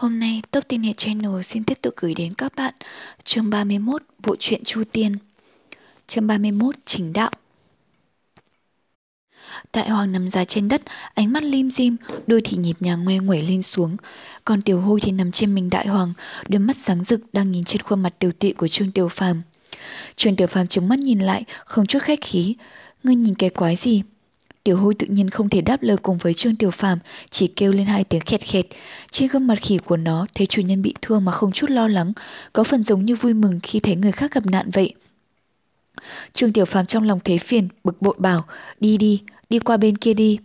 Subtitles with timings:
[0.00, 2.74] Hôm nay Top Tin hệ Channel xin tiếp tục gửi đến các bạn
[3.24, 5.16] chương 31 Bộ truyện Chu Tiên.
[6.06, 7.30] Chương 31 Chính Đạo
[9.72, 10.82] Đại hoàng nằm dài trên đất,
[11.14, 13.96] ánh mắt lim dim, đôi thì nhịp nhàng ngoe nguẩy lên xuống.
[14.44, 16.12] Còn tiểu hôi thì nằm trên mình đại hoàng,
[16.48, 19.42] đôi mắt sáng rực đang nhìn trên khuôn mặt tiểu tụy của Trương Tiểu Phàm.
[20.16, 22.56] Trương Tiểu Phàm trừng mắt nhìn lại, không chút khách khí.
[23.02, 24.02] Ngươi nhìn cái quái gì?
[24.64, 26.98] Tiểu hôi tự nhiên không thể đáp lời cùng với Trương Tiểu Phàm,
[27.30, 28.66] chỉ kêu lên hai tiếng khẹt khẹt.
[29.10, 31.88] Trên gương mặt khỉ của nó thấy chủ nhân bị thương mà không chút lo
[31.88, 32.12] lắng,
[32.52, 34.94] có phần giống như vui mừng khi thấy người khác gặp nạn vậy.
[36.32, 38.44] Trương Tiểu Phàm trong lòng thấy phiền, bực bội bảo,
[38.80, 40.38] đi đi, đi qua bên kia đi.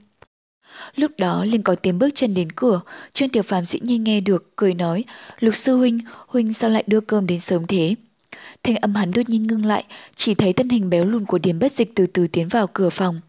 [0.95, 2.81] Lúc đó liền có tiếng bước chân đến cửa,
[3.13, 5.03] Trương Tiểu Phàm dĩ nhiên nghe được, cười nói,
[5.39, 7.95] Lục sư huynh, huynh sao lại đưa cơm đến sớm thế?
[8.63, 9.83] Thanh âm hắn đột nhiên ngưng lại,
[10.15, 12.89] chỉ thấy thân hình béo lùn của Điềm Bất Dịch từ từ tiến vào cửa
[12.89, 13.19] phòng.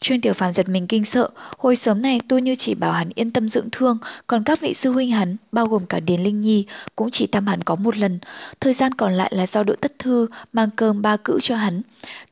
[0.00, 3.08] Trương Tiểu Phàm giật mình kinh sợ, hồi sớm này tôi như chỉ bảo hắn
[3.14, 6.40] yên tâm dưỡng thương, còn các vị sư huynh hắn, bao gồm cả Điền Linh
[6.40, 6.66] Nhi,
[6.96, 8.18] cũng chỉ thăm hắn có một lần.
[8.60, 11.82] Thời gian còn lại là do đội tất thư mang cơm ba cữ cho hắn.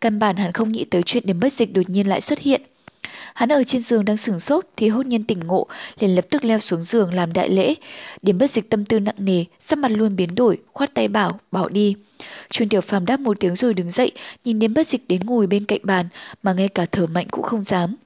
[0.01, 2.63] Căn bản hắn không nghĩ tới chuyện điểm bất dịch đột nhiên lại xuất hiện.
[3.35, 5.67] Hắn ở trên giường đang sửng sốt thì hốt nhiên tỉnh ngộ,
[5.99, 7.75] liền lập tức leo xuống giường làm đại lễ.
[8.23, 11.41] Điểm bất dịch tâm tư nặng nề, sắc mặt luôn biến đổi, khoát tay bảo,
[11.51, 11.95] bỏ đi.
[12.51, 14.13] Chuyên Tiểu Phàm đáp một tiếng rồi đứng dậy,
[14.45, 16.09] nhìn điểm bất dịch đến ngồi bên cạnh bàn,
[16.43, 17.97] mà ngay cả thở mạnh cũng không dám.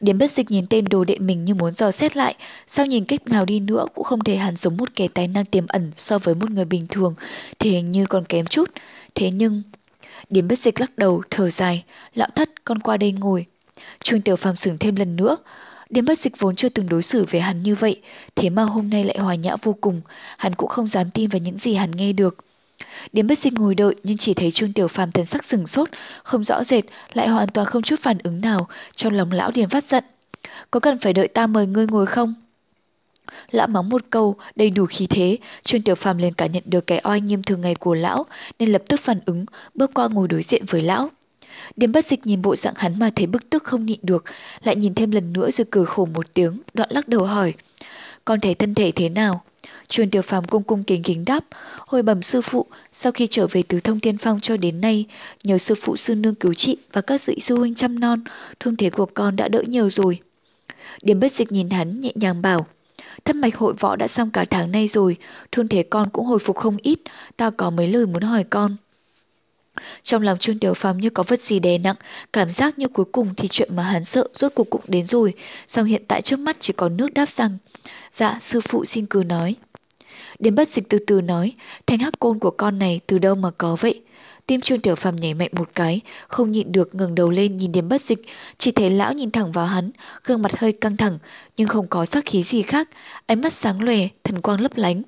[0.00, 2.34] Điểm bất dịch nhìn tên đồ đệ mình như muốn dò xét lại,
[2.66, 5.44] sao nhìn cách nào đi nữa cũng không thể hẳn giống một kẻ tài năng
[5.44, 7.14] tiềm ẩn so với một người bình thường,
[7.58, 8.70] thì hình như còn kém chút.
[9.14, 9.62] Thế nhưng...
[10.30, 13.46] Điểm bất dịch lắc đầu, thở dài, lão thất con qua đây ngồi.
[14.00, 15.36] Trương Tiểu Phàm sửng thêm lần nữa.
[15.90, 18.00] Điếm bất dịch vốn chưa từng đối xử với hắn như vậy,
[18.34, 20.00] thế mà hôm nay lại hòa nhã vô cùng,
[20.38, 22.44] hắn cũng không dám tin vào những gì hắn nghe được.
[23.12, 25.88] Điếm bất dịch ngồi đợi nhưng chỉ thấy Trương Tiểu Phàm thần sắc sừng sốt,
[26.22, 29.68] không rõ rệt, lại hoàn toàn không chút phản ứng nào, trong lòng lão điền
[29.68, 30.04] phát giận.
[30.70, 32.34] Có cần phải đợi ta mời ngươi ngồi không?
[33.50, 36.86] Lão mắng một câu, đầy đủ khí thế, Trương Tiểu Phàm liền cảm nhận được
[36.86, 38.26] cái oai nghiêm thường ngày của lão,
[38.58, 41.08] nên lập tức phản ứng, bước qua ngồi đối diện với lão.
[41.76, 44.24] Điềm bất dịch nhìn bộ dạng hắn mà thấy bức tức không nhịn được,
[44.64, 47.54] lại nhìn thêm lần nữa rồi cười khổ một tiếng, đoạn lắc đầu hỏi.
[48.24, 49.42] Con thấy thân thể thế nào?
[49.88, 51.44] Trương Tiểu Phàm cung cung kính kính đáp,
[51.78, 55.06] hồi bẩm sư phụ, sau khi trở về từ thông thiên phong cho đến nay,
[55.44, 58.24] nhờ sư phụ sư nương cứu trị và các dị sư huynh chăm non,
[58.60, 60.20] thương thế của con đã đỡ nhiều rồi.
[61.02, 62.66] Điềm bất dịch nhìn hắn nhẹ nhàng bảo,
[63.24, 65.16] thâm mạch hội võ đã xong cả tháng nay rồi,
[65.52, 66.98] thương thế con cũng hồi phục không ít,
[67.36, 68.76] ta có mấy lời muốn hỏi con.
[70.02, 71.96] Trong lòng Trương Tiểu Phàm như có vật gì đè nặng,
[72.32, 75.34] cảm giác như cuối cùng thì chuyện mà hắn sợ rốt cuộc cũng đến rồi,
[75.66, 77.58] song hiện tại trước mắt chỉ có nước đáp rằng,
[78.10, 79.56] dạ sư phụ xin cứ nói.
[80.38, 81.52] Đến bất dịch từ từ nói,
[81.86, 84.02] thanh hắc côn của con này từ đâu mà có vậy?
[84.50, 87.72] Tim Trương Tiểu Phàm nhảy mạnh một cái, không nhịn được ngẩng đầu lên nhìn
[87.72, 88.22] Điềm Bất Dịch,
[88.58, 89.90] chỉ thấy lão nhìn thẳng vào hắn,
[90.24, 91.18] gương mặt hơi căng thẳng,
[91.56, 92.88] nhưng không có sắc khí gì khác,
[93.26, 95.02] ánh mắt sáng lòe, thần quang lấp lánh.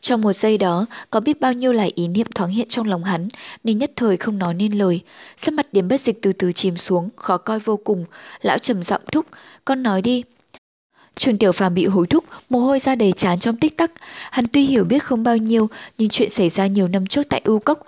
[0.00, 3.04] Trong một giây đó, có biết bao nhiêu là ý niệm thoáng hiện trong lòng
[3.04, 3.28] hắn,
[3.64, 5.00] nên nhất thời không nói nên lời.
[5.36, 8.04] Sắc mặt điểm bất dịch từ từ chìm xuống, khó coi vô cùng.
[8.42, 9.26] Lão trầm giọng thúc,
[9.64, 10.22] con nói đi.
[11.16, 13.90] Trường Tiểu Phàm bị hối thúc, mồ hôi ra đầy chán trong tích tắc.
[14.30, 17.40] Hắn tuy hiểu biết không bao nhiêu, nhưng chuyện xảy ra nhiều năm trước tại
[17.44, 17.78] U Cốc,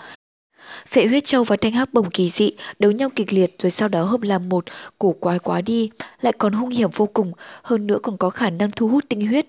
[0.88, 3.88] Phệ huyết châu và thanh hắc bồng kỳ dị đấu nhau kịch liệt rồi sau
[3.88, 4.64] đó hợp làm một,
[4.98, 5.90] cổ quái quá đi,
[6.20, 9.26] lại còn hung hiểm vô cùng, hơn nữa còn có khả năng thu hút tinh
[9.26, 9.46] huyết.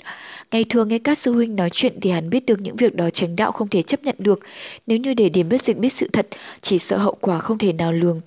[0.52, 3.10] Ngày thường nghe các sư huynh nói chuyện thì hắn biết được những việc đó
[3.10, 4.40] tránh đạo không thể chấp nhận được,
[4.88, 6.28] nếu như để điểm biết dịch biết sự thật,
[6.62, 8.22] chỉ sợ hậu quả không thể nào lường.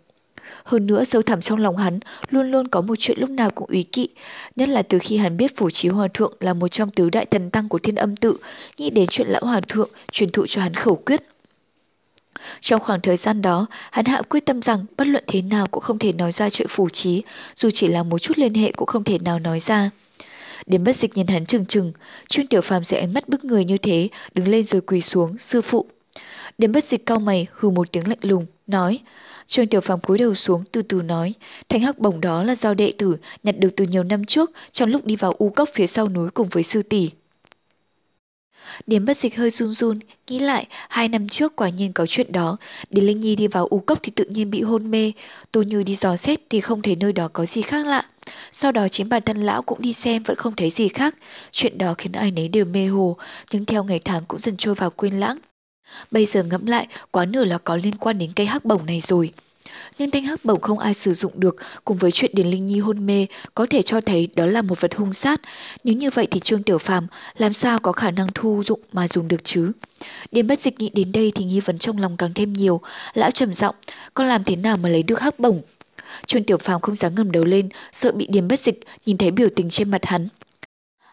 [0.65, 1.99] Hơn nữa sâu thẳm trong lòng hắn
[2.31, 4.09] luôn luôn có một chuyện lúc nào cũng ý kỵ,
[4.57, 7.25] nhất là từ khi hắn biết phủ trí hòa thượng là một trong tứ đại
[7.25, 8.37] thần tăng của thiên âm tự,
[8.77, 11.23] nghĩ đến chuyện lão hòa thượng truyền thụ cho hắn khẩu quyết
[12.61, 15.83] trong khoảng thời gian đó, hắn hạ quyết tâm rằng bất luận thế nào cũng
[15.83, 17.23] không thể nói ra chuyện phủ trí,
[17.57, 19.91] dù chỉ là một chút liên hệ cũng không thể nào nói ra.
[20.67, 21.93] Đến bất dịch nhìn hắn trừng trừng,
[22.29, 25.39] Trương Tiểu Phàm sẽ ánh mắt bức người như thế, đứng lên rồi quỳ xuống,
[25.39, 25.87] sư phụ.
[26.59, 29.01] Đến bất dịch cao mày, hừ một tiếng lạnh lùng, nói.
[29.47, 31.35] Trương Tiểu Phàm cúi đầu xuống từ từ nói,
[31.69, 34.91] thanh hắc bổng đó là do đệ tử nhặt được từ nhiều năm trước trong
[34.91, 37.11] lúc đi vào u cốc phía sau núi cùng với sư tỷ.
[38.87, 39.99] Điểm bất dịch hơi run run,
[40.29, 42.57] nghĩ lại, hai năm trước quả nhiên có chuyện đó.
[42.91, 45.13] Đến Linh Nhi đi vào u cốc thì tự nhiên bị hôn mê.
[45.53, 48.05] Tô Như đi dò xét thì không thấy nơi đó có gì khác lạ.
[48.53, 51.15] Sau đó chính bản thân lão cũng đi xem vẫn không thấy gì khác.
[51.53, 53.17] Chuyện đó khiến ai nấy đều mê hồ,
[53.53, 55.39] nhưng theo ngày tháng cũng dần trôi vào quên lãng.
[56.11, 59.01] Bây giờ ngẫm lại, quá nửa là có liên quan đến cây hắc bổng này
[59.01, 59.33] rồi
[59.99, 62.81] nhưng thanh hắc bổng không ai sử dụng được cùng với chuyện Điền Linh Nhi
[62.81, 65.41] hôn mê có thể cho thấy đó là một vật hung sát.
[65.85, 67.07] Nếu như vậy thì Trương Tiểu Phàm
[67.39, 69.73] làm sao có khả năng thu dụng mà dùng được chứ?
[70.33, 72.81] Điền bất dịch nghĩ đến đây thì nghi vấn trong lòng càng thêm nhiều.
[73.15, 73.75] Lão trầm giọng,
[74.15, 75.63] con làm thế nào mà lấy được hắc bổng?
[76.27, 79.31] Trương Tiểu Phàm không dám ngẩng đầu lên, sợ bị Điền bất dịch nhìn thấy
[79.31, 80.29] biểu tình trên mặt hắn.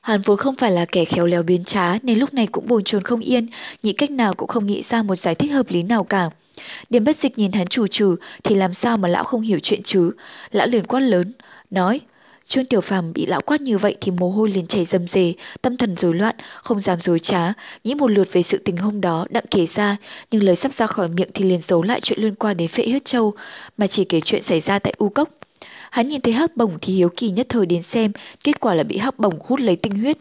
[0.02, 2.84] Hắn vốn không phải là kẻ khéo léo biến trá nên lúc này cũng bồn
[2.84, 3.48] chồn không yên,
[3.84, 6.30] nghĩ cách nào cũng không nghĩ ra một giải thích hợp lý nào cả.
[6.90, 9.84] Điềm bất dịch nhìn hắn chủ trừ thì làm sao mà lão không hiểu chuyện
[9.84, 10.12] chứ.
[10.52, 11.32] Lão liền quát lớn,
[11.70, 12.02] nói
[12.48, 15.34] Trương Tiểu Phàm bị lão quát như vậy thì mồ hôi liền chảy dầm dề
[15.62, 17.54] tâm thần rối loạn, không dám dối trá,
[17.84, 19.98] nghĩ một lượt về sự tình hôm đó đặng kể ra,
[20.32, 22.84] nhưng lời sắp ra khỏi miệng thì liền giấu lại chuyện liên quan đến phệ
[22.90, 23.34] huyết châu,
[23.78, 25.30] mà chỉ kể chuyện xảy ra tại U Cốc.
[25.90, 28.12] Hắn nhìn thấy hắc bổng thì hiếu kỳ nhất thời đến xem,
[28.44, 30.18] kết quả là bị hắc bổng hút lấy tinh huyết.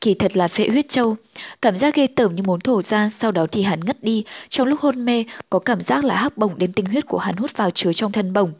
[0.00, 1.16] Kỳ thật là phệ huyết châu,
[1.62, 4.68] cảm giác ghê tởm như muốn thổ ra, sau đó thì hắn ngất đi, trong
[4.68, 7.56] lúc hôn mê có cảm giác là hắc bổng đem tinh huyết của hắn hút
[7.56, 8.52] vào chứa trong thân bổng.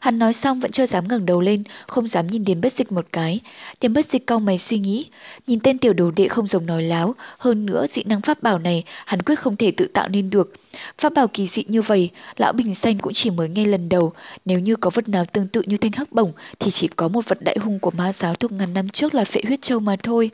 [0.00, 2.92] Hắn nói xong vẫn chưa dám ngẩng đầu lên, không dám nhìn Điềm Bất Dịch
[2.92, 3.40] một cái.
[3.80, 5.06] Điềm Bất Dịch cau mày suy nghĩ,
[5.46, 8.58] nhìn tên tiểu đồ đệ không giống nói láo, hơn nữa dị năng pháp bảo
[8.58, 10.52] này hắn quyết không thể tự tạo nên được.
[10.98, 14.12] Pháp bảo kỳ dị như vậy, lão Bình Xanh cũng chỉ mới nghe lần đầu,
[14.44, 17.28] nếu như có vật nào tương tự như thanh hắc bổng thì chỉ có một
[17.28, 19.96] vật đại hung của ma giáo thuộc ngàn năm trước là phệ huyết châu mà
[20.02, 20.30] thôi.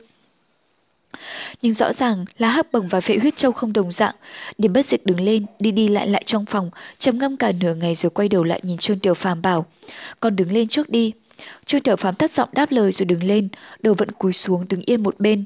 [1.61, 4.15] Nhưng rõ ràng là hắc bổng và phệ huyết châu không đồng dạng.
[4.57, 7.73] Điểm bất dịch đứng lên, đi đi lại lại trong phòng, trầm ngâm cả nửa
[7.73, 9.65] ngày rồi quay đầu lại nhìn Trương Tiểu Phàm bảo.
[10.19, 11.11] Con đứng lên trước đi.
[11.65, 13.47] Trương Tiểu Phàm thất giọng đáp lời rồi đứng lên,
[13.79, 15.43] đầu vẫn cúi xuống đứng yên một bên.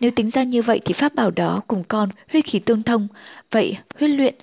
[0.00, 3.08] Nếu tính ra như vậy thì pháp bảo đó cùng con huyết khí tương thông.
[3.50, 4.34] Vậy huyết luyện.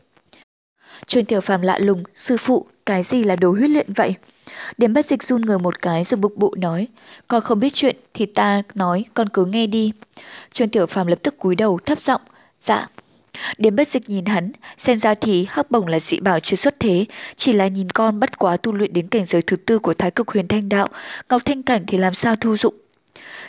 [1.08, 4.16] Trương Tiểu Phàm lạ lùng, sư phụ, cái gì là đồ huyết luyện vậy?
[4.78, 6.88] Điểm bất dịch run người một cái rồi bực bụ nói,
[7.28, 9.92] con không biết chuyện thì ta nói con cứ nghe đi.
[10.52, 12.22] Trương Tiểu Phàm lập tức cúi đầu thấp giọng,
[12.60, 12.88] dạ.
[13.58, 16.80] Điểm bất dịch nhìn hắn, xem ra thì hắc bổng là dị bảo chưa xuất
[16.80, 17.06] thế,
[17.36, 20.12] chỉ là nhìn con bất quá tu luyện đến cảnh giới thứ tư của thái
[20.12, 20.88] cực huyền thanh đạo,
[21.30, 22.76] ngọc thanh cảnh thì làm sao thu dụng.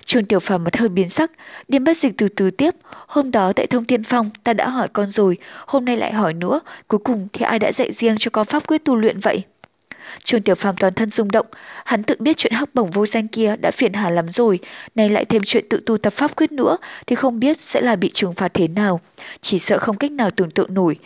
[0.04, 1.30] Trường Tiểu Phàm mặt hơi biến sắc,
[1.68, 2.74] Điềm Bất Dịch từ từ tiếp,
[3.06, 5.36] hôm đó tại Thông Thiên Phong ta đã hỏi con rồi,
[5.66, 8.66] hôm nay lại hỏi nữa, cuối cùng thì ai đã dạy riêng cho con pháp
[8.66, 9.42] quyết tu luyện vậy?
[10.24, 11.46] Trương Tiểu Phàm toàn thân rung động,
[11.84, 14.58] hắn tự biết chuyện hắc bổng vô danh kia đã phiền hà lắm rồi,
[14.94, 16.76] nay lại thêm chuyện tự tu tập pháp quyết nữa
[17.06, 19.00] thì không biết sẽ là bị trừng phạt thế nào,
[19.40, 20.98] chỉ sợ không cách nào tưởng tượng nổi.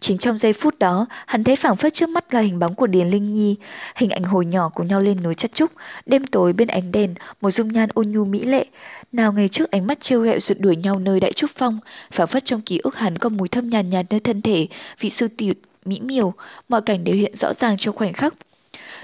[0.00, 2.86] Chính trong giây phút đó, hắn thấy phảng phất trước mắt là hình bóng của
[2.86, 3.56] Điền Linh Nhi,
[3.96, 5.70] hình ảnh hồi nhỏ cùng nhau lên núi chất trúc,
[6.06, 8.66] đêm tối bên ánh đèn, một dung nhan ôn nhu mỹ lệ.
[9.12, 11.78] Nào ngày trước ánh mắt trêu ghẹo rượt đuổi nhau nơi đại trúc phong,
[12.12, 14.66] phảng phất trong ký ức hắn có mùi thơm nhàn nhạt, nhạt nơi thân thể,
[15.00, 15.54] vị sư tiểu
[15.84, 16.34] mỹ miều,
[16.68, 18.34] mọi cảnh đều hiện rõ ràng trong khoảnh khắc.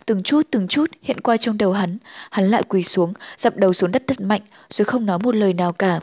[0.06, 1.98] Từng chút từng chút hiện qua trong đầu hắn,
[2.30, 5.52] hắn lại quỳ xuống, dập đầu xuống đất thật mạnh, rồi không nói một lời
[5.52, 6.00] nào cả.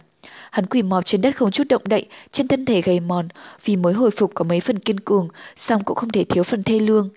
[0.51, 3.27] Hắn quỳ mọp trên đất không chút động đậy, trên thân thể gầy mòn,
[3.65, 6.63] vì mới hồi phục có mấy phần kiên cường, song cũng không thể thiếu phần
[6.63, 7.09] thê lương.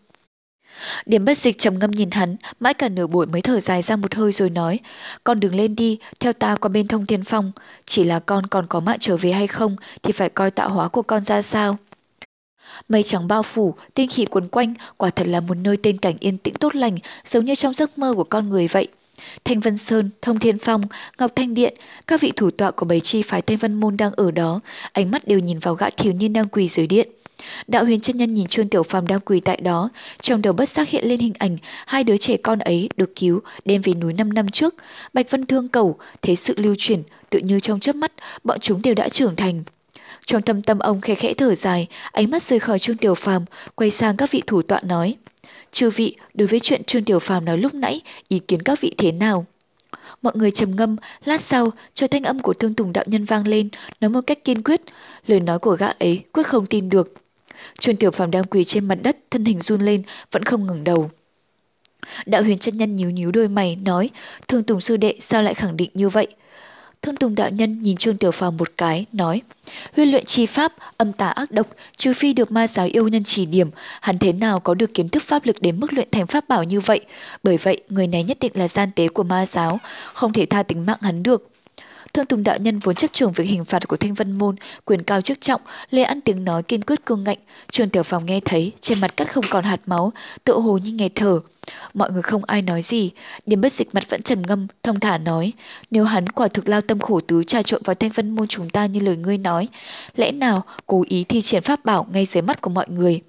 [1.06, 3.96] Điểm bất dịch trầm ngâm nhìn hắn, mãi cả nửa buổi mới thở dài ra
[3.96, 4.80] một hơi rồi nói,
[5.24, 7.52] con đừng lên đi, theo ta qua bên thông thiên phong,
[7.86, 10.88] chỉ là con còn có mạng trở về hay không thì phải coi tạo hóa
[10.88, 11.76] của con ra sao.
[12.88, 16.16] Mây trắng bao phủ, tinh khí quấn quanh, quả thật là một nơi tên cảnh
[16.20, 18.88] yên tĩnh tốt lành, giống như trong giấc mơ của con người vậy.
[19.44, 20.82] Thanh Vân Sơn, Thông Thiên Phong,
[21.18, 21.74] Ngọc Thanh Điện,
[22.06, 24.60] các vị thủ tọa của bảy chi phái Thanh Vân Môn đang ở đó,
[24.92, 27.08] ánh mắt đều nhìn vào gã thiếu niên đang quỳ dưới điện.
[27.66, 29.88] Đạo huyền chân nhân nhìn Trương Tiểu Phàm đang quỳ tại đó,
[30.20, 31.56] trong đầu bất giác hiện lên hình ảnh
[31.86, 34.74] hai đứa trẻ con ấy được cứu đem về núi 5 năm trước.
[35.12, 38.12] Bạch Vân Thương cầu, thấy sự lưu chuyển, tự như trong chớp mắt,
[38.44, 39.64] bọn chúng đều đã trưởng thành.
[40.26, 43.44] Trong thâm tâm ông khẽ khẽ thở dài, ánh mắt rời khỏi Trương Tiểu Phàm,
[43.74, 45.14] quay sang các vị thủ tọa nói:
[45.72, 48.94] "Chư vị, đối với chuyện Trương Tiểu Phàm nói lúc nãy, ý kiến các vị
[48.98, 49.46] thế nào?"
[50.22, 53.46] Mọi người trầm ngâm, lát sau, cho thanh âm của Thương Tùng đạo nhân vang
[53.46, 53.68] lên,
[54.00, 54.80] nói một cách kiên quyết,
[55.26, 57.14] lời nói của gã ấy quyết không tin được.
[57.78, 60.84] Trương Tiểu Phàm đang quỳ trên mặt đất, thân hình run lên, vẫn không ngừng
[60.84, 61.10] đầu.
[62.26, 64.10] Đạo huyền chân nhân nhíu nhíu đôi mày, nói,
[64.48, 66.26] Thương Tùng sư đệ sao lại khẳng định như vậy?
[67.06, 69.42] Thương Tùng đạo nhân nhìn Trương Tiểu Phàm một cái, nói:
[69.96, 73.24] huyên luyện chi pháp, âm tà ác độc, trừ phi được ma giáo yêu nhân
[73.24, 73.70] chỉ điểm,
[74.00, 76.64] hắn thế nào có được kiến thức pháp lực đến mức luyện thành pháp bảo
[76.64, 77.00] như vậy?
[77.42, 79.78] Bởi vậy, người này nhất định là gian tế của ma giáo,
[80.12, 81.55] không thể tha tính mạng hắn được."
[82.16, 85.02] Thương Tùng đạo nhân vốn chấp trường việc hình phạt của Thanh Vân môn, quyền
[85.02, 87.38] cao chức trọng, lê ăn tiếng nói kiên quyết cương ngạnh.
[87.70, 90.12] Trường Tiểu Phòng nghe thấy, trên mặt cắt không còn hạt máu,
[90.44, 91.40] tựa hồ như nghẹt thở.
[91.94, 93.10] Mọi người không ai nói gì,
[93.46, 95.52] điểm bất dịch mặt vẫn trầm ngâm, thông thả nói,
[95.90, 98.70] nếu hắn quả thực lao tâm khổ tứ trà trộn vào Thanh Vân môn chúng
[98.70, 99.68] ta như lời ngươi nói,
[100.16, 103.20] lẽ nào cố ý thi triển pháp bảo ngay dưới mắt của mọi người?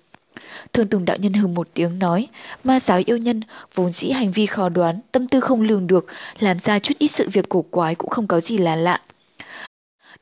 [0.73, 2.27] Thương Tùng đạo nhân hừ một tiếng nói,
[2.63, 3.41] ma giáo yêu nhân
[3.75, 6.05] vốn dĩ hành vi khó đoán, tâm tư không lường được,
[6.39, 9.01] làm ra chút ít sự việc cổ quái cũng không có gì là lạ.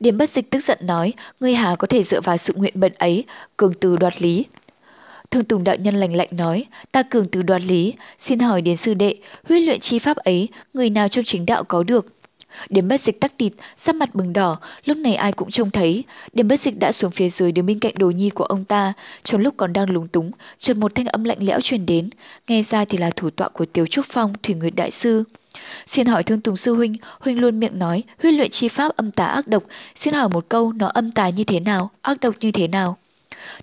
[0.00, 2.92] Điểm bất dịch tức giận nói, ngươi hà có thể dựa vào sự nguyện bận
[2.98, 3.24] ấy,
[3.56, 4.44] cường từ đoạt lý.
[5.30, 8.76] Thương Tùng đạo nhân lành lạnh nói, ta cường từ đoạt lý, xin hỏi đến
[8.76, 9.16] sư đệ,
[9.48, 12.06] huyết luyện chi pháp ấy, người nào trong chính đạo có được?
[12.68, 16.04] Điểm bất dịch tắc tịt, sắc mặt bừng đỏ, lúc này ai cũng trông thấy.
[16.32, 18.92] Điểm bất dịch đã xuống phía dưới đứng bên cạnh đồ nhi của ông ta.
[19.22, 22.10] Trong lúc còn đang lúng túng, chợt một thanh âm lạnh lẽo truyền đến.
[22.48, 25.24] Nghe ra thì là thủ tọa của Tiểu Trúc Phong, Thủy Nguyệt Đại Sư.
[25.86, 29.10] Xin hỏi thương Tùng Sư Huynh, Huynh luôn miệng nói huyết luyện chi pháp âm
[29.10, 29.62] tà ác độc.
[29.94, 32.96] Xin hỏi một câu, nó âm tà như thế nào, ác độc như thế nào?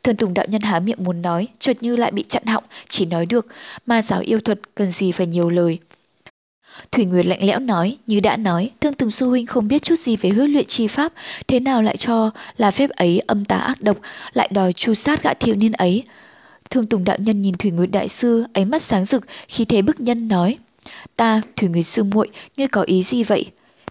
[0.03, 3.05] Thần Tùng đạo nhân há miệng muốn nói, chợt như lại bị chặn họng, chỉ
[3.05, 3.47] nói được,
[3.85, 5.79] ma giáo yêu thuật cần gì phải nhiều lời.
[6.91, 9.99] Thủy Nguyệt lạnh lẽo nói, như đã nói, Thương Tùng Sư Huynh không biết chút
[9.99, 11.13] gì về huyết luyện chi pháp,
[11.47, 13.97] thế nào lại cho là phép ấy âm tà ác độc,
[14.33, 16.03] lại đòi chu sát gã thiếu niên ấy.
[16.69, 19.81] Thương Tùng đạo nhân nhìn Thủy Nguyệt đại sư, ánh mắt sáng rực, khi thế
[19.81, 20.57] bức nhân nói,
[21.15, 23.45] ta, Thủy Nguyệt sư muội, ngươi có ý gì vậy?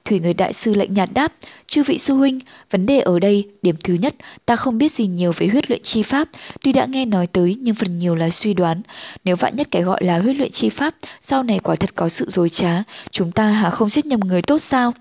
[0.05, 1.33] Thủy người đại sư lạnh nhạt đáp,
[1.67, 2.39] chư vị sư huynh,
[2.71, 4.15] vấn đề ở đây, điểm thứ nhất,
[4.47, 6.29] ta không biết gì nhiều về huyết luyện chi pháp,
[6.63, 8.83] tuy đã nghe nói tới nhưng phần nhiều là suy đoán.
[9.25, 12.09] Nếu vạn nhất cái gọi là huyết luyện chi pháp, sau này quả thật có
[12.09, 14.93] sự dối trá, chúng ta hả không giết nhầm người tốt sao?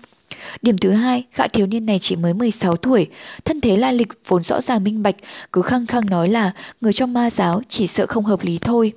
[0.62, 3.08] Điểm thứ hai, gã thiếu niên này chỉ mới 16 tuổi,
[3.44, 5.16] thân thế lai lịch vốn rõ ràng minh bạch,
[5.52, 8.92] cứ khăng khăng nói là người trong ma giáo chỉ sợ không hợp lý thôi.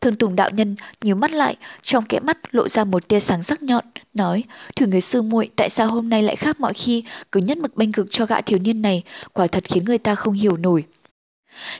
[0.00, 3.42] Thường Tùng đạo nhân nhíu mắt lại, trong kẽ mắt lộ ra một tia sáng
[3.42, 3.84] sắc nhọn,
[4.14, 4.44] nói:
[4.76, 7.76] "Thủy người sư muội, tại sao hôm nay lại khác mọi khi, cứ nhất mực
[7.76, 10.84] bênh cực cho gã thiếu niên này, quả thật khiến người ta không hiểu nổi."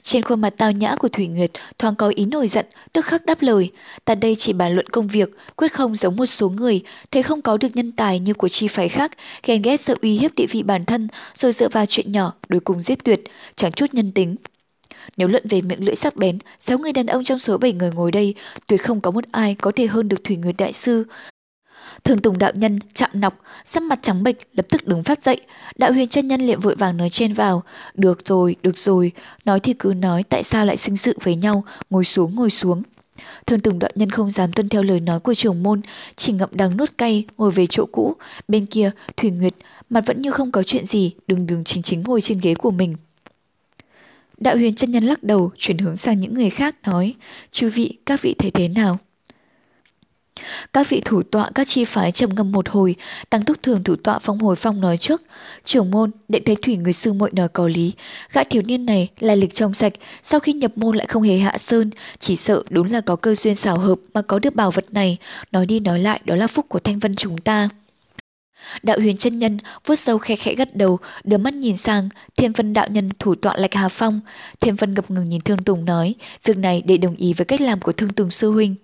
[0.02, 3.26] Trên khuôn mặt tao nhã của Thủy Nguyệt thoáng có ý nổi giận, tức khắc
[3.26, 3.71] đáp lời.
[4.04, 7.42] Ta đây chỉ bàn luận công việc, quyết không giống một số người, thấy không
[7.42, 10.47] có được nhân tài như của chi phái khác, ghen ghét sợ uy hiếp địa
[10.50, 13.21] vị bản thân, rồi dựa vào chuyện nhỏ, đối cùng giết tuyệt,
[13.57, 14.37] chẳng chút nhân tính.
[15.16, 17.90] Nếu luận về miệng lưỡi sắc bén, sáu người đàn ông trong số 7 người
[17.92, 18.35] ngồi đây,
[18.66, 21.04] tuyệt không có một ai có thể hơn được Thủy Nguyệt Đại Sư.
[22.04, 25.40] Thường Tùng đạo nhân chạm nọc, sắc mặt trắng bệch lập tức đứng phát dậy.
[25.76, 27.62] Đạo huyền chân nhân liệm vội vàng nói chen vào.
[27.94, 29.12] Được rồi, được rồi,
[29.44, 32.82] nói thì cứ nói tại sao lại sinh sự với nhau, ngồi xuống ngồi xuống.
[33.47, 35.80] Thường Tùng đạo nhân không dám tuân theo lời nói của trưởng môn,
[36.16, 38.16] chỉ ngậm đắng nuốt cay, ngồi về chỗ cũ.
[38.49, 39.54] Bên kia, Thủy Nguyệt,
[39.90, 42.71] mặt vẫn như không có chuyện gì, đừng đừng chính chính ngồi trên ghế của
[42.71, 42.97] mình.
[44.42, 47.14] Đạo huyền chân nhân lắc đầu, chuyển hướng sang những người khác nói,
[47.50, 48.99] chư vị, các vị thấy thế nào?
[50.72, 52.94] Các vị thủ tọa các chi phái trầm ngâm một hồi,
[53.30, 55.22] tăng túc thường thủ tọa phong hồi phong nói trước.
[55.64, 57.92] Trưởng môn, đệ thấy thủy người sư muội nói có lý.
[58.32, 61.38] Gã thiếu niên này là lịch trong sạch, sau khi nhập môn lại không hề
[61.38, 64.70] hạ sơn, chỉ sợ đúng là có cơ duyên xảo hợp mà có được bảo
[64.70, 65.18] vật này.
[65.52, 67.68] Nói đi nói lại đó là phúc của thanh vân chúng ta.
[68.83, 72.52] Đạo huyền chân nhân vuốt sâu khe khẽ gật đầu, đưa mắt nhìn sang Thiên
[72.52, 74.21] Vân đạo nhân thủ tọa Lạch Hà Phong.
[74.61, 76.14] Thiên Vân ngập ngừng nhìn Thương Tùng nói,
[76.45, 78.75] việc này để đồng ý với cách làm của Thương Tùng sư huynh.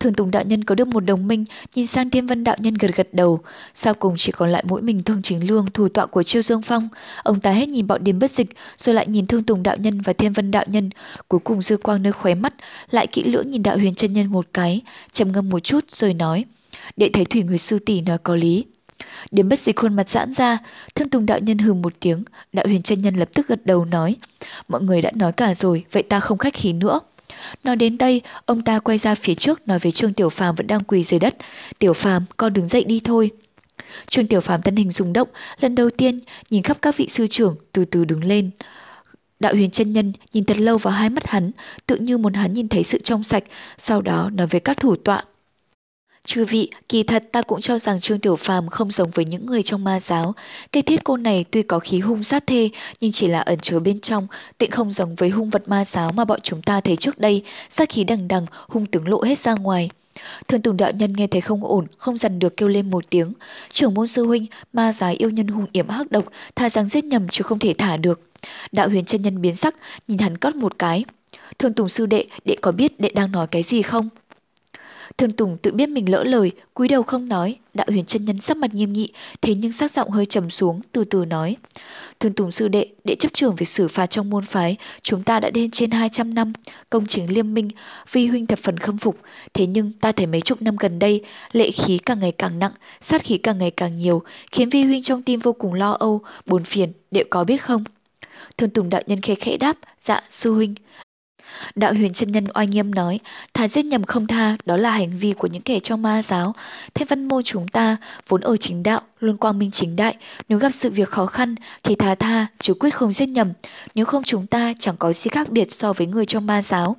[0.00, 2.74] Thương Tùng đạo nhân có được một đồng minh, nhìn sang Thiên Vân đạo nhân
[2.74, 3.40] gật gật đầu.
[3.74, 6.62] Sau cùng chỉ còn lại mỗi mình Thương Chính Lương, thủ tọa của Chiêu Dương
[6.62, 6.88] Phong.
[7.22, 10.00] Ông ta hết nhìn bọn điểm bất dịch, rồi lại nhìn Thương Tùng đạo nhân
[10.00, 10.90] và Thiên Vân đạo nhân.
[11.28, 12.54] Cuối cùng dư quang nơi khóe mắt,
[12.90, 14.80] lại kỹ lưỡng nhìn đạo huyền chân nhân một cái,
[15.12, 16.44] trầm ngâm một chút rồi nói.
[16.96, 18.64] Đệ thấy Thủy Nguyệt Sư Tỷ nói có lý.
[19.30, 20.58] Điểm bất dịch khuôn mặt giãn ra,
[20.94, 23.84] thương tùng đạo nhân hừ một tiếng, đạo huyền chân nhân lập tức gật đầu
[23.84, 24.16] nói.
[24.68, 27.00] Mọi người đã nói cả rồi, vậy ta không khách khí nữa.
[27.64, 30.66] Nói đến đây, ông ta quay ra phía trước nói với Trương Tiểu Phàm vẫn
[30.66, 31.36] đang quỳ dưới đất.
[31.78, 33.30] Tiểu Phàm, con đứng dậy đi thôi.
[34.06, 35.28] Trương Tiểu Phàm thân hình rung động,
[35.60, 38.50] lần đầu tiên nhìn khắp các vị sư trưởng từ từ đứng lên.
[39.40, 41.50] Đạo huyền chân nhân nhìn thật lâu vào hai mắt hắn,
[41.86, 43.44] tự như muốn hắn nhìn thấy sự trong sạch,
[43.78, 45.24] sau đó nói với các thủ tọa.
[46.32, 49.46] Chư vị, kỳ thật ta cũng cho rằng Trương Tiểu Phàm không giống với những
[49.46, 50.34] người trong ma giáo.
[50.72, 52.68] Cây thiết cô này tuy có khí hung sát thê,
[53.00, 54.26] nhưng chỉ là ẩn chứa bên trong,
[54.58, 57.42] tịnh không giống với hung vật ma giáo mà bọn chúng ta thấy trước đây,
[57.70, 59.90] sát khí đằng đằng, hung tướng lộ hết ra ngoài.
[60.48, 63.32] Thường Tùng đạo nhân nghe thấy không ổn, không dằn được kêu lên một tiếng.
[63.72, 66.24] Trưởng môn sư huynh, ma giáo yêu nhân hung yểm hắc độc,
[66.56, 68.20] tha rằng giết nhầm chứ không thể thả được.
[68.72, 69.74] Đạo huyền chân nhân biến sắc,
[70.08, 71.04] nhìn hắn cất một cái.
[71.58, 74.08] Thường Tùng sư đệ, đệ có biết đệ đang nói cái gì không?
[75.18, 78.40] Thường Tùng tự biết mình lỡ lời, cúi đầu không nói, đạo huyền chân nhân
[78.40, 79.12] sắc mặt nghiêm nghị,
[79.42, 81.56] thế nhưng sắc giọng hơi trầm xuống, từ từ nói.
[82.20, 85.40] Thường Tùng sư đệ, đệ chấp trưởng về xử phạt trong môn phái, chúng ta
[85.40, 86.52] đã đến trên 200 năm,
[86.90, 87.68] công chính liêm minh,
[88.12, 89.16] vi huynh thập phần khâm phục.
[89.54, 92.72] Thế nhưng ta thấy mấy chục năm gần đây, lệ khí càng ngày càng nặng,
[93.00, 96.20] sát khí càng ngày càng nhiều, khiến vi huynh trong tim vô cùng lo âu,
[96.46, 97.84] buồn phiền, đệ có biết không?
[98.56, 100.74] Thường Tùng đạo nhân khẽ khẽ đáp, dạ sư huynh,
[101.74, 103.20] Đạo huyền chân nhân oai nghiêm nói,
[103.54, 106.54] thà giết nhầm không tha, đó là hành vi của những kẻ trong ma giáo.
[106.94, 107.96] Thế văn môn chúng ta,
[108.28, 110.16] vốn ở chính đạo, luôn quang minh chính đại,
[110.48, 113.52] nếu gặp sự việc khó khăn thì thà tha, chứ quyết không giết nhầm,
[113.94, 116.96] nếu không chúng ta chẳng có gì khác biệt so với người trong ma giáo.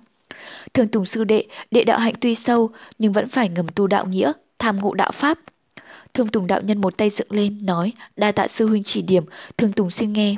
[0.73, 4.05] Thường Tùng sư đệ, đệ đạo hạnh tuy sâu, nhưng vẫn phải ngầm tu đạo
[4.05, 5.39] nghĩa, tham ngộ đạo pháp.
[6.13, 9.23] Thường Tùng đạo nhân một tay dựng lên, nói, đa tạ sư huynh chỉ điểm,
[9.57, 10.35] Thường Tùng xin nghe.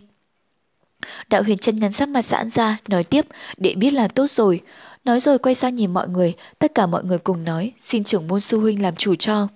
[1.29, 3.25] Đạo huyền chân nhân sắc mặt giãn ra, nói tiếp,
[3.57, 4.61] đệ biết là tốt rồi.
[5.05, 8.27] Nói rồi quay sang nhìn mọi người, tất cả mọi người cùng nói, xin trưởng
[8.27, 9.47] môn sư huynh làm chủ cho.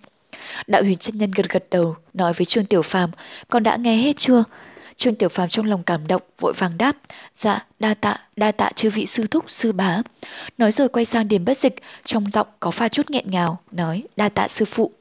[0.68, 3.12] Đạo huyền chân nhân gật gật đầu, nói với Trương Tiểu Phàm,
[3.48, 4.44] con đã nghe hết chưa?
[4.96, 6.98] Trương Tiểu Phàm trong lòng cảm động, vội vàng đáp,
[7.36, 10.02] dạ, đa tạ, đa tạ chư vị sư thúc, sư bá.
[10.58, 11.76] Nói rồi quay sang điểm Bất Dịch,
[12.06, 14.92] trong giọng có pha chút nghẹn ngào, nói, đa tạ sư phụ.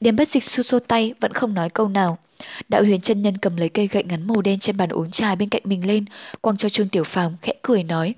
[0.00, 2.18] điểm Bất Dịch xua xua tay, vẫn không nói câu nào.
[2.68, 5.34] Đạo huyền chân nhân cầm lấy cây gậy ngắn màu đen trên bàn uống trà
[5.34, 6.04] bên cạnh mình lên,
[6.40, 8.14] quăng cho Trương Tiểu Phàm khẽ cười nói,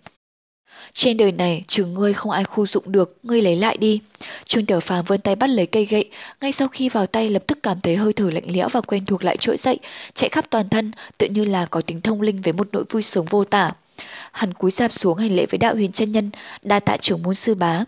[0.93, 4.01] trên đời này trừ ngươi không ai khu dụng được, ngươi lấy lại đi.
[4.45, 6.11] Trương Tiểu Phàm vươn tay bắt lấy cây gậy,
[6.41, 9.07] ngay sau khi vào tay lập tức cảm thấy hơi thở lạnh lẽo và quen
[9.07, 9.79] thuộc lại trỗi dậy,
[10.15, 13.03] chạy khắp toàn thân, tự như là có tính thông linh với một nỗi vui
[13.03, 13.73] sướng vô tả.
[14.33, 16.31] Hắn cúi dạp xuống hành lễ với đạo huyền chân nhân,
[16.63, 17.85] đa tạ trưởng môn sư bá.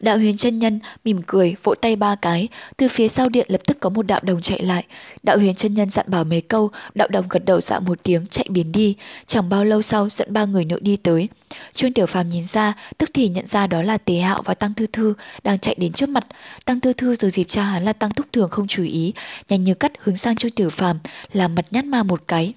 [0.00, 3.60] Đạo huyền chân nhân mỉm cười vỗ tay ba cái, từ phía sau điện lập
[3.66, 4.84] tức có một đạo đồng chạy lại.
[5.22, 8.26] Đạo huyền chân nhân dặn bảo mấy câu, đạo đồng gật đầu dạ một tiếng
[8.26, 8.96] chạy biến đi,
[9.26, 11.28] chẳng bao lâu sau dẫn ba người nội đi tới.
[11.74, 14.74] Trương Tiểu Phàm nhìn ra, tức thì nhận ra đó là Tế Hạo và Tăng
[14.74, 16.24] Thư Thư đang chạy đến trước mặt.
[16.64, 19.12] Tăng Thư Thư từ dịp cha hắn là Tăng Thúc Thường không chú ý,
[19.48, 20.98] nhanh như cắt hướng sang Trương Tiểu Phàm,
[21.32, 22.54] làm mặt nhát ma một cái.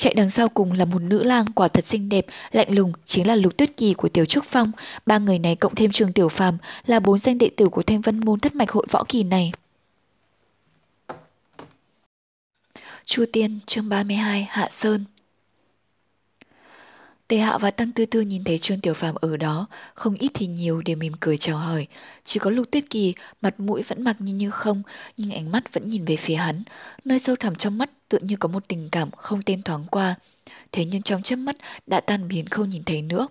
[0.00, 3.26] Chạy đằng sau cùng là một nữ lang quả thật xinh đẹp, lạnh lùng, chính
[3.26, 4.72] là Lục Tuyết Kỳ của Tiểu Trúc Phong.
[5.06, 8.00] Ba người này cộng thêm Trường Tiểu Phàm là bốn danh đệ tử của Thanh
[8.00, 9.52] Vân môn thất mạch hội võ kỳ này.
[13.04, 15.04] Chu Tiên chương 32 Hạ Sơn
[17.30, 20.30] Tề Hạo và Tăng Tư Tư nhìn thấy Trương Tiểu Phàm ở đó, không ít
[20.34, 21.86] thì nhiều đều mỉm cười chào hỏi.
[22.24, 24.82] Chỉ có Lục Tuyết Kỳ, mặt mũi vẫn mặc như như không,
[25.16, 26.62] nhưng ánh mắt vẫn nhìn về phía hắn.
[27.04, 30.14] Nơi sâu thẳm trong mắt tự như có một tình cảm không tên thoáng qua.
[30.72, 31.56] Thế nhưng trong chớp mắt
[31.86, 33.28] đã tan biến không nhìn thấy nữa.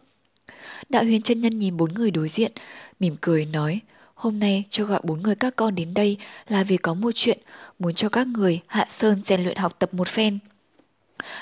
[0.89, 2.51] Đạo huyền chân nhân nhìn bốn người đối diện,
[2.99, 3.79] mỉm cười nói,
[4.13, 7.39] hôm nay cho gọi bốn người các con đến đây là vì có một chuyện,
[7.79, 10.39] muốn cho các người hạ sơn rèn luyện học tập một phen.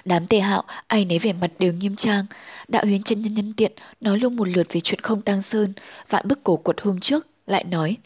[0.06, 2.26] Đám tề hạo, ai nấy vẻ mặt đều nghiêm trang.
[2.68, 5.74] Đạo huyến chân nhân nhân tiện nói luôn một lượt về chuyện không tăng sơn,
[6.10, 7.98] vạn bức cổ quật hôm trước, lại nói.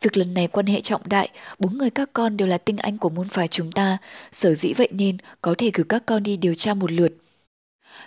[0.00, 2.98] Việc lần này quan hệ trọng đại, bốn người các con đều là tinh anh
[2.98, 3.98] của môn phái chúng ta,
[4.32, 7.12] sở dĩ vậy nên có thể cử các con đi điều tra một lượt.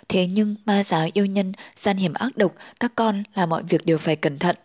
[0.08, 3.86] Thế nhưng ma giáo yêu nhân, gian hiểm ác độc, các con là mọi việc
[3.86, 4.56] đều phải cẩn thận.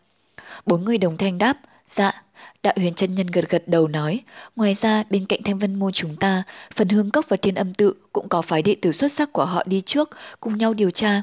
[0.66, 1.58] Bốn người đồng thanh đáp,
[1.92, 2.24] dạ,
[2.64, 4.20] Đạo huyền chân nhân gật gật đầu nói,
[4.56, 6.44] ngoài ra bên cạnh thanh vân môn chúng ta,
[6.76, 9.46] phần hương cốc và thiên âm tự cũng có phái đệ tử xuất sắc của
[9.46, 11.22] họ đi trước, cùng nhau điều tra.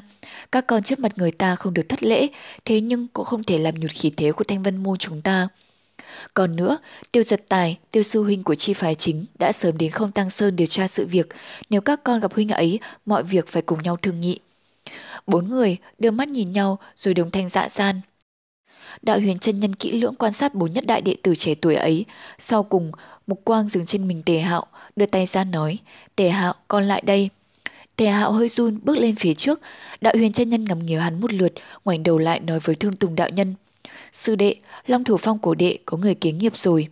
[0.51, 2.27] Các con trước mặt người ta không được thất lễ,
[2.65, 5.47] thế nhưng cũng không thể làm nhụt khí thế của thanh vân môn chúng ta.
[6.33, 6.77] Còn nữa,
[7.11, 10.29] tiêu giật tài, tiêu sư huynh của chi phái chính đã sớm đến không tăng
[10.29, 11.27] sơn điều tra sự việc.
[11.69, 14.39] Nếu các con gặp huynh ấy, mọi việc phải cùng nhau thương nghị.
[15.27, 18.01] Bốn người đưa mắt nhìn nhau rồi đồng thanh dạ gian.
[19.01, 21.75] Đạo huyền chân nhân kỹ lưỡng quan sát bốn nhất đại đệ tử trẻ tuổi
[21.75, 22.05] ấy.
[22.39, 22.91] Sau cùng,
[23.27, 25.77] mục quang dừng trên mình tề hạo, đưa tay ra nói,
[26.15, 27.29] tề hạo, con lại đây.
[27.95, 29.59] Tề hạo hơi run bước lên phía trước,
[30.01, 31.53] đạo huyền chân nhân ngắm nghía hắn một lượt,
[31.85, 33.55] ngoảnh đầu lại nói với thương tùng đạo nhân.
[34.11, 36.87] Sư đệ, long thủ phong của đệ có người kế nghiệp rồi.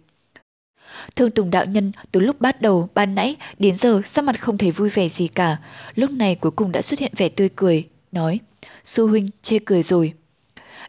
[1.15, 4.57] Thương Tùng đạo nhân từ lúc bắt đầu ban nãy đến giờ sắc mặt không
[4.57, 5.57] thấy vui vẻ gì cả.
[5.95, 8.39] Lúc này cuối cùng đã xuất hiện vẻ tươi cười, nói
[8.83, 10.13] Sư huynh chê cười rồi.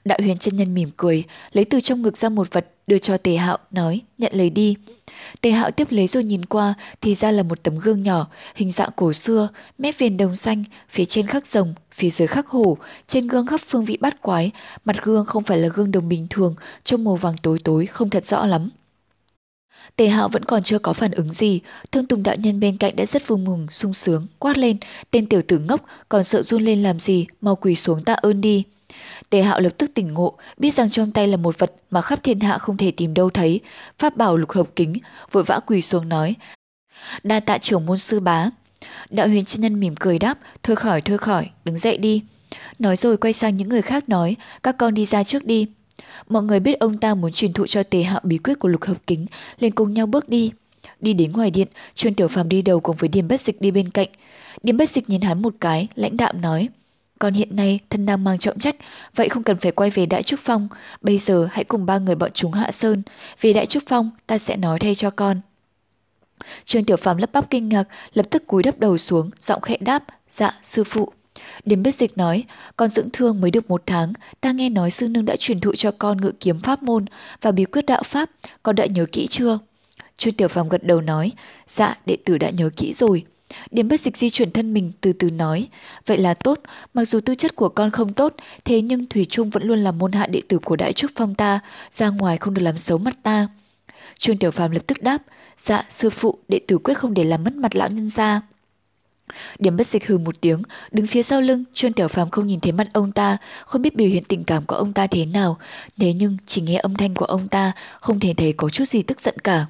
[0.04, 3.16] Đạo huyền chân nhân mỉm cười, lấy từ trong ngực ra một vật đưa cho
[3.16, 4.76] tề hạo, nói nhận lấy đi.
[5.40, 8.70] Tề hạo tiếp lấy rồi nhìn qua thì ra là một tấm gương nhỏ, hình
[8.70, 12.78] dạng cổ xưa, mép viền đồng xanh, phía trên khắc rồng, phía dưới khắc hổ,
[13.08, 14.50] trên gương khắp phương vị bát quái,
[14.84, 18.10] mặt gương không phải là gương đồng bình thường, trông màu vàng tối tối không
[18.10, 18.68] thật rõ lắm.
[19.96, 21.60] Tề hạo vẫn còn chưa có phản ứng gì,
[21.92, 24.76] thương tùng đạo nhân bên cạnh đã rất vui mừng, sung sướng, quát lên,
[25.10, 28.40] tên tiểu tử ngốc, còn sợ run lên làm gì, mau quỳ xuống tạ ơn
[28.40, 28.64] đi.
[29.30, 32.22] Tề hạo lập tức tỉnh ngộ, biết rằng trong tay là một vật mà khắp
[32.22, 33.60] thiên hạ không thể tìm đâu thấy,
[33.98, 34.94] pháp bảo lục hợp kính,
[35.32, 36.34] vội vã quỳ xuống nói.
[37.22, 38.50] Đa tạ trưởng môn sư bá.
[39.10, 42.22] Đạo huyền chân nhân mỉm cười đáp, thôi khỏi thôi khỏi, đứng dậy đi.
[42.78, 45.66] Nói rồi quay sang những người khác nói, các con đi ra trước đi.
[46.28, 48.84] Mọi người biết ông ta muốn truyền thụ cho tề hạo bí quyết của lục
[48.84, 49.26] hợp kính,
[49.58, 50.52] liền cùng nhau bước đi.
[51.00, 53.70] Đi đến ngoài điện, Trương Tiểu Phàm đi đầu cùng với Điềm Bất Dịch đi
[53.70, 54.08] bên cạnh.
[54.62, 56.68] Điềm Bất Dịch nhìn hắn một cái, lãnh đạm nói:
[57.18, 58.76] còn hiện nay thân đang mang trọng trách,
[59.14, 60.68] vậy không cần phải quay về Đại Trúc Phong.
[61.00, 63.02] Bây giờ hãy cùng ba người bọn chúng hạ sơn.
[63.40, 65.40] Về Đại Trúc Phong, ta sẽ nói thay cho con.
[66.64, 69.76] Trương Tiểu Phàm lắp bắp kinh ngạc, lập tức cúi đắp đầu xuống, giọng khẽ
[69.80, 71.12] đáp, dạ, sư phụ.
[71.64, 72.44] điểm biết dịch nói,
[72.76, 75.74] con dưỡng thương mới được một tháng, ta nghe nói sư nương đã truyền thụ
[75.74, 77.04] cho con ngự kiếm pháp môn
[77.40, 78.30] và bí quyết đạo pháp,
[78.62, 79.58] con đã nhớ kỹ chưa?
[80.16, 81.32] Trương Tiểu Phàm gật đầu nói,
[81.66, 83.24] dạ, đệ tử đã nhớ kỹ rồi.
[83.70, 85.68] Điểm bất dịch di chuyển thân mình từ từ nói,
[86.06, 86.60] vậy là tốt,
[86.94, 88.34] mặc dù tư chất của con không tốt,
[88.64, 91.34] thế nhưng Thủy Trung vẫn luôn là môn hạ đệ tử của Đại Trúc Phong
[91.34, 93.48] ta, ra ngoài không được làm xấu mắt ta.
[94.18, 95.22] Trương Tiểu Phàm lập tức đáp,
[95.58, 98.40] dạ sư phụ, đệ tử quyết không để làm mất mặt lão nhân gia.
[99.58, 102.60] Điểm bất dịch hừ một tiếng, đứng phía sau lưng, Trương Tiểu Phàm không nhìn
[102.60, 105.58] thấy mặt ông ta, không biết biểu hiện tình cảm của ông ta thế nào,
[105.98, 109.02] thế nhưng chỉ nghe âm thanh của ông ta, không thể thấy có chút gì
[109.02, 109.66] tức giận cả.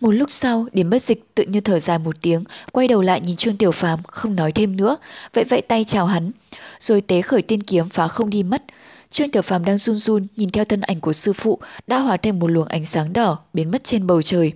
[0.00, 3.20] Một lúc sau, điểm bất dịch tự như thở dài một tiếng, quay đầu lại
[3.20, 4.96] nhìn Trương Tiểu Phàm không nói thêm nữa,
[5.32, 6.30] vậy vậy tay chào hắn,
[6.78, 8.62] rồi tế khởi tiên kiếm phá không đi mất.
[9.10, 12.16] Trương Tiểu Phàm đang run run nhìn theo thân ảnh của sư phụ đã hóa
[12.16, 14.52] thành một luồng ánh sáng đỏ biến mất trên bầu trời.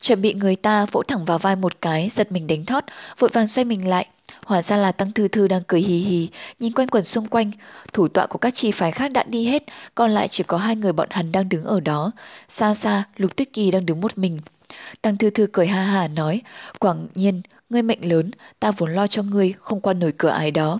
[0.00, 2.84] Chợt bị người ta vỗ thẳng vào vai một cái, giật mình đánh thót,
[3.18, 4.06] vội vàng xoay mình lại.
[4.44, 7.50] Hóa ra là Tăng Thư Thư đang cười hì hì, nhìn quanh quần xung quanh.
[7.92, 9.62] Thủ tọa của các chi phái khác đã đi hết,
[9.94, 12.12] còn lại chỉ có hai người bọn hắn đang đứng ở đó.
[12.48, 14.38] Xa xa, Lục Tuyết Kỳ đang đứng một mình.
[15.02, 16.42] Tăng Thư Thư cười ha hà nói,
[16.78, 18.30] Quảng nhiên, ngươi mệnh lớn,
[18.60, 20.78] ta vốn lo cho ngươi, không qua nổi cửa ải đó.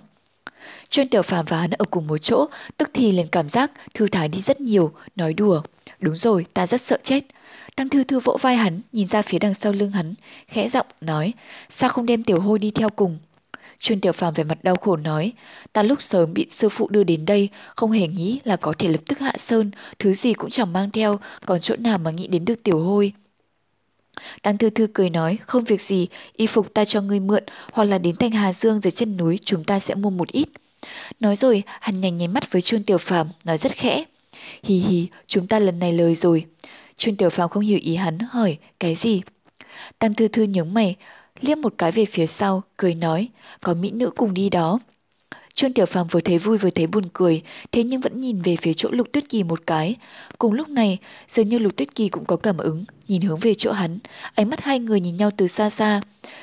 [0.89, 2.45] Trương Tiểu Phàm và hắn ở cùng một chỗ,
[2.77, 5.61] tức thì liền cảm giác thư thái đi rất nhiều, nói đùa.
[5.99, 7.23] Đúng rồi, ta rất sợ chết.
[7.75, 10.13] Tăng Thư Thư vỗ vai hắn, nhìn ra phía đằng sau lưng hắn,
[10.47, 11.33] khẽ giọng nói,
[11.69, 13.17] sao không đem Tiểu Hôi đi theo cùng?
[13.79, 15.33] Chuyên Tiểu Phàm về mặt đau khổ nói,
[15.73, 18.87] ta lúc sớm bị sư phụ đưa đến đây, không hề nghĩ là có thể
[18.87, 22.27] lập tức hạ sơn, thứ gì cũng chẳng mang theo, còn chỗ nào mà nghĩ
[22.27, 23.13] đến được Tiểu Hôi.
[24.41, 27.83] Tăng Thư Thư cười nói, không việc gì, y phục ta cho ngươi mượn, hoặc
[27.83, 30.47] là đến thành Hà Dương dưới chân núi chúng ta sẽ mua một ít.
[31.19, 34.03] Nói rồi, hắn nhanh nháy mắt với Trương Tiểu Phàm nói rất khẽ.
[34.63, 36.45] Hì hì, chúng ta lần này lời rồi.
[36.99, 39.21] Trương Tiểu Phàm không hiểu ý hắn, hỏi, cái gì?
[39.99, 40.95] Tăng Thư Thư nhướng mày,
[41.41, 43.29] liếc một cái về phía sau, cười nói,
[43.61, 44.79] có mỹ nữ cùng đi đó.
[45.53, 48.55] Trương Tiểu Phàm vừa thấy vui vừa thấy buồn cười, thế nhưng vẫn nhìn về
[48.55, 49.95] phía chỗ Lục Tuyết Kỳ một cái.
[50.37, 53.53] Cùng lúc này, dường như Lục Tuyết Kỳ cũng có cảm ứng, nhìn hướng về
[53.53, 53.99] chỗ hắn,
[54.35, 56.01] ánh mắt hai người nhìn nhau từ xa xa.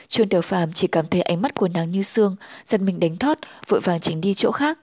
[0.09, 3.17] Trương Tiểu Phàm chỉ cảm thấy ánh mắt của nàng như xương, giật mình đánh
[3.17, 3.39] thót,
[3.69, 4.79] vội vàng tránh đi chỗ khác.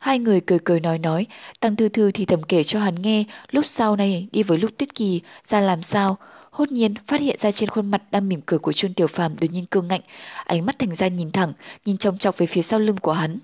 [0.00, 1.26] Hai người cười cười nói nói,
[1.60, 4.70] Tăng Thư Thư thì thầm kể cho hắn nghe lúc sau này đi với Lục
[4.78, 6.16] Tuyết Kỳ ra làm sao.
[6.50, 9.36] Hốt nhiên phát hiện ra trên khuôn mặt đang mỉm cười của Trương Tiểu Phàm
[9.40, 10.00] đột nhiên cương ngạnh,
[10.44, 11.52] ánh mắt thành ra nhìn thẳng,
[11.84, 13.38] nhìn trong chọc về phía sau lưng của hắn.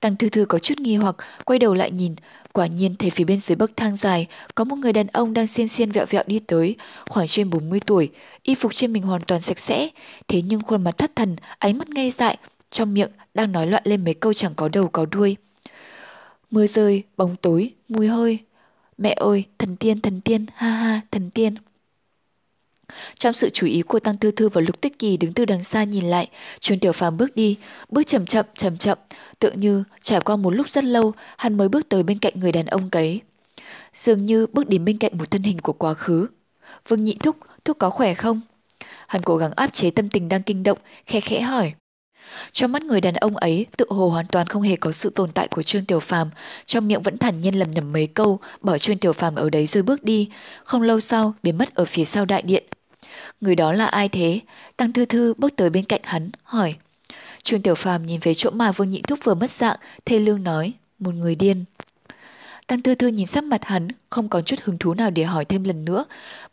[0.00, 2.14] Tăng Thư Thư có chút nghi hoặc, quay đầu lại nhìn,
[2.52, 5.46] quả nhiên thấy phía bên dưới bậc thang dài có một người đàn ông đang
[5.46, 6.76] xiên xiên vẹo vẹo đi tới,
[7.08, 8.10] khoảng trên 40 tuổi,
[8.42, 9.88] y phục trên mình hoàn toàn sạch sẽ,
[10.28, 12.36] thế nhưng khuôn mặt thất thần, ánh mắt ngây dại,
[12.70, 15.36] trong miệng đang nói loạn lên mấy câu chẳng có đầu có đuôi.
[16.52, 18.38] Mưa rơi, bóng tối, mùi hơi.
[18.98, 21.54] Mẹ ơi, thần tiên, thần tiên, ha ha, thần tiên.
[23.18, 25.64] Trong sự chú ý của Tăng Tư Thư và Lục Tích Kỳ đứng từ đằng
[25.64, 28.98] xa nhìn lại, Trương Tiểu Phàm bước đi, bước chậm chậm, chậm chậm,
[29.38, 32.52] tựa như trải qua một lúc rất lâu, hắn mới bước tới bên cạnh người
[32.52, 33.20] đàn ông ấy.
[33.94, 36.26] Dường như bước đến bên cạnh một thân hình của quá khứ.
[36.88, 38.40] Vương Nhị Thúc, Thúc có khỏe không?
[39.06, 41.72] Hắn cố gắng áp chế tâm tình đang kinh động, khẽ khẽ hỏi.
[42.52, 45.32] Trong mắt người đàn ông ấy, tự hồ hoàn toàn không hề có sự tồn
[45.32, 46.30] tại của Trương Tiểu Phàm,
[46.66, 49.66] trong miệng vẫn thản nhiên lầm nhầm mấy câu, bỏ Trương Tiểu Phàm ở đấy
[49.66, 50.28] rồi bước đi,
[50.64, 52.64] không lâu sau biến mất ở phía sau đại điện.
[53.40, 54.40] Người đó là ai thế?
[54.76, 56.74] Tăng Thư Thư bước tới bên cạnh hắn, hỏi.
[57.42, 60.42] Trương Tiểu Phàm nhìn về chỗ mà Vương Nhị Thúc vừa mất dạng, thê lương
[60.42, 61.64] nói, một người điên.
[62.66, 65.44] Tăng Thư Thư nhìn sắc mặt hắn, không còn chút hứng thú nào để hỏi
[65.44, 66.04] thêm lần nữa.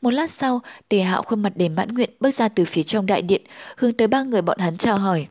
[0.01, 3.05] Một lát sau, Tề Hạo khuôn mặt đầy mãn nguyện bước ra từ phía trong
[3.05, 3.41] đại điện,
[3.77, 5.27] hướng tới ba người bọn hắn chào hỏi.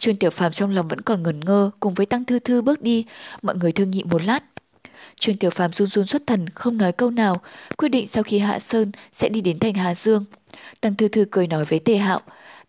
[0.00, 2.82] Trương Tiểu Phàm trong lòng vẫn còn ngẩn ngơ, cùng với Tăng Thư Thư bước
[2.82, 3.04] đi,
[3.42, 4.44] mọi người thương nghị một lát.
[5.20, 7.40] Trương Tiểu Phàm run run xuất thần, không nói câu nào,
[7.76, 10.24] quyết định sau khi hạ sơn sẽ đi đến thành Hà Dương.
[10.80, 12.20] Tăng Thư Thư cười nói với Tề Hạo,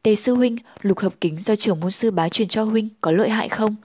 [0.03, 3.11] Tề sư huynh, lục hợp kính do trưởng môn sư bá truyền cho huynh có
[3.11, 3.75] lợi hại không?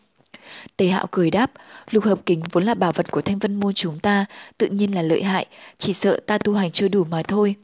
[0.77, 1.53] Tề Hạo cười đáp,
[1.91, 4.25] lục hợp kính vốn là bảo vật của thanh vân môn chúng ta,
[4.59, 5.47] tự nhiên là lợi hại,
[5.79, 7.55] chỉ sợ ta tu hành chưa đủ mà thôi.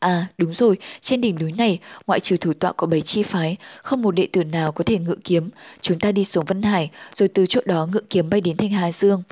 [0.00, 3.56] À đúng rồi, trên đỉnh núi này, ngoại trừ thủ tọa của bảy chi phái,
[3.82, 5.50] không một đệ tử nào có thể ngự kiếm.
[5.80, 8.70] Chúng ta đi xuống Vân Hải, rồi từ chỗ đó ngự kiếm bay đến thanh
[8.70, 9.22] Hà Dương.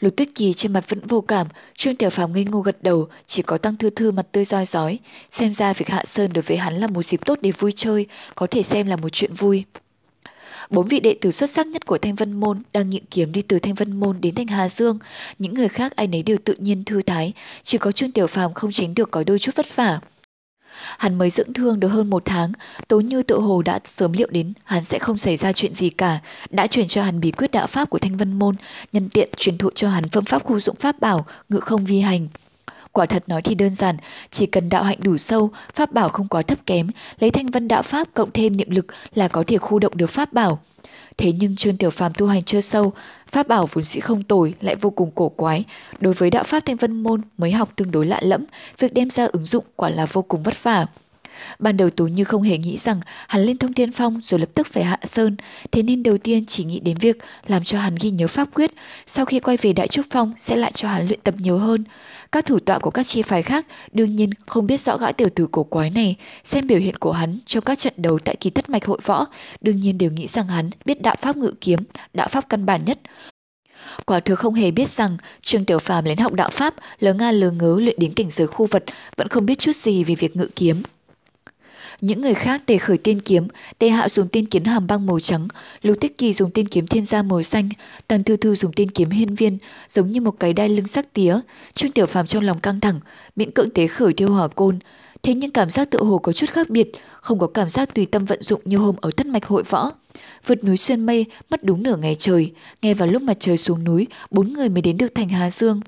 [0.00, 3.08] Lục Tuyết Kỳ trên mặt vẫn vô cảm, Trương Tiểu Phàm ngây ngô gật đầu,
[3.26, 4.98] chỉ có Tăng Thư Thư mặt tươi roi rói.
[5.30, 8.06] Xem ra việc hạ sơn đối với hắn là một dịp tốt để vui chơi,
[8.34, 9.64] có thể xem là một chuyện vui.
[10.70, 13.42] Bốn vị đệ tử xuất sắc nhất của Thanh Vân Môn đang nhịn kiếm đi
[13.42, 14.98] từ Thanh Vân Môn đến Thanh Hà Dương.
[15.38, 18.54] Những người khác ai nấy đều tự nhiên thư thái, chỉ có Trương Tiểu Phàm
[18.54, 20.00] không tránh được có đôi chút vất vả.
[20.98, 22.52] Hắn mới dưỡng thương được hơn một tháng,
[22.88, 25.90] Tố Như tự hồ đã sớm liệu đến hắn sẽ không xảy ra chuyện gì
[25.90, 26.18] cả,
[26.50, 28.56] đã truyền cho hắn bí quyết đạo pháp của Thanh Vân Môn,
[28.92, 32.00] nhân tiện truyền thụ cho hắn phương pháp khu dụng pháp bảo, ngự không vi
[32.00, 32.28] hành.
[32.96, 33.96] Quả thật nói thì đơn giản,
[34.30, 37.68] chỉ cần đạo hạnh đủ sâu, pháp bảo không quá thấp kém, lấy thanh vân
[37.68, 40.58] đạo pháp cộng thêm niệm lực là có thể khu động được pháp bảo.
[41.16, 42.92] Thế nhưng Trương Tiểu Phàm tu hành chưa sâu,
[43.32, 45.64] pháp bảo vốn sĩ không tồi lại vô cùng cổ quái.
[46.00, 48.44] Đối với đạo pháp thanh vân môn mới học tương đối lạ lẫm,
[48.78, 50.86] việc đem ra ứng dụng quả là vô cùng vất vả.
[51.58, 54.48] Ban đầu Tú Như không hề nghĩ rằng hắn lên thông thiên phong rồi lập
[54.54, 55.36] tức phải hạ sơn,
[55.72, 58.70] thế nên đầu tiên chỉ nghĩ đến việc làm cho hắn ghi nhớ pháp quyết,
[59.06, 61.84] sau khi quay về Đại Trúc Phong sẽ lại cho hắn luyện tập nhiều hơn.
[62.32, 65.28] Các thủ tọa của các chi phái khác đương nhiên không biết rõ gã tiểu
[65.34, 68.50] tử cổ quái này, xem biểu hiện của hắn trong các trận đấu tại kỳ
[68.50, 69.26] tất mạch hội võ,
[69.60, 71.80] đương nhiên đều nghĩ rằng hắn biết đạo pháp ngự kiếm,
[72.14, 72.98] đạo pháp căn bản nhất.
[74.06, 77.32] Quả thực không hề biết rằng Trương Tiểu Phàm đến học đạo Pháp, lờ nga
[77.32, 78.84] lờ ngớ luyện đến cảnh giới khu vật,
[79.16, 80.82] vẫn không biết chút gì về việc ngự kiếm.
[82.00, 83.46] Những người khác tề khởi tiên kiếm,
[83.78, 85.48] tề hạo dùng tiên kiếm hàm băng màu trắng,
[85.82, 87.68] lục tích kỳ dùng tiên kiếm thiên gia màu xanh,
[88.08, 91.12] tần thư thư dùng tiên kiếm hiên viên, giống như một cái đai lưng sắc
[91.12, 91.40] tía.
[91.74, 93.00] Trương Tiểu Phàm trong lòng căng thẳng,
[93.36, 94.78] miễn cưỡng tế khởi thiêu hỏa côn.
[95.22, 98.06] Thế nhưng cảm giác tự hồ có chút khác biệt, không có cảm giác tùy
[98.06, 99.92] tâm vận dụng như hôm ở thất mạch hội võ.
[100.46, 103.84] Vượt núi xuyên mây, mất đúng nửa ngày trời, nghe vào lúc mặt trời xuống
[103.84, 105.80] núi, bốn người mới đến được thành Hà Dương.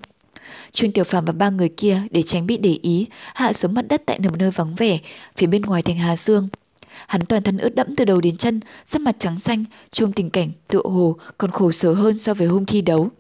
[0.73, 3.85] Trương Tiểu Phàm và ba người kia để tránh bị để ý, hạ xuống mặt
[3.89, 4.99] đất tại một nơi vắng vẻ,
[5.37, 6.49] phía bên ngoài thành Hà Dương.
[7.07, 10.31] Hắn toàn thân ướt đẫm từ đầu đến chân, sắc mặt trắng xanh, trông tình
[10.31, 13.11] cảnh tựa hồ còn khổ sở hơn so với hôm thi đấu.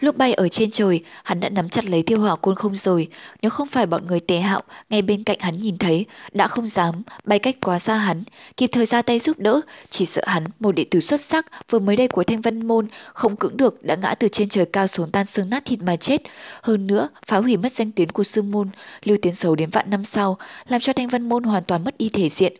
[0.00, 3.08] Lúc bay ở trên trời, hắn đã nắm chặt lấy tiêu hỏa côn không rồi.
[3.42, 6.66] Nếu không phải bọn người tế hạo, ngay bên cạnh hắn nhìn thấy, đã không
[6.66, 8.22] dám bay cách quá xa hắn,
[8.56, 9.60] kịp thời ra tay giúp đỡ.
[9.90, 12.88] Chỉ sợ hắn, một đệ tử xuất sắc, vừa mới đây của thanh vân môn,
[13.12, 15.96] không cưỡng được đã ngã từ trên trời cao xuống tan xương nát thịt mà
[15.96, 16.22] chết.
[16.62, 18.70] Hơn nữa, phá hủy mất danh tiếng của sư môn,
[19.04, 21.98] lưu tiến xấu đến vạn năm sau, làm cho thanh vân môn hoàn toàn mất
[21.98, 22.52] đi thể diện.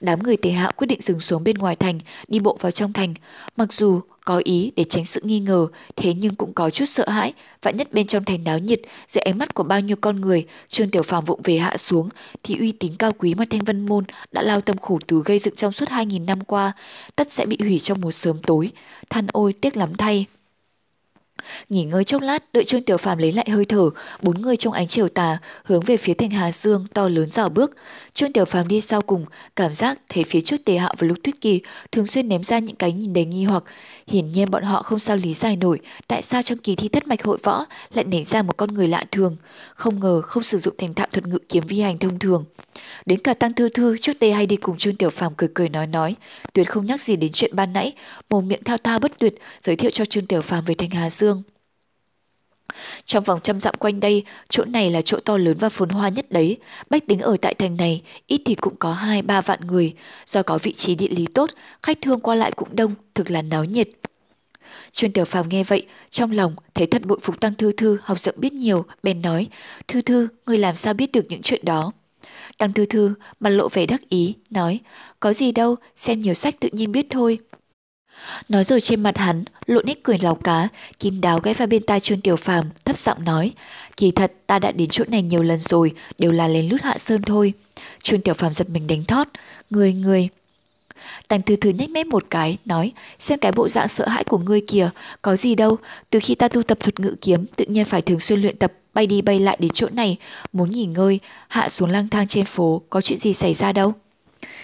[0.00, 2.92] Đám người tề hạo quyết định dừng xuống bên ngoài thành, đi bộ vào trong
[2.92, 3.14] thành.
[3.56, 7.08] Mặc dù có ý để tránh sự nghi ngờ, thế nhưng cũng có chút sợ
[7.08, 10.20] hãi, vạn nhất bên trong thành náo nhiệt, dưới ánh mắt của bao nhiêu con
[10.20, 12.08] người, Trương Tiểu Phàm vụng về hạ xuống,
[12.42, 15.38] thì uy tín cao quý mà Thanh Vân Môn đã lao tâm khổ tứ gây
[15.38, 16.72] dựng trong suốt 2.000 năm qua,
[17.16, 18.70] tất sẽ bị hủy trong một sớm tối.
[19.10, 20.26] Than ôi tiếc lắm thay.
[21.68, 23.90] Nghỉ ngơi chốc lát, đợi Trương Tiểu Phàm lấy lại hơi thở,
[24.22, 27.48] bốn người trong ánh chiều tà hướng về phía thành Hà Dương to lớn dò
[27.48, 27.76] bước.
[28.14, 31.18] Trương Tiểu Phàm đi sau cùng, cảm giác thấy phía trước Tề Hạo và Lục
[31.22, 31.60] Tuyết Kỳ
[31.92, 33.64] thường xuyên ném ra những cái nhìn đầy nghi hoặc.
[34.08, 37.06] Hiển nhiên bọn họ không sao lý giải nổi tại sao trong kỳ thi thất
[37.06, 39.36] mạch hội võ lại nảy ra một con người lạ thường.
[39.74, 42.44] Không ngờ không sử dụng thành thạo thuật ngự kiếm vi hành thông thường.
[43.06, 45.68] Đến cả Tăng Thư Thư trước đây hay đi cùng Trương Tiểu Phàm cười cười
[45.68, 46.16] nói nói,
[46.52, 47.92] tuyệt không nhắc gì đến chuyện ban nãy,
[48.30, 51.10] mồm miệng thao thao bất tuyệt giới thiệu cho Trương Tiểu Phàm về thành Hà
[51.10, 51.42] Dương.
[53.04, 56.08] Trong vòng trăm dặm quanh đây, chỗ này là chỗ to lớn và phồn hoa
[56.08, 56.56] nhất đấy.
[56.90, 59.94] Bách tính ở tại thành này, ít thì cũng có hai ba vạn người.
[60.26, 61.50] Do có vị trí địa lý tốt,
[61.82, 63.88] khách thương qua lại cũng đông, thực là náo nhiệt.
[64.92, 68.20] Trương Tiểu Phàm nghe vậy, trong lòng thấy thật bội phục Tăng Thư Thư học
[68.20, 69.46] rộng biết nhiều, bèn nói,
[69.88, 71.92] Thư Thư, người làm sao biết được những chuyện đó?
[72.58, 74.80] Tăng Thư Thư mặt lộ vẻ đắc ý, nói,
[75.20, 77.38] có gì đâu, xem nhiều sách tự nhiên biết thôi.
[78.48, 81.82] Nói rồi trên mặt hắn, lộ nét cười lào cá, kín đáo ghé vào bên
[81.82, 83.52] tai chuôn Tiểu Phàm, thấp giọng nói,
[83.96, 86.98] kỳ thật ta đã đến chỗ này nhiều lần rồi, đều là lén lút hạ
[86.98, 87.52] sơn thôi.
[88.02, 89.28] Chuôn Tiểu Phàm giật mình đánh thót,
[89.70, 90.28] người người.
[91.28, 94.38] Tành thư thư nhếch mép một cái, nói, xem cái bộ dạng sợ hãi của
[94.38, 94.90] ngươi kìa,
[95.22, 95.76] có gì đâu,
[96.10, 98.72] từ khi ta tu tập thuật ngự kiếm, tự nhiên phải thường xuyên luyện tập,
[98.94, 100.16] bay đi bay lại đến chỗ này,
[100.52, 103.94] muốn nghỉ ngơi, hạ xuống lang thang trên phố, có chuyện gì xảy ra đâu.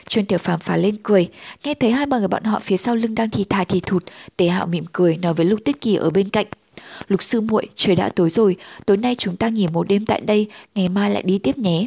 [0.08, 1.28] Trương Tiểu Phàm phá lên cười,
[1.64, 4.04] nghe thấy hai ba người bọn họ phía sau lưng đang thì thà thì thụt,
[4.36, 6.46] Tế Hạo mỉm cười nói với Lục Tuyết Kỳ ở bên cạnh.
[7.08, 10.20] Lục sư muội, trời đã tối rồi, tối nay chúng ta nghỉ một đêm tại
[10.20, 11.86] đây, ngày mai lại đi tiếp nhé.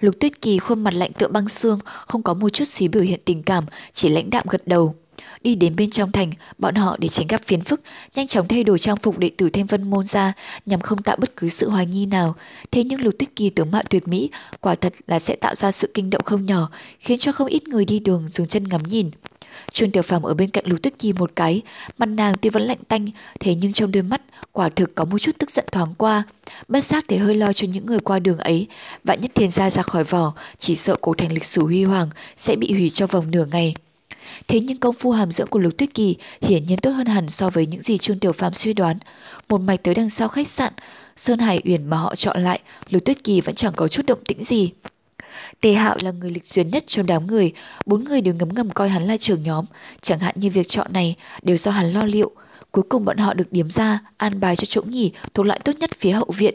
[0.00, 3.02] Lục Tuyết Kỳ khuôn mặt lạnh tựa băng xương, không có một chút xí biểu
[3.02, 4.94] hiện tình cảm, chỉ lãnh đạm gật đầu.
[5.42, 7.80] Đi đến bên trong thành, bọn họ để tránh gặp phiền phức,
[8.14, 10.32] nhanh chóng thay đổi trang phục đệ tử Thanh Vân Môn ra
[10.66, 12.34] nhằm không tạo bất cứ sự hoài nghi nào.
[12.70, 15.72] Thế nhưng Lục Tuyết Kỳ tướng mạo tuyệt mỹ, quả thật là sẽ tạo ra
[15.72, 18.82] sự kinh động không nhỏ, khiến cho không ít người đi đường dùng chân ngắm
[18.82, 19.10] nhìn.
[19.70, 21.62] Trương Tiểu Phàm ở bên cạnh Lục Tuyết Kỳ một cái,
[21.98, 23.06] mặt nàng tuy vẫn lạnh tanh,
[23.40, 24.22] thế nhưng trong đôi mắt
[24.52, 26.22] quả thực có một chút tức giận thoáng qua.
[26.68, 28.66] Bất giác thì hơi lo cho những người qua đường ấy,
[29.04, 32.10] vạn nhất thiên gia ra khỏi vỏ, chỉ sợ cổ thành lịch sử huy hoàng
[32.36, 33.74] sẽ bị hủy cho vòng nửa ngày.
[34.50, 37.28] Thế nhưng công phu hàm dưỡng của Lục Tuyết Kỳ hiển nhiên tốt hơn hẳn
[37.28, 38.98] so với những gì Trương Tiểu Phàm suy đoán.
[39.48, 40.72] Một mạch tới đằng sau khách sạn,
[41.16, 42.60] Sơn Hải Uyển mà họ chọn lại,
[42.90, 44.70] Lục Tuyết Kỳ vẫn chẳng có chút động tĩnh gì.
[45.60, 47.52] Tề Hạo là người lịch duyên nhất trong đám người,
[47.86, 49.64] bốn người đều ngấm ngầm coi hắn là trưởng nhóm,
[50.00, 52.30] chẳng hạn như việc chọn này đều do hắn lo liệu.
[52.70, 55.72] Cuối cùng bọn họ được điểm ra, an bài cho chỗ nghỉ thuộc lại tốt
[55.80, 56.54] nhất phía hậu viện.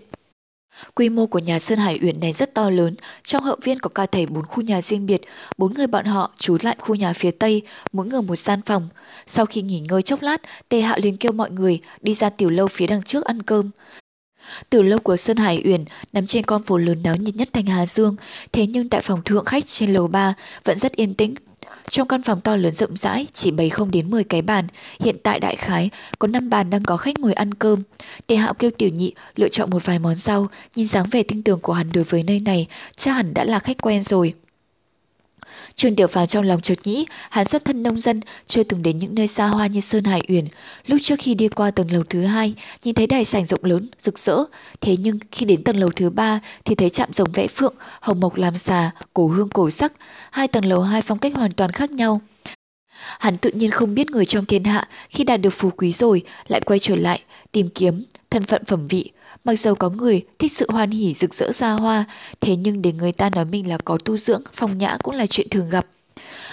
[0.95, 3.89] Quy mô của nhà Sơn Hải Uyển này rất to lớn, trong hậu viên có
[3.89, 5.21] cả thầy bốn khu nhà riêng biệt,
[5.57, 7.61] bốn người bọn họ trú lại khu nhà phía tây,
[7.91, 8.89] mỗi người một gian phòng.
[9.27, 12.49] Sau khi nghỉ ngơi chốc lát, Tề Hạo liền kêu mọi người đi ra tiểu
[12.49, 13.71] lâu phía đằng trước ăn cơm.
[14.69, 17.65] Tiểu lâu của Sơn Hải Uyển nằm trên con phố lớn náo nhiệt nhất thành
[17.65, 18.15] Hà Dương,
[18.51, 20.33] thế nhưng tại phòng thượng khách trên lầu 3
[20.63, 21.35] vẫn rất yên tĩnh.
[21.89, 24.67] Trong căn phòng to lớn rộng rãi, chỉ bày không đến 10 cái bàn,
[24.99, 27.81] hiện tại đại khái có 5 bàn đang có khách ngồi ăn cơm.
[28.27, 31.43] Tề Hạo kêu tiểu nhị lựa chọn một vài món rau, nhìn dáng vẻ tinh
[31.43, 34.33] tường của hắn đối với nơi này, chắc hẳn đã là khách quen rồi.
[35.75, 38.99] Trương Tiểu Phàm trong lòng chợt nghĩ, hắn xuất thân nông dân, chưa từng đến
[38.99, 40.47] những nơi xa hoa như Sơn Hải Uyển.
[40.87, 43.87] Lúc trước khi đi qua tầng lầu thứ hai, nhìn thấy đài sảnh rộng lớn,
[43.99, 44.37] rực rỡ.
[44.81, 48.19] Thế nhưng khi đến tầng lầu thứ ba thì thấy chạm rồng vẽ phượng, hồng
[48.19, 49.93] mộc làm xà, cổ hương cổ sắc.
[50.31, 52.21] Hai tầng lầu hai phong cách hoàn toàn khác nhau.
[53.19, 56.23] Hắn tự nhiên không biết người trong thiên hạ khi đạt được phú quý rồi
[56.47, 59.11] lại quay trở lại, tìm kiếm thân phận phẩm vị.
[59.45, 62.05] Mặc dù có người thích sự hoan hỉ rực rỡ xa hoa,
[62.41, 65.27] thế nhưng để người ta nói mình là có tu dưỡng, phong nhã cũng là
[65.27, 65.87] chuyện thường gặp.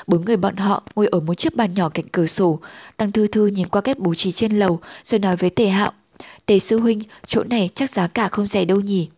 [0.06, 2.58] Bốn người bọn họ ngồi ở một chiếc bàn nhỏ cạnh cửa sổ.
[2.96, 5.92] Tăng Thư Thư nhìn qua cách bố trí trên lầu rồi nói với Tề Hạo.
[6.46, 9.08] Tề Sư Huynh, chỗ này chắc giá cả không rẻ đâu nhỉ.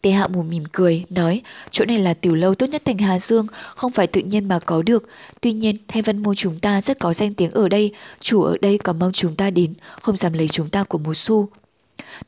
[0.00, 3.18] Tề Hạo mù mỉm cười, nói, chỗ này là tiểu lâu tốt nhất thành Hà
[3.18, 5.08] Dương, không phải tự nhiên mà có được.
[5.40, 8.56] Tuy nhiên, Thanh văn Môn chúng ta rất có danh tiếng ở đây, chủ ở
[8.60, 11.48] đây còn mong chúng ta đến, không dám lấy chúng ta của một xu.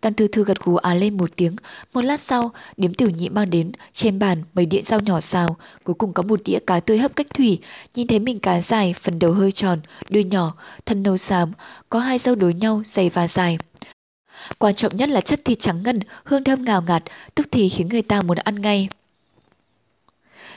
[0.00, 1.56] Tần Thư Thư gật gù á lên một tiếng,
[1.92, 5.56] một lát sau, điếm tiểu nhị mang đến, trên bàn mấy đĩa rau nhỏ xào,
[5.84, 7.58] cuối cùng có một đĩa cá tươi hấp cách thủy,
[7.94, 10.54] nhìn thấy mình cá dài, phần đầu hơi tròn, đuôi nhỏ,
[10.86, 11.52] thân nâu xám,
[11.88, 13.58] có hai rau đối nhau, dày và dài.
[14.58, 17.02] Quan trọng nhất là chất thịt trắng ngân, hương thơm ngào ngạt,
[17.34, 18.88] tức thì khiến người ta muốn ăn ngay.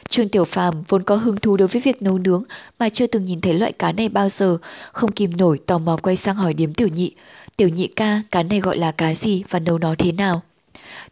[0.09, 2.43] Trương Tiểu Phàm vốn có hứng thú đối với việc nấu nướng
[2.79, 4.57] mà chưa từng nhìn thấy loại cá này bao giờ,
[4.91, 7.11] không kìm nổi tò mò quay sang hỏi điếm tiểu nhị.
[7.57, 10.41] Tiểu nhị ca, cá này gọi là cá gì và nấu nó thế nào?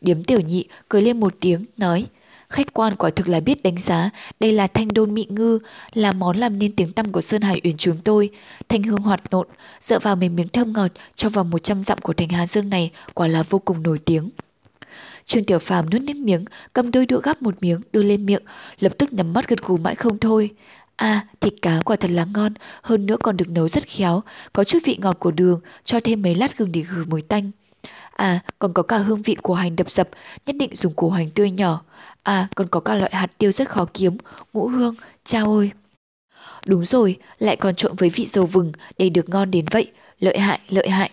[0.01, 2.05] Điếm tiểu nhị cười lên một tiếng, nói
[2.49, 5.59] Khách quan quả thực là biết đánh giá, đây là thanh đôn mị ngư,
[5.93, 8.29] là món làm nên tiếng tăm của Sơn Hải Uyển chúng tôi.
[8.69, 9.47] Thanh hương hoạt nộn,
[9.79, 12.91] dựa vào mềm miếng thơm ngọt cho vào 100 dặm của thành Hà Dương này
[13.13, 14.29] quả là vô cùng nổi tiếng.
[15.25, 18.43] Trương Tiểu Phàm nuốt nước miếng, cầm đôi đũa gắp một miếng đưa lên miệng,
[18.79, 20.49] lập tức nhắm mắt gật gù mãi không thôi.
[20.99, 24.21] À, thịt cá quả thật là ngon, hơn nữa còn được nấu rất khéo,
[24.53, 27.51] có chút vị ngọt của đường, cho thêm mấy lát gừng để khử mùi tanh.
[28.15, 30.09] À, còn có cả hương vị của hành đập dập,
[30.45, 31.81] nhất định dùng củ hành tươi nhỏ.
[32.23, 34.17] À, còn có cả loại hạt tiêu rất khó kiếm,
[34.53, 35.71] ngũ hương, chao ôi.
[36.65, 40.39] Đúng rồi, lại còn trộn với vị dầu vừng để được ngon đến vậy, lợi
[40.39, 41.11] hại, lợi hại.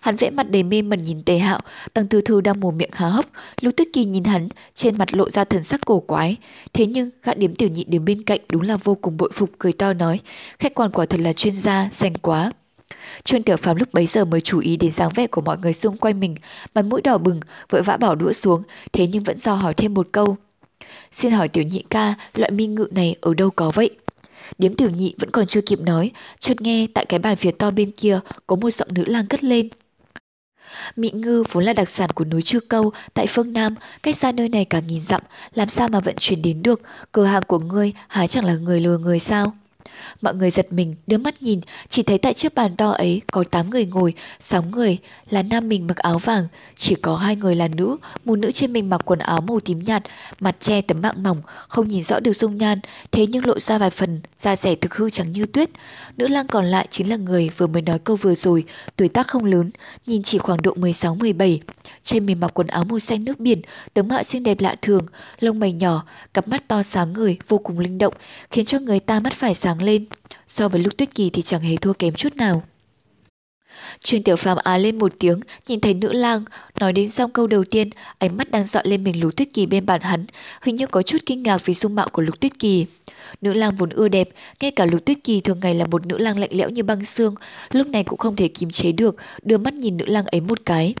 [0.00, 1.60] Hắn vẽ mặt đầy mê mẩn nhìn Tề Hạo,
[1.94, 3.26] Tăng Tư Thư đang mồm miệng há hốc,
[3.60, 6.36] lưu Tuyết Kỳ nhìn hắn, trên mặt lộ ra thần sắc cổ quái.
[6.72, 9.50] Thế nhưng, gã điếm tiểu nhị đứng bên cạnh đúng là vô cùng bội phục
[9.58, 10.20] cười to nói,
[10.58, 12.52] khách quan quả thật là chuyên gia, danh quá.
[13.24, 15.72] Trương Tiểu Phàm lúc bấy giờ mới chú ý đến dáng vẻ của mọi người
[15.72, 16.34] xung quanh mình,
[16.74, 19.94] mặt mũi đỏ bừng, vội vã bỏ đũa xuống, thế nhưng vẫn do hỏi thêm
[19.94, 20.36] một câu.
[21.12, 23.90] Xin hỏi tiểu nhị ca, loại mi ngự này ở đâu có vậy?
[24.58, 27.70] Điếm tiểu nhị vẫn còn chưa kịp nói, chợt nghe tại cái bàn phía to
[27.70, 29.68] bên kia có một giọng nữ lang cất lên.
[30.96, 34.32] Mị ngư vốn là đặc sản của núi Chư Câu tại phương Nam, cách xa
[34.32, 35.22] nơi này cả nghìn dặm,
[35.54, 36.80] làm sao mà vận chuyển đến được,
[37.12, 39.52] cửa hàng của ngươi há chẳng là người lừa người sao?
[40.22, 43.44] Mọi người giật mình, đưa mắt nhìn, chỉ thấy tại chiếc bàn to ấy có
[43.50, 44.98] 8 người ngồi, 6 người
[45.30, 48.72] là nam mình mặc áo vàng, chỉ có hai người là nữ, một nữ trên
[48.72, 50.02] mình mặc quần áo màu tím nhạt,
[50.40, 52.80] mặt che tấm mạng mỏng, không nhìn rõ được dung nhan,
[53.12, 55.70] thế nhưng lộ ra vài phần, da rẻ thực hư trắng như tuyết.
[56.16, 58.64] Nữ lang còn lại chính là người vừa mới nói câu vừa rồi,
[58.96, 59.70] tuổi tác không lớn,
[60.06, 61.58] nhìn chỉ khoảng độ 16-17.
[62.02, 63.62] Trên mình mặc quần áo màu xanh nước biển,
[63.94, 65.06] tướng mạo xinh đẹp lạ thường,
[65.40, 66.04] lông mày nhỏ,
[66.34, 68.14] cặp mắt to sáng người, vô cùng linh động,
[68.50, 70.04] khiến cho người ta mắt phải sáng lên.
[70.46, 72.62] So với lúc tuyết kỳ thì chẳng hề thua kém chút nào.
[74.04, 76.44] Chuyên tiểu phàm á lên một tiếng, nhìn thấy nữ lang,
[76.80, 79.66] nói đến xong câu đầu tiên, ánh mắt đang dọi lên mình lục tuyết kỳ
[79.66, 80.26] bên bàn hắn,
[80.62, 82.86] hình như có chút kinh ngạc vì dung mạo của lục tuyết kỳ.
[83.40, 84.28] Nữ lang vốn ưa đẹp,
[84.60, 87.04] ngay cả lục tuyết kỳ thường ngày là một nữ lang lạnh lẽo như băng
[87.04, 87.34] xương,
[87.72, 90.58] lúc này cũng không thể kiềm chế được, đưa mắt nhìn nữ lang ấy một
[90.64, 90.94] cái.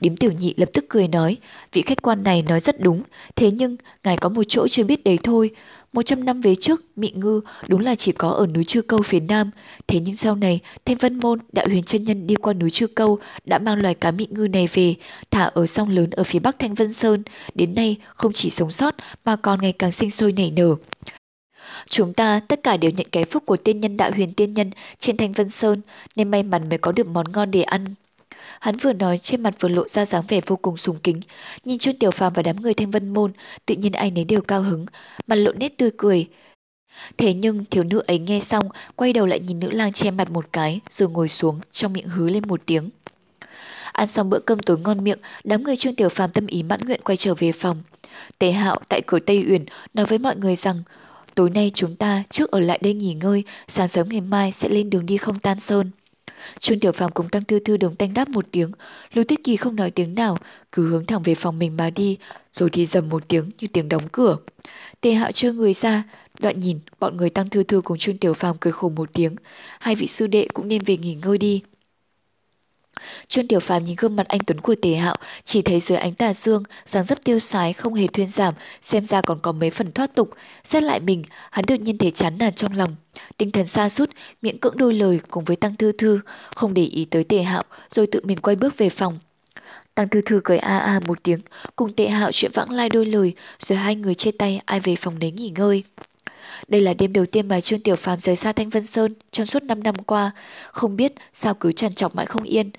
[0.00, 1.36] Điếm tiểu nhị lập tức cười nói,
[1.72, 3.02] vị khách quan này nói rất đúng,
[3.36, 5.50] thế nhưng ngài có một chỗ chưa biết đấy thôi.
[5.96, 9.02] Một trăm năm về trước, Mị Ngư đúng là chỉ có ở núi Chư Câu
[9.02, 9.50] phía Nam.
[9.86, 12.86] Thế nhưng sau này, Thanh Vân Môn, Đạo Huyền chân Nhân đi qua núi Chư
[12.86, 14.94] Câu đã mang loài cá Mị Ngư này về,
[15.30, 17.22] thả ở sông lớn ở phía bắc Thanh Vân Sơn.
[17.54, 20.74] Đến nay, không chỉ sống sót mà còn ngày càng sinh sôi nảy nở.
[21.90, 24.70] Chúng ta tất cả đều nhận cái phúc của tiên nhân đạo huyền tiên nhân
[24.98, 25.80] trên Thanh Vân Sơn
[26.16, 27.84] nên may mắn mới có được món ngon để ăn.
[28.60, 31.20] Hắn vừa nói trên mặt vừa lộ ra dáng vẻ vô cùng sùng kính,
[31.64, 33.32] nhìn Trương Tiểu Phàm và đám người Thanh Vân môn,
[33.66, 34.86] tự nhiên ai nấy đều cao hứng,
[35.26, 36.26] mặt lộ nét tươi cười.
[37.16, 40.30] Thế nhưng thiếu nữ ấy nghe xong, quay đầu lại nhìn nữ lang che mặt
[40.30, 42.90] một cái, rồi ngồi xuống, trong miệng hứ lên một tiếng.
[43.92, 46.80] Ăn xong bữa cơm tối ngon miệng, đám người Trương Tiểu Phàm tâm ý mãn
[46.80, 47.82] nguyện quay trở về phòng.
[48.38, 49.64] Tế Hạo tại cửa Tây Uyển
[49.94, 50.82] nói với mọi người rằng,
[51.34, 54.68] tối nay chúng ta trước ở lại đây nghỉ ngơi, sáng sớm ngày mai sẽ
[54.68, 55.90] lên đường đi không tan sơn.
[56.58, 58.72] Trương Tiểu Phàm cùng Tăng Thư Thư đồng tanh đáp một tiếng,
[59.12, 60.38] Lưu Tuyết Kỳ không nói tiếng nào,
[60.72, 62.18] cứ hướng thẳng về phòng mình mà đi,
[62.52, 64.36] rồi thì dầm một tiếng như tiếng đóng cửa.
[65.00, 66.02] Tề Hạo trơ người ra,
[66.40, 69.36] đoạn nhìn bọn người Tăng Thư Thư cùng Trương Tiểu Phàm cười khổ một tiếng,
[69.80, 71.62] hai vị sư đệ cũng nên về nghỉ ngơi đi.
[73.28, 76.14] Trương Tiểu Phàm nhìn gương mặt anh Tuấn của Tề Hạo, chỉ thấy dưới ánh
[76.14, 79.70] tà dương, dáng dấp tiêu sái không hề thuyên giảm, xem ra còn có mấy
[79.70, 80.30] phần thoát tục.
[80.64, 82.96] Xét lại mình, hắn đột nhiên thấy chán nản trong lòng.
[83.36, 84.10] Tinh thần xa sút
[84.42, 86.20] miệng cưỡng đôi lời cùng với Tăng Thư Thư,
[86.54, 89.18] không để ý tới Tề Hạo, rồi tự mình quay bước về phòng.
[89.94, 91.40] Tăng Thư Thư cười a a một tiếng,
[91.76, 94.96] cùng Tề Hạo chuyện vãng lai đôi lời, rồi hai người chia tay ai về
[94.96, 95.84] phòng đấy nghỉ ngơi
[96.68, 99.46] đây là đêm đầu tiên mà Trương Tiểu Phàm rời xa Thanh Vân Sơn trong
[99.46, 100.30] suốt 5 năm qua,
[100.72, 102.70] không biết sao cứ trằn trọc mãi không yên.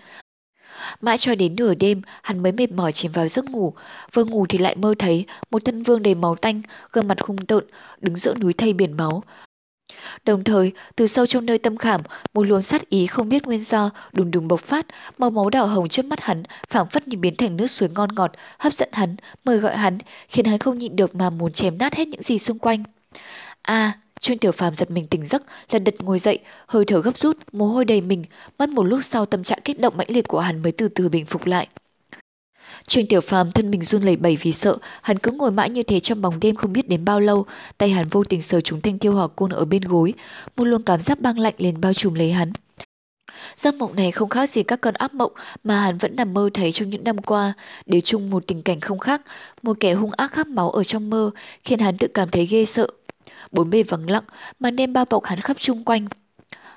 [1.02, 3.74] Mãi cho đến nửa đêm, hắn mới mệt mỏi chìm vào giấc ngủ.
[4.14, 6.62] Vừa ngủ thì lại mơ thấy một thân vương đầy máu tanh,
[6.92, 7.64] gương mặt hung tợn,
[8.00, 9.24] đứng giữa núi thây biển máu.
[10.26, 12.02] Đồng thời, từ sâu trong nơi tâm khảm,
[12.34, 14.86] một luồng sát ý không biết nguyên do đùng đùng bộc phát,
[15.18, 18.10] màu máu đỏ hồng trước mắt hắn, phảng phất như biến thành nước suối ngon
[18.16, 19.16] ngọt, hấp dẫn hắn,
[19.46, 19.98] mời gọi hắn,
[20.28, 22.84] khiến hắn không nhịn được mà muốn chém nát hết những gì xung quanh.
[23.68, 27.02] A, à, Trương Tiểu Phàm giật mình tỉnh giấc, lần đật ngồi dậy, hơi thở
[27.02, 28.24] gấp rút, mồ hôi đầy mình,
[28.58, 31.10] mất một lúc sau tâm trạng kích động mãnh liệt của hắn mới từ từ
[31.10, 31.68] bình phục lại.
[32.88, 35.84] Trương Tiểu Phàm thân mình run lẩy bẩy vì sợ, hắn cứ ngồi mãi như
[35.84, 37.46] thế trong bóng đêm không biết đến bao lâu,
[37.78, 40.14] tay hắn vô tình sờ trúng thanh thiêu hỏa côn ở bên gối,
[40.58, 42.52] một luồng cảm giác băng lạnh liền bao trùm lấy hắn.
[43.56, 45.32] Giấc mộng này không khác gì các cơn áp mộng
[45.64, 47.54] mà hắn vẫn nằm mơ thấy trong những năm qua,
[47.86, 49.22] đều chung một tình cảnh không khác,
[49.64, 51.32] một kẻ hung ác khắp máu ở trong mơ,
[51.64, 52.88] khiến hắn tự cảm thấy ghê sợ.
[53.52, 54.24] Bốn bề vắng lặng,
[54.60, 56.08] màn đêm bao bọc hắn khắp chung quanh.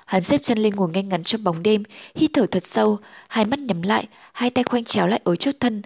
[0.05, 1.83] Hắn xếp chân lên ngồi ngay ngắn trong bóng đêm,
[2.15, 2.97] hít thở thật sâu,
[3.27, 5.81] hai mắt nhắm lại, hai tay khoanh chéo lại ở trước thân.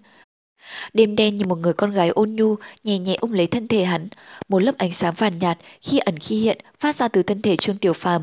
[0.93, 3.85] Đêm đen như một người con gái ôn nhu, nhẹ nhẹ ôm lấy thân thể
[3.85, 4.07] hắn,
[4.49, 7.55] một lớp ánh sáng vàng nhạt khi ẩn khi hiện phát ra từ thân thể
[7.55, 8.21] Trương Tiểu Phàm.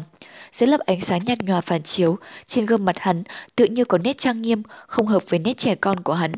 [0.53, 3.23] Dưới lớp ánh sáng nhạt nhòa phản chiếu, trên gương mặt hắn
[3.57, 6.33] tự như có nét trang nghiêm, không hợp với nét trẻ con của hắn.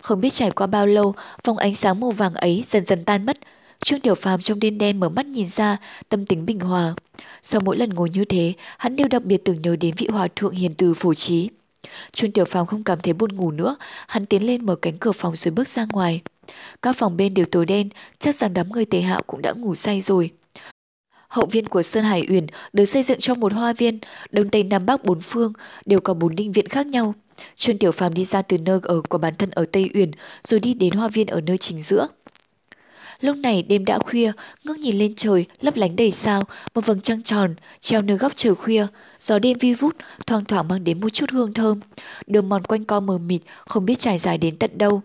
[0.00, 1.14] Không biết trải qua bao lâu,
[1.44, 3.38] vòng ánh sáng màu vàng ấy dần dần tan mất,
[3.84, 5.76] Trương Tiểu Phàm trong đêm đen mở mắt nhìn ra,
[6.08, 6.94] tâm tính bình hòa.
[7.42, 10.28] Sau mỗi lần ngồi như thế, hắn đều đặc biệt tưởng nhớ đến vị hòa
[10.36, 11.48] thượng hiền từ phổ trí.
[12.12, 13.76] Trương Tiểu Phàm không cảm thấy buồn ngủ nữa,
[14.08, 16.20] hắn tiến lên mở cánh cửa phòng rồi bước ra ngoài.
[16.82, 19.74] Các phòng bên đều tối đen, chắc rằng đám người tề hạo cũng đã ngủ
[19.74, 20.30] say rồi.
[21.28, 23.98] Hậu viên của Sơn Hải Uyển được xây dựng trong một hoa viên,
[24.30, 25.52] đông tây nam bắc bốn phương
[25.84, 27.14] đều có bốn đinh viện khác nhau.
[27.54, 30.10] Trương Tiểu Phàm đi ra từ nơi ở của bản thân ở Tây Uyển,
[30.44, 32.06] rồi đi đến hoa viên ở nơi chính giữa.
[33.20, 34.32] Lúc này đêm đã khuya,
[34.64, 36.42] ngước nhìn lên trời, lấp lánh đầy sao,
[36.74, 38.86] một vầng trăng tròn, treo nơi góc trời khuya.
[39.20, 39.96] Gió đêm vi vút,
[40.26, 41.80] thoang thoảng mang đến một chút hương thơm.
[42.26, 45.02] Đường mòn quanh co mờ mịt, không biết trải dài đến tận đâu.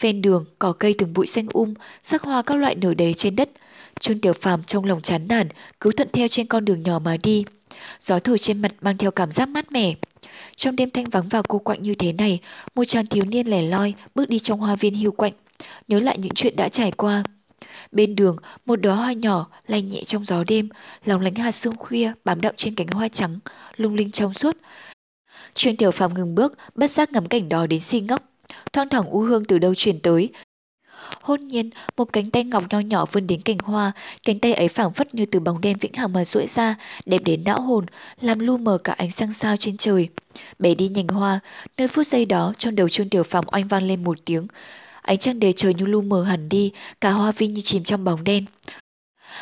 [0.00, 3.36] Ven đường, cỏ cây từng bụi xanh um, sắc hoa các loại nở đầy trên
[3.36, 3.50] đất.
[4.00, 5.48] Trương Tiểu Phàm trong lòng chán nản,
[5.80, 7.44] cứ thuận theo trên con đường nhỏ mà đi.
[8.00, 9.94] Gió thổi trên mặt mang theo cảm giác mát mẻ.
[10.56, 12.38] Trong đêm thanh vắng và cô quạnh như thế này,
[12.74, 15.32] một chàng thiếu niên lẻ loi bước đi trong hoa viên hiu quạnh,
[15.88, 17.24] nhớ lại những chuyện đã trải qua.
[17.92, 18.36] Bên đường,
[18.66, 20.68] một đóa hoa nhỏ lay nhẹ trong gió đêm,
[21.04, 23.38] lòng lánh hạt sương khuya bám đậm trên cánh hoa trắng,
[23.76, 24.56] lung linh trong suốt.
[25.54, 28.22] Chuyên tiểu phàm ngừng bước, bất giác ngắm cảnh đó đến si ngốc.
[28.72, 30.28] Thoang thoảng u hương từ đâu truyền tới.
[31.22, 34.68] Hôn nhiên, một cánh tay ngọc nho nhỏ vươn đến cành hoa, cánh tay ấy
[34.68, 36.74] phảng phất như từ bóng đen vĩnh hằng mà duỗi ra,
[37.06, 37.86] đẹp đến não hồn,
[38.20, 40.08] làm lu mờ cả ánh sáng sao trên trời.
[40.58, 41.40] Bẻ đi nhành hoa,
[41.76, 44.46] nơi phút giây đó trong đầu Trương Tiểu Phàm oanh vang lên một tiếng,
[45.02, 48.04] Ánh trăng đầy trời như lu mờ hẳn đi, cả hoa vi như chìm trong
[48.04, 48.44] bóng đen.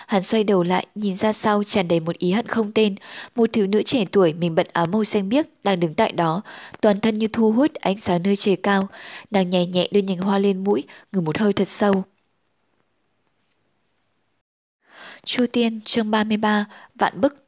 [0.07, 2.95] Hắn xoay đầu lại, nhìn ra sau tràn đầy một ý hận không tên.
[3.35, 6.43] Một thiếu nữ trẻ tuổi mình bận áo màu xanh biếc đang đứng tại đó,
[6.81, 8.89] toàn thân như thu hút ánh sáng nơi trời cao.
[9.31, 12.05] Nàng nhẹ nhẹ đưa nhành hoa lên mũi, ngửi một hơi thật sâu.
[15.25, 17.48] Chu Tiên, chương 33, Vạn Bức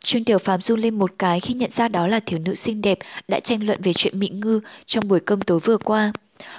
[0.00, 2.82] Trương Tiểu Phàm run lên một cái khi nhận ra đó là thiếu nữ xinh
[2.82, 6.12] đẹp đã tranh luận về chuyện Mỹ Ngư trong buổi cơm tối vừa qua.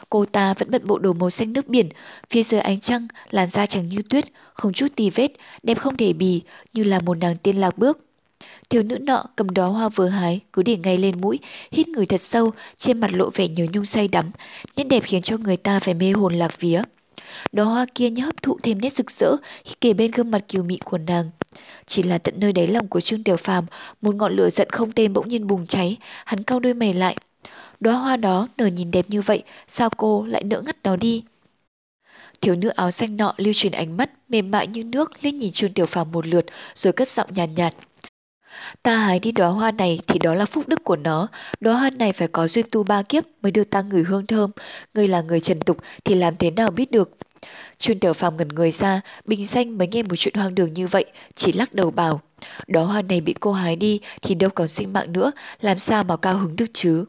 [0.09, 1.89] Cô ta vẫn bận bộ đồ màu xanh nước biển,
[2.29, 5.31] phía dưới ánh trăng, làn da trắng như tuyết, không chút tì vết,
[5.63, 6.41] đẹp không thể bì,
[6.73, 7.99] như là một nàng tiên lạc bước.
[8.69, 11.39] Thiếu nữ nọ cầm đóa hoa vừa hái, cứ để ngay lên mũi,
[11.71, 14.31] hít người thật sâu, trên mặt lộ vẻ nhớ nhung say đắm,
[14.75, 16.81] nét đẹp khiến cho người ta phải mê hồn lạc vía.
[17.51, 19.35] Đóa hoa kia như hấp thụ thêm nét rực rỡ
[19.65, 21.29] khi kề bên gương mặt kiều mị của nàng.
[21.85, 23.65] Chỉ là tận nơi đáy lòng của Trương Tiểu Phàm,
[24.01, 27.15] một ngọn lửa giận không tên bỗng nhiên bùng cháy, hắn cau đôi mày lại.
[27.79, 31.23] Đóa hoa đó nở nhìn đẹp như vậy, sao cô lại nỡ ngắt nó đi?
[32.41, 35.51] Thiếu nữ áo xanh nọ lưu truyền ánh mắt mềm mại như nước lên nhìn
[35.51, 36.45] Trương Tiểu Phàm một lượt
[36.75, 37.88] rồi cất giọng nhàn nhạt, nhạt.
[38.83, 41.27] Ta hái đi đóa hoa này thì đó là phúc đức của nó.
[41.59, 44.51] Đóa hoa này phải có duyên tu ba kiếp mới đưa ta ngửi hương thơm.
[44.93, 47.17] Ngươi là người trần tục thì làm thế nào biết được?
[47.77, 50.87] Trương Tiểu Phàm ngẩn người ra, bình xanh mới nghe một chuyện hoang đường như
[50.87, 51.05] vậy,
[51.35, 52.21] chỉ lắc đầu bảo.
[52.67, 55.31] Đóa hoa này bị cô hái đi thì đâu còn sinh mạng nữa,
[55.61, 57.05] làm sao mà cao hứng được chứ?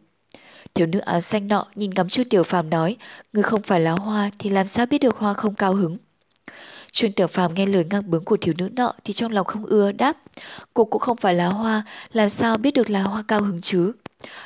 [0.74, 2.96] Thiếu nữ áo xanh nọ nhìn ngắm Trương Tiểu Phàm nói,
[3.32, 5.98] người không phải là hoa thì làm sao biết được hoa không cao hứng?
[6.92, 9.64] Trương Tiểu Phàm nghe lời ngang bướng của thiếu nữ nọ thì trong lòng không
[9.64, 10.16] ưa đáp.
[10.74, 11.82] Cô cũng không phải là hoa,
[12.12, 13.92] làm sao biết được là hoa cao hứng chứ?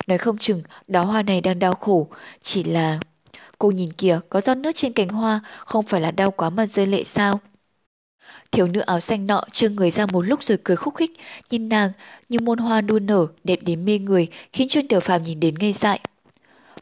[0.07, 2.09] Nói không chừng đó hoa này đang đau khổ,
[2.41, 2.99] chỉ là...
[3.59, 6.67] Cô nhìn kìa, có giọt nước trên cành hoa, không phải là đau quá mà
[6.67, 7.41] rơi lệ sao?
[8.53, 11.11] Thiếu nữ áo xanh nọ trương người ra một lúc rồi cười khúc khích,
[11.51, 11.91] nhìn nàng
[12.29, 15.55] như muôn hoa đua nở, đẹp đến mê người, khiến Trương Tiểu Phàm nhìn đến
[15.59, 16.01] ngây dại.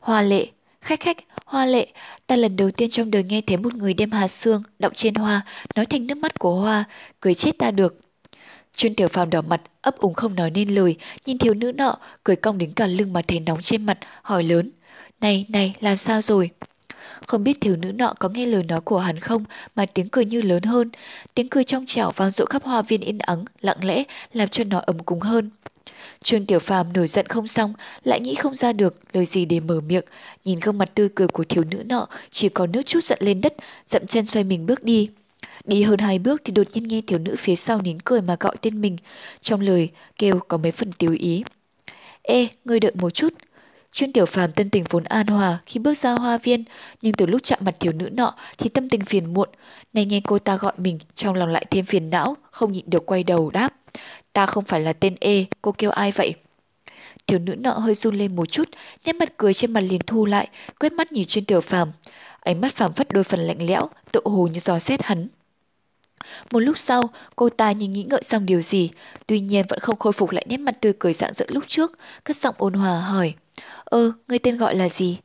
[0.01, 0.47] Hoa lệ,
[0.81, 1.17] khách khách,
[1.53, 1.87] Hoa lệ,
[2.27, 5.15] ta lần đầu tiên trong đời nghe thấy một người đem hạt xương đọng trên
[5.15, 5.43] hoa,
[5.77, 6.85] nói thành nước mắt của hoa,
[7.21, 8.01] cười chết ta được.
[8.77, 10.97] chuyên Tiểu Phàm đỏ mặt, ấp úng không nói nên lời,
[11.27, 14.43] nhìn thiếu nữ nọ, cười cong đến cả lưng mà thấy nóng trên mặt, hỏi
[14.43, 14.71] lớn.
[15.21, 16.51] Này, này, làm sao rồi?
[17.27, 19.45] Không biết thiếu nữ nọ có nghe lời nói của hắn không
[19.77, 20.91] mà tiếng cười như lớn hơn.
[21.35, 24.65] Tiếng cười trong trẻo vang dội khắp hoa viên yên ắng, lặng lẽ, làm cho
[24.65, 25.51] nó ấm cúng hơn.
[26.23, 27.73] Trương Tiểu Phàm nổi giận không xong,
[28.05, 30.05] lại nghĩ không ra được lời gì để mở miệng.
[30.45, 33.41] Nhìn gương mặt tươi cười của thiếu nữ nọ, chỉ có nước chút giận lên
[33.41, 33.55] đất,
[33.87, 35.09] dậm chân xoay mình bước đi.
[35.65, 38.37] Đi hơn hai bước thì đột nhiên nghe thiếu nữ phía sau nín cười mà
[38.41, 38.97] gọi tên mình.
[39.41, 41.45] Trong lời kêu có mấy phần tiêu ý.
[42.23, 43.33] Ê, ngươi đợi một chút.
[43.91, 46.65] Trương Tiểu Phàm tân tình vốn an hòa khi bước ra hoa viên,
[47.03, 49.49] nhưng từ lúc chạm mặt thiếu nữ nọ thì tâm tình phiền muộn.
[49.93, 53.07] Này nghe cô ta gọi mình, trong lòng lại thêm phiền não, không nhịn được
[53.07, 53.82] quay đầu đáp.
[54.33, 56.35] Ta không phải là tên E, cô kêu ai vậy?
[57.27, 58.69] Thiếu nữ nọ hơi run lên một chút,
[59.05, 60.49] nét mặt cười trên mặt liền thu lại,
[60.81, 61.93] quét mắt nhìn trên Tiểu Phàm.
[62.41, 65.29] Ánh mắt phàm phất đôi phần lạnh lẽo, tự hồ như gió xét hắn.
[66.51, 67.03] Một lúc sau,
[67.37, 68.91] cô ta như nghĩ ngợi xong điều gì,
[69.27, 71.99] tuy nhiên vẫn không khôi phục lại nét mặt tươi cười dạng dỡ lúc trước,
[72.25, 73.35] cất giọng ôn hòa hỏi.
[73.85, 75.19] Ơ, ngươi tên gọi là gì?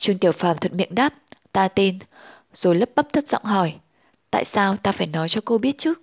[0.00, 1.14] Trương Tiểu Phàm thuận miệng đáp,
[1.52, 1.98] ta tên,
[2.52, 3.74] rồi lấp bắp thất giọng hỏi.
[4.30, 5.94] Tại sao ta phải nói cho cô biết chứ?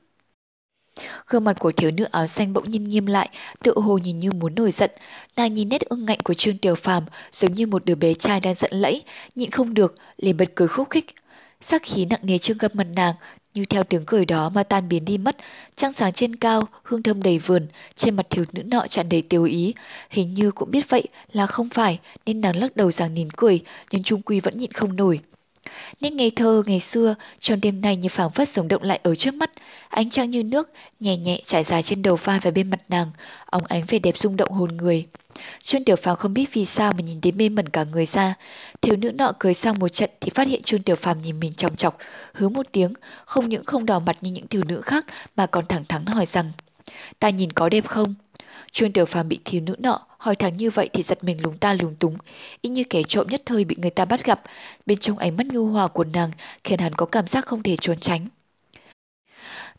[1.27, 3.29] Gương mặt của thiếu nữ áo xanh bỗng nhiên nghiêm lại,
[3.63, 4.91] tự hồ nhìn như muốn nổi giận.
[5.35, 8.39] Nàng nhìn nét ưng ngạnh của Trương Tiểu Phàm giống như một đứa bé trai
[8.39, 9.03] đang giận lẫy,
[9.35, 11.05] nhịn không được, liền bật cười khúc khích.
[11.61, 13.13] Sắc khí nặng nề trên gương mặt nàng
[13.57, 15.37] như theo tiếng cười đó mà tan biến đi mất,
[15.75, 19.21] trăng sáng trên cao, hương thơm đầy vườn, trên mặt thiếu nữ nọ tràn đầy
[19.21, 19.73] tiêu ý,
[20.09, 23.61] hình như cũng biết vậy là không phải nên nàng lắc đầu rằng nín cười,
[23.91, 25.19] nhưng trung quy vẫn nhịn không nổi.
[26.01, 29.15] Nét ngây thơ ngày xưa, trong đêm này như phảng phất sống động lại ở
[29.15, 29.51] trước mắt,
[29.89, 33.11] ánh trăng như nước, nhẹ nhẹ trải dài trên đầu vai và bên mặt nàng,
[33.45, 35.07] óng ánh vẻ đẹp rung động hồn người.
[35.61, 38.33] Trương Tiểu Phàm không biết vì sao mà nhìn đến mê mẩn cả người ra.
[38.81, 41.53] Thiếu nữ nọ cười sang một trận thì phát hiện Trương Tiểu Phàm nhìn mình
[41.53, 41.97] chòng chọc,
[42.33, 42.93] hứa một tiếng,
[43.25, 45.05] không những không đỏ mặt như những thiếu nữ khác
[45.35, 46.51] mà còn thẳng thắn hỏi rằng:
[47.19, 48.15] "Ta nhìn có đẹp không?"
[48.77, 51.57] Trương Tiểu Phàm bị thiếu nữ nọ hỏi thẳng như vậy thì giật mình lúng
[51.57, 52.17] ta lúng túng,
[52.61, 54.41] y như kẻ trộm nhất thời bị người ta bắt gặp.
[54.85, 56.31] Bên trong ánh mắt nhu hòa của nàng
[56.63, 58.27] khiến hắn có cảm giác không thể trốn tránh.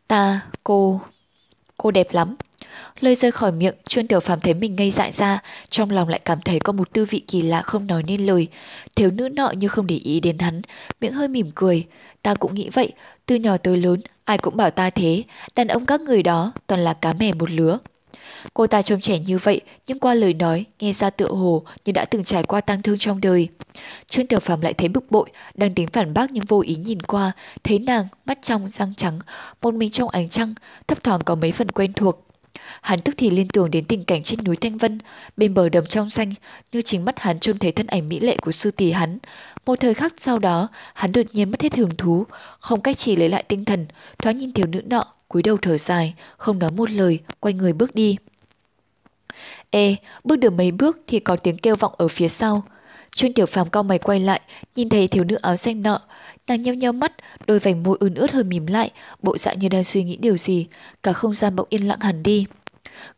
[0.06, 1.00] Ta, cô,
[1.76, 2.36] cô đẹp lắm.
[3.00, 6.20] Lời rơi khỏi miệng, Trương Tiểu Phàm thấy mình ngây dại ra, trong lòng lại
[6.24, 8.48] cảm thấy có một tư vị kỳ lạ không nói nên lời.
[8.96, 10.62] Thiếu nữ nọ như không để ý đến hắn,
[11.00, 11.86] miệng hơi mỉm cười.
[12.22, 12.92] Ta cũng nghĩ vậy,
[13.26, 15.22] từ nhỏ tới lớn, ai cũng bảo ta thế,
[15.56, 17.78] đàn ông các người đó toàn là cá mè một lứa.
[18.54, 21.92] Cô ta trông trẻ như vậy, nhưng qua lời nói, nghe ra tựa hồ như
[21.92, 23.48] đã từng trải qua tang thương trong đời.
[24.08, 27.02] Trương Tiểu Phàm lại thấy bực bội, đang tính phản bác nhưng vô ý nhìn
[27.02, 27.32] qua,
[27.64, 29.18] thấy nàng, mắt trong, răng trắng,
[29.62, 30.54] một mình trong ánh trăng,
[30.86, 32.24] thấp thoáng có mấy phần quen thuộc.
[32.80, 34.98] Hắn tức thì liên tưởng đến tình cảnh trên núi Thanh Vân,
[35.36, 36.34] bên bờ đầm trong xanh,
[36.72, 39.18] như chính mắt hắn trông thấy thân ảnh mỹ lệ của sư tỷ hắn.
[39.66, 42.26] Một thời khắc sau đó, hắn đột nhiên mất hết hứng thú,
[42.60, 43.86] không cách chỉ lấy lại tinh thần,
[44.18, 47.72] thoáng nhìn thiếu nữ nọ, cúi đầu thở dài, không nói một lời, quay người
[47.72, 48.16] bước đi.
[49.70, 52.64] Ê, bước được mấy bước thì có tiếng kêu vọng ở phía sau.
[53.16, 54.40] Trương Tiểu Phàm cao mày quay lại,
[54.76, 56.00] nhìn thấy thiếu nữ áo xanh nọ,
[56.46, 57.12] nàng nheo nheo mắt,
[57.46, 58.90] đôi vành môi ươn ướt hơi mím lại,
[59.22, 60.66] bộ dạng như đang suy nghĩ điều gì,
[61.02, 62.46] cả không gian bỗng yên lặng hẳn đi.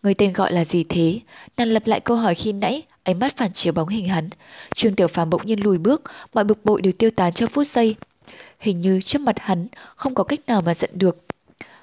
[0.03, 1.21] Người tên gọi là gì thế?
[1.57, 4.29] Nàng lặp lại câu hỏi khi nãy, ánh mắt phản chiếu bóng hình hắn.
[4.75, 6.03] Trương Tiểu Phàm bỗng nhiên lùi bước,
[6.35, 7.97] mọi bực bội đều tiêu tán trong phút giây.
[8.59, 11.17] Hình như trước mặt hắn không có cách nào mà giận được.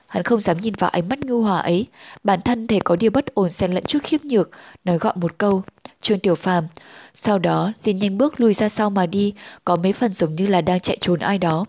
[0.08, 1.88] Hắn không dám nhìn vào ánh mắt nhu hòa ấy,
[2.24, 4.50] bản thân thể có điều bất ổn xen lẫn chút khiếp nhược,
[4.84, 5.64] nói gọn một câu,
[6.02, 6.68] Trương Tiểu Phàm.
[7.14, 9.34] Sau đó liền nhanh bước lùi ra sau mà đi,
[9.66, 11.66] có mấy phần giống như là đang chạy trốn ai đó.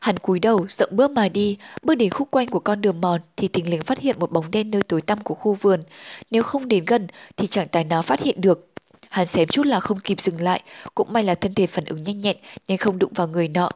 [0.00, 3.20] Hắn cúi đầu, rộng bước mà đi, bước đến khúc quanh của con đường mòn
[3.36, 5.82] thì tình lình phát hiện một bóng đen nơi tối tăm của khu vườn.
[6.30, 8.68] Nếu không đến gần thì chẳng tài nào phát hiện được.
[9.10, 10.62] Hắn xém chút là không kịp dừng lại,
[10.94, 12.36] cũng may là thân thể phản ứng nhanh nhẹn
[12.68, 13.70] nên không đụng vào người nọ.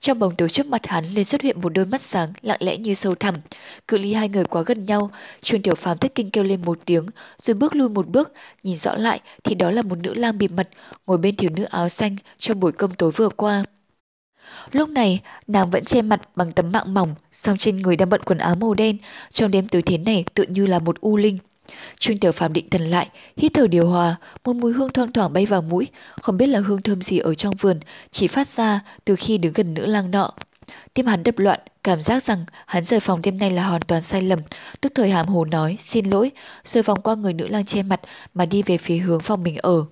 [0.00, 2.76] Trong bóng tối trước mặt hắn liền xuất hiện một đôi mắt sáng lặng lẽ
[2.76, 3.34] như sâu thẳm.
[3.88, 6.78] Cự ly hai người quá gần nhau, Trương Tiểu Phàm thất kinh kêu lên một
[6.84, 7.06] tiếng,
[7.38, 8.32] rồi bước lui một bước,
[8.62, 10.68] nhìn rõ lại thì đó là một nữ lang bịt mặt
[11.06, 13.64] ngồi bên thiếu nữ áo xanh trong buổi công tối vừa qua.
[14.72, 18.20] Lúc này, nàng vẫn che mặt bằng tấm mạng mỏng, song trên người đang bận
[18.24, 18.96] quần áo màu đen,
[19.30, 21.38] trong đêm tối thế này tự như là một u linh.
[21.98, 25.32] Trương Tiểu Phàm định thần lại, hít thở điều hòa, một mùi hương thoang thoảng
[25.32, 25.88] bay vào mũi,
[26.22, 29.52] không biết là hương thơm gì ở trong vườn, chỉ phát ra từ khi đứng
[29.52, 30.32] gần nữ lang nọ.
[30.94, 34.02] Tim hắn đập loạn, cảm giác rằng hắn rời phòng đêm nay là hoàn toàn
[34.02, 34.38] sai lầm,
[34.80, 36.30] tức thời hàm hồ nói xin lỗi,
[36.64, 38.00] rồi vòng qua người nữ lang che mặt
[38.34, 39.84] mà đi về phía hướng phòng mình ở.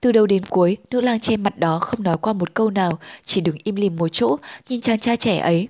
[0.00, 2.98] Từ đầu đến cuối, nữ lang che mặt đó không nói qua một câu nào,
[3.24, 4.36] chỉ đứng im lìm một chỗ,
[4.68, 5.68] nhìn chàng trai trẻ ấy.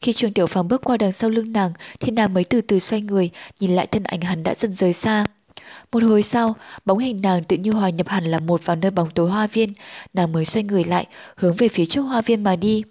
[0.00, 2.78] Khi Trương Tiểu Phàm bước qua đằng sau lưng nàng thì nàng mới từ từ
[2.78, 5.24] xoay người, nhìn lại thân ảnh hắn đã dần rời xa.
[5.92, 8.90] Một hồi sau, bóng hình nàng tự như hòa nhập hẳn là một vào nơi
[8.90, 9.72] bóng tối hoa viên,
[10.14, 11.06] nàng mới xoay người lại,
[11.36, 12.82] hướng về phía trước hoa viên mà đi.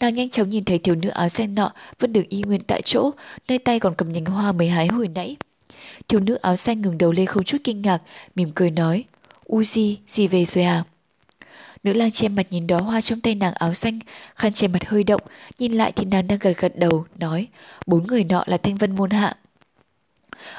[0.00, 2.82] Nàng nhanh chóng nhìn thấy thiếu nữ áo xanh nọ vẫn được y nguyên tại
[2.84, 3.10] chỗ,
[3.48, 5.36] nơi tay còn cầm nhánh hoa mới hái hồi nãy.
[6.08, 8.02] Thiếu nữ áo xanh ngừng đầu lên không chút kinh ngạc,
[8.34, 9.04] mỉm cười nói,
[9.48, 10.84] Uzi, gì về rồi à?
[11.82, 13.98] Nữ lang che mặt nhìn đóa hoa trong tay nàng áo xanh,
[14.34, 15.20] khăn che mặt hơi động,
[15.58, 17.48] nhìn lại thì nàng đang gật gật đầu, nói,
[17.86, 19.36] bốn người nọ là thanh vân môn hạ.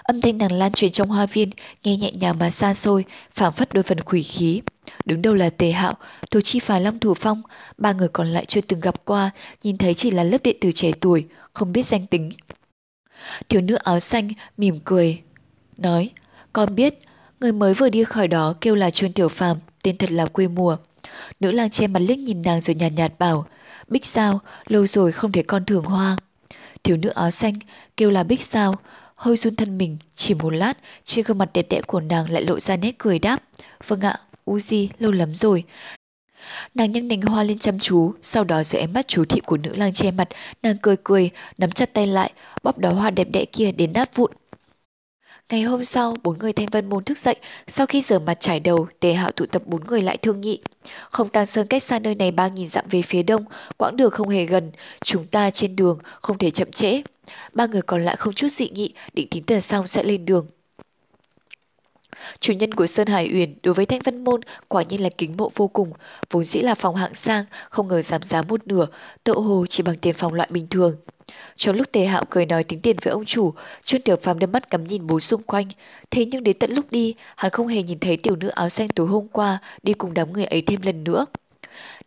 [0.04, 1.50] Âm thanh nàng lan truyền trong hoa viên,
[1.84, 4.62] nghe nhẹ nhàng mà xa xôi, phảng phất đôi phần quỷ khí.
[5.06, 5.94] Đứng đầu là Tề Hạo,
[6.30, 7.42] Tô Chi Phái Long Thủ Phong,
[7.78, 9.32] ba người còn lại chưa từng gặp qua,
[9.64, 12.32] nhìn thấy chỉ là lớp đệ tử trẻ tuổi, không biết danh tính.
[13.50, 15.22] Thiếu nữ áo xanh mỉm cười,
[15.78, 16.10] nói,
[16.54, 17.00] con biết,
[17.40, 20.48] người mới vừa đi khỏi đó kêu là Trương Tiểu Phàm, tên thật là quê
[20.48, 20.78] mùa.
[21.40, 23.46] Nữ lang che mặt liếc nhìn nàng rồi nhàn nhạt, nhạt bảo,
[23.88, 26.18] Bích sao, lâu rồi không thấy con thường hoa.
[26.84, 27.54] Thiếu nữ áo xanh
[27.98, 28.76] kêu là Bích sao,
[29.16, 32.44] hơi run thân mình, chỉ một lát, trên gương mặt đẹp đẽ của nàng lại
[32.44, 33.44] lộ ra nét cười đáp.
[33.88, 35.64] Vâng ạ, Uzi, lâu lắm rồi.
[36.76, 39.58] Nàng nhấc nành hoa lên chăm chú, sau đó dưới ánh mắt chú thị của
[39.58, 40.28] nữ lang che mặt,
[40.64, 42.34] nàng cười cười, nắm chặt tay lại,
[42.64, 44.32] bóp đóa hoa đẹp đẽ kia đến nát vụn.
[45.50, 47.36] Ngày hôm sau, bốn người thanh vân môn thức dậy,
[47.68, 50.62] sau khi rửa mặt trải đầu, tề hạo tụ tập bốn người lại thương nghị.
[51.12, 53.46] Không tăng sơn cách xa nơi này ba nghìn dặm về phía đông,
[53.78, 54.72] quãng đường không hề gần,
[55.04, 57.02] chúng ta trên đường, không thể chậm trễ.
[57.54, 60.48] Ba người còn lại không chút dị nghị, định tính tờ xong sẽ lên đường.
[62.40, 65.38] Chủ nhân của Sơn Hải Uyển đối với Thanh Văn Môn quả nhiên là kính
[65.38, 65.92] mộ vô cùng,
[66.32, 68.86] vốn dĩ là phòng hạng sang, không ngờ giảm giá một nửa,
[69.24, 70.96] tự hồ chỉ bằng tiền phòng loại bình thường.
[71.56, 73.54] Trong lúc Tề Hạo cười nói tính tiền với ông chủ,
[73.84, 75.68] Trương Tiểu Phàm đưa mắt cắm nhìn bốn xung quanh.
[76.12, 78.88] Thế nhưng đến tận lúc đi, hắn không hề nhìn thấy tiểu nữ áo xanh
[78.88, 81.26] tối hôm qua đi cùng đám người ấy thêm lần nữa.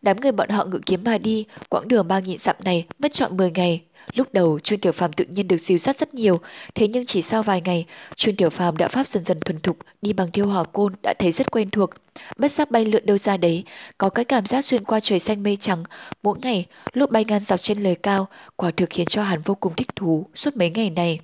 [0.03, 3.13] Đám người bọn họ ngự kiếm mà đi, quãng đường ba nghìn dặm này mất
[3.13, 3.83] trọn 10 ngày.
[4.15, 6.41] Lúc đầu Trương Tiểu Phàm tự nhiên được dìu dắt rất nhiều,
[6.75, 7.87] thế nhưng chỉ sau vài ngày,
[8.17, 11.15] Trương Tiểu Phàm đã pháp dần dần thuần thục, đi bằng thiêu hỏa côn đã
[11.19, 11.91] thấy rất quen thuộc.
[12.37, 13.65] Bất giác bay lượn đâu ra đấy,
[13.99, 15.85] có cái cảm giác xuyên qua trời xanh mây trắng,
[16.23, 19.55] mỗi ngày lúc bay ngang dọc trên lời cao, quả thực khiến cho hắn vô
[19.55, 21.21] cùng thích thú suốt mấy ngày này.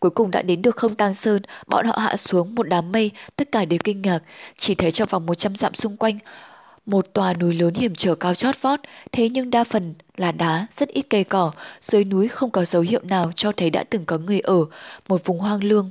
[0.00, 3.10] Cuối cùng đã đến được không tang sơn, bọn họ hạ xuống một đám mây,
[3.36, 4.18] tất cả đều kinh ngạc,
[4.56, 6.18] chỉ thấy trong vòng 100 dặm xung quanh,
[6.86, 8.80] một tòa núi lớn hiểm trở cao chót vót,
[9.12, 12.82] thế nhưng đa phần là đá, rất ít cây cỏ, dưới núi không có dấu
[12.82, 14.64] hiệu nào cho thấy đã từng có người ở,
[15.08, 15.90] một vùng hoang lương.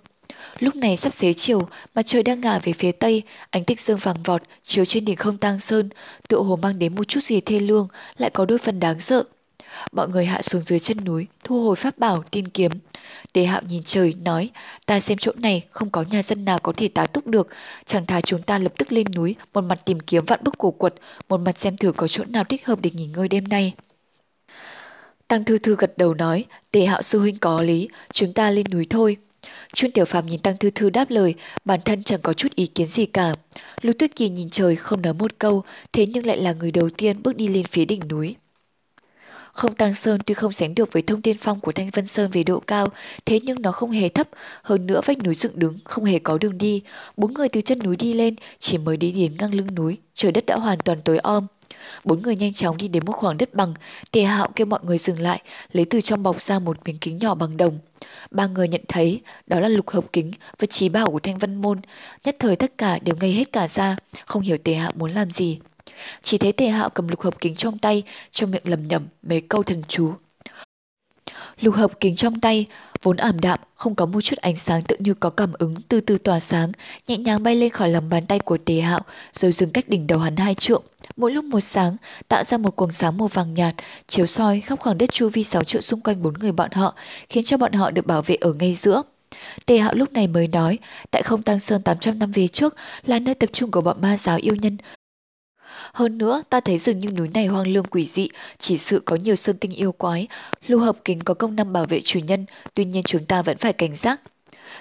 [0.59, 3.97] Lúc này sắp xế chiều, mặt trời đang ngả về phía tây, ánh tích dương
[3.97, 5.89] vàng vọt, chiếu trên đỉnh không tang sơn,
[6.29, 7.87] tựa hồ mang đến một chút gì thê lương,
[8.17, 9.23] lại có đôi phần đáng sợ.
[9.91, 12.71] Mọi người hạ xuống dưới chân núi, thu hồi pháp bảo, tiên kiếm.
[13.33, 14.49] Tề hạo nhìn trời, nói,
[14.85, 17.47] ta xem chỗ này không có nhà dân nào có thể tá túc được,
[17.85, 20.71] chẳng thà chúng ta lập tức lên núi, một mặt tìm kiếm vạn bức cổ
[20.71, 20.93] quật,
[21.29, 23.73] một mặt xem thử có chỗ nào thích hợp để nghỉ ngơi đêm nay.
[25.27, 28.65] Tăng Thư Thư gật đầu nói, Tề hạo sư huynh có lý, chúng ta lên
[28.71, 29.17] núi thôi.
[29.73, 32.65] Trương Tiểu Phàm nhìn Tăng Thư Thư đáp lời, bản thân chẳng có chút ý
[32.65, 33.33] kiến gì cả.
[33.81, 35.63] Lưu Tuyết Kỳ nhìn trời không nói một câu,
[35.93, 38.35] thế nhưng lại là người đầu tiên bước đi lên phía đỉnh núi.
[39.53, 42.31] Không Tăng Sơn tuy không sánh được với thông tiên phong của Thanh Vân Sơn
[42.31, 42.87] về độ cao,
[43.25, 44.27] thế nhưng nó không hề thấp,
[44.63, 46.81] hơn nữa vách núi dựng đứng, không hề có đường đi.
[47.17, 50.31] Bốn người từ chân núi đi lên, chỉ mới đi đến ngang lưng núi, trời
[50.31, 51.47] đất đã hoàn toàn tối om.
[52.03, 53.73] Bốn người nhanh chóng đi đến một khoảng đất bằng,
[54.11, 55.41] tề hạo kêu mọi người dừng lại,
[55.71, 57.79] lấy từ trong bọc ra một miếng kính nhỏ bằng đồng.
[58.31, 61.55] Ba người nhận thấy đó là lục hợp kính và trí bảo của thanh Vân
[61.55, 61.79] môn.
[62.25, 65.31] Nhất thời tất cả đều ngây hết cả ra, không hiểu tề hạo muốn làm
[65.31, 65.59] gì.
[66.23, 69.41] Chỉ thấy tề hạo cầm lục hợp kính trong tay, trong miệng lầm nhầm mấy
[69.41, 70.13] câu thần chú.
[71.59, 72.65] Lục hợp kính trong tay,
[73.03, 75.99] vốn ảm đạm, không có một chút ánh sáng tự như có cảm ứng từ
[75.99, 76.71] từ tỏa sáng,
[77.07, 79.01] nhẹ nhàng bay lên khỏi lòng bàn tay của tề hạo,
[79.33, 80.83] rồi dừng cách đỉnh đầu hắn hai trượng.
[81.15, 81.95] Mỗi lúc một sáng,
[82.27, 83.75] tạo ra một quầng sáng màu vàng nhạt,
[84.07, 86.95] chiếu soi khắp khoảng đất chu vi sáu trượng xung quanh bốn người bọn họ,
[87.29, 89.01] khiến cho bọn họ được bảo vệ ở ngay giữa.
[89.65, 90.79] Tề Hạo lúc này mới nói,
[91.11, 92.75] tại không tăng sơn 800 năm về trước
[93.05, 94.77] là nơi tập trung của bọn ma giáo yêu nhân,
[95.93, 99.15] hơn nữa, ta thấy dường như núi này hoang lương quỷ dị, chỉ sự có
[99.15, 100.27] nhiều sơn tinh yêu quái.
[100.67, 103.57] Lưu hợp kính có công năng bảo vệ chủ nhân, tuy nhiên chúng ta vẫn
[103.57, 104.21] phải cảnh giác.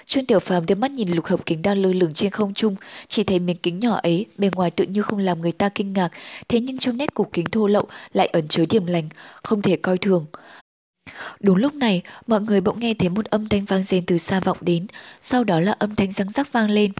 [0.05, 2.75] Trương Tiểu Phàm đưa mắt nhìn lục hợp kính đang lơ lửng trên không trung,
[3.07, 5.93] chỉ thấy miếng kính nhỏ ấy, bề ngoài tự như không làm người ta kinh
[5.93, 6.09] ngạc,
[6.47, 9.09] thế nhưng trong nét cục kính thô lậu lại ẩn chứa điểm lành,
[9.43, 10.25] không thể coi thường.
[11.39, 14.39] Đúng lúc này, mọi người bỗng nghe thấy một âm thanh vang rền từ xa
[14.39, 14.87] vọng đến,
[15.21, 16.91] sau đó là âm thanh răng rắc vang lên.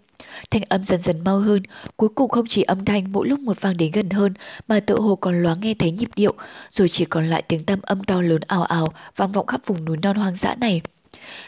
[0.51, 1.63] Thanh âm dần dần mau hơn,
[1.97, 4.33] cuối cùng không chỉ âm thanh mỗi lúc một vang đến gần hơn,
[4.67, 6.33] mà tự hồ còn loáng nghe thấy nhịp điệu,
[6.69, 9.85] rồi chỉ còn lại tiếng tâm âm to lớn ảo ảo vang vọng khắp vùng
[9.85, 10.81] núi non hoang dã này.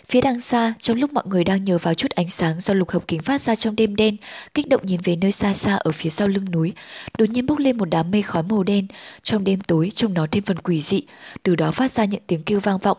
[0.10, 2.90] Phía đằng xa, trong lúc mọi người đang nhờ vào chút ánh sáng do lục
[2.90, 4.18] hợp kính phát ra trong đêm đen,
[4.54, 6.74] kích động nhìn về nơi xa xa ở phía sau lưng núi,
[7.18, 8.88] đột nhiên bốc lên một đám mây khói màu đen,
[9.22, 11.02] trong đêm tối trông nó thêm phần quỷ dị,
[11.44, 12.98] từ đó phát ra những tiếng kêu vang vọng.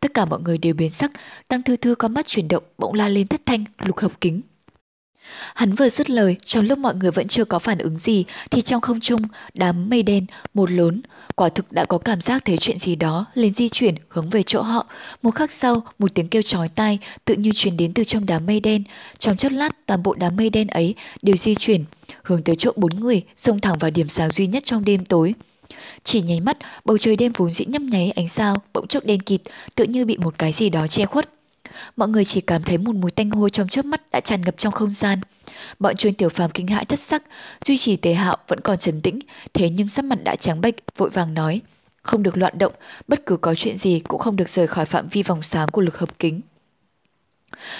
[0.00, 1.10] Tất cả mọi người đều biến sắc,
[1.48, 4.40] Tăng Thư Thư có mắt chuyển động, bỗng la lên thất thanh, lục hợp kính.
[5.54, 8.62] Hắn vừa dứt lời, trong lúc mọi người vẫn chưa có phản ứng gì, thì
[8.62, 9.22] trong không trung,
[9.54, 11.02] đám mây đen, một lớn,
[11.34, 14.42] quả thực đã có cảm giác thấy chuyện gì đó lên di chuyển hướng về
[14.42, 14.86] chỗ họ.
[15.22, 18.46] Một khắc sau, một tiếng kêu chói tai tự như truyền đến từ trong đám
[18.46, 18.82] mây đen.
[19.18, 21.84] Trong chốc lát, toàn bộ đám mây đen ấy đều di chuyển,
[22.22, 25.34] hướng tới chỗ bốn người, xông thẳng vào điểm sáng duy nhất trong đêm tối.
[26.04, 29.20] Chỉ nháy mắt, bầu trời đêm vốn dĩ nhấp nháy ánh sao, bỗng chốc đen
[29.20, 29.40] kịt,
[29.74, 31.35] tự như bị một cái gì đó che khuất.
[31.96, 34.54] Mọi người chỉ cảm thấy một mùi tanh hôi trong chớp mắt đã tràn ngập
[34.58, 35.20] trong không gian.
[35.78, 37.22] Bọn chuyên tiểu phàm kinh hãi thất sắc,
[37.66, 39.18] duy trì tế hạo vẫn còn trấn tĩnh,
[39.54, 41.60] thế nhưng sắc mặt đã trắng bệch, vội vàng nói.
[42.02, 42.72] Không được loạn động,
[43.08, 45.80] bất cứ có chuyện gì cũng không được rời khỏi phạm vi vòng sáng của
[45.80, 46.40] lực hợp kính.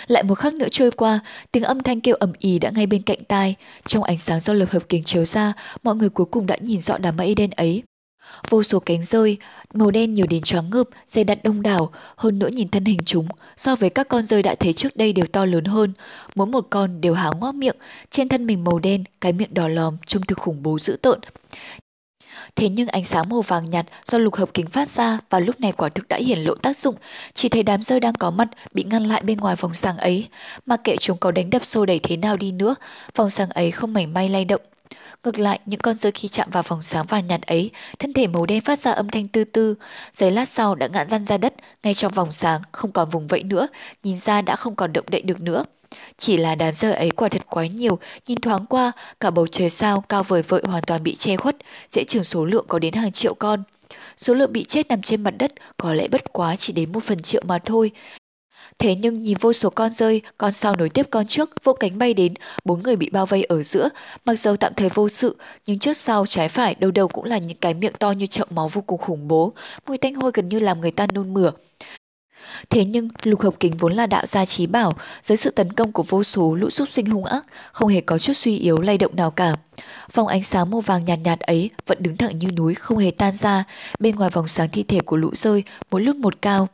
[0.07, 1.21] Lại một khắc nữa trôi qua,
[1.53, 3.55] tiếng âm thanh kêu ầm ĩ đã ngay bên cạnh tai.
[3.87, 6.81] Trong ánh sáng do lực hợp kính chiếu ra, mọi người cuối cùng đã nhìn
[6.81, 7.83] rõ đám mây đen ấy.
[8.49, 9.39] Vô số cánh rơi,
[9.75, 13.01] màu đen nhiều đến choáng ngợp, dày đặt đông đảo, hơn nữa nhìn thân hình
[13.07, 15.93] chúng, so với các con rơi đã thấy trước đây đều to lớn hơn.
[16.35, 17.77] Mỗi một con đều há ngoác miệng,
[18.11, 21.21] trên thân mình màu đen, cái miệng đỏ lòm, trông thực khủng bố dữ tợn.
[22.57, 25.61] Thế nhưng ánh sáng màu vàng nhạt do lục hợp kính phát ra vào lúc
[25.61, 26.95] này quả thực đã hiển lộ tác dụng,
[27.35, 30.29] chỉ thấy đám rơi đang có mặt bị ngăn lại bên ngoài vòng sáng ấy,
[30.67, 32.75] mà kệ chúng có đánh đập xô đẩy thế nào đi nữa,
[33.17, 34.61] vòng sáng ấy không mảy may lay động,
[35.27, 38.27] Ngược lại, những con rơi khi chạm vào vòng sáng vàng nhạt ấy, thân thể
[38.27, 39.75] màu đen phát ra âm thanh tư tư.
[40.13, 43.27] Giây lát sau đã ngã răn ra đất, ngay trong vòng sáng, không còn vùng
[43.27, 43.69] vẫy nữa,
[44.03, 45.65] nhìn ra đã không còn động đậy được nữa.
[46.19, 49.71] Chỉ là đám rơi ấy quả thật quá nhiều, nhìn thoáng qua, cả bầu trời
[49.71, 51.57] sao cao vời vợi hoàn toàn bị che khuất,
[51.91, 53.63] dễ chừng số lượng có đến hàng triệu con.
[54.17, 57.05] Số lượng bị chết nằm trên mặt đất có lẽ bất quá chỉ đến một
[57.05, 57.91] phần triệu mà thôi,
[58.79, 61.99] Thế nhưng nhìn vô số con rơi, con sau nối tiếp con trước, vô cánh
[61.99, 63.89] bay đến, bốn người bị bao vây ở giữa,
[64.25, 67.39] mặc dầu tạm thời vô sự, nhưng trước sau trái phải đầu đầu cũng là
[67.39, 69.53] những cái miệng to như chậu máu vô cùng khủng bố,
[69.87, 71.51] mùi tanh hôi gần như làm người ta nôn mửa.
[72.71, 75.93] Thế nhưng lục hợp kính vốn là đạo gia trí bảo, dưới sự tấn công
[75.93, 78.99] của vô số lũ súc sinh hung ác, không hề có chút suy yếu lay
[78.99, 79.55] động nào cả.
[80.13, 83.11] Vòng ánh sáng màu vàng nhạt nhạt ấy vẫn đứng thẳng như núi không hề
[83.11, 83.65] tan ra,
[83.99, 86.69] bên ngoài vòng sáng thi thể của lũ rơi, mỗi lúc một cao,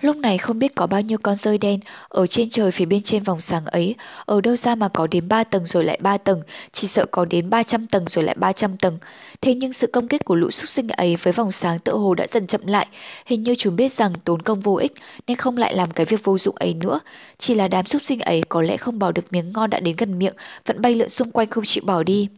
[0.00, 3.02] Lúc này không biết có bao nhiêu con rơi đen ở trên trời phía bên
[3.02, 3.94] trên vòng sáng ấy,
[4.24, 6.42] ở đâu ra mà có đến 3 tầng rồi lại 3 tầng,
[6.72, 8.98] chỉ sợ có đến 300 tầng rồi lại 300 tầng.
[9.40, 12.14] Thế nhưng sự công kích của lũ súc sinh ấy với vòng sáng tự hồ
[12.14, 12.86] đã dần chậm lại,
[13.26, 14.92] hình như chúng biết rằng tốn công vô ích
[15.26, 17.00] nên không lại làm cái việc vô dụng ấy nữa.
[17.38, 19.96] Chỉ là đám súc sinh ấy có lẽ không bỏ được miếng ngon đã đến
[19.96, 20.34] gần miệng,
[20.66, 22.28] vẫn bay lượn xung quanh không chịu bỏ đi.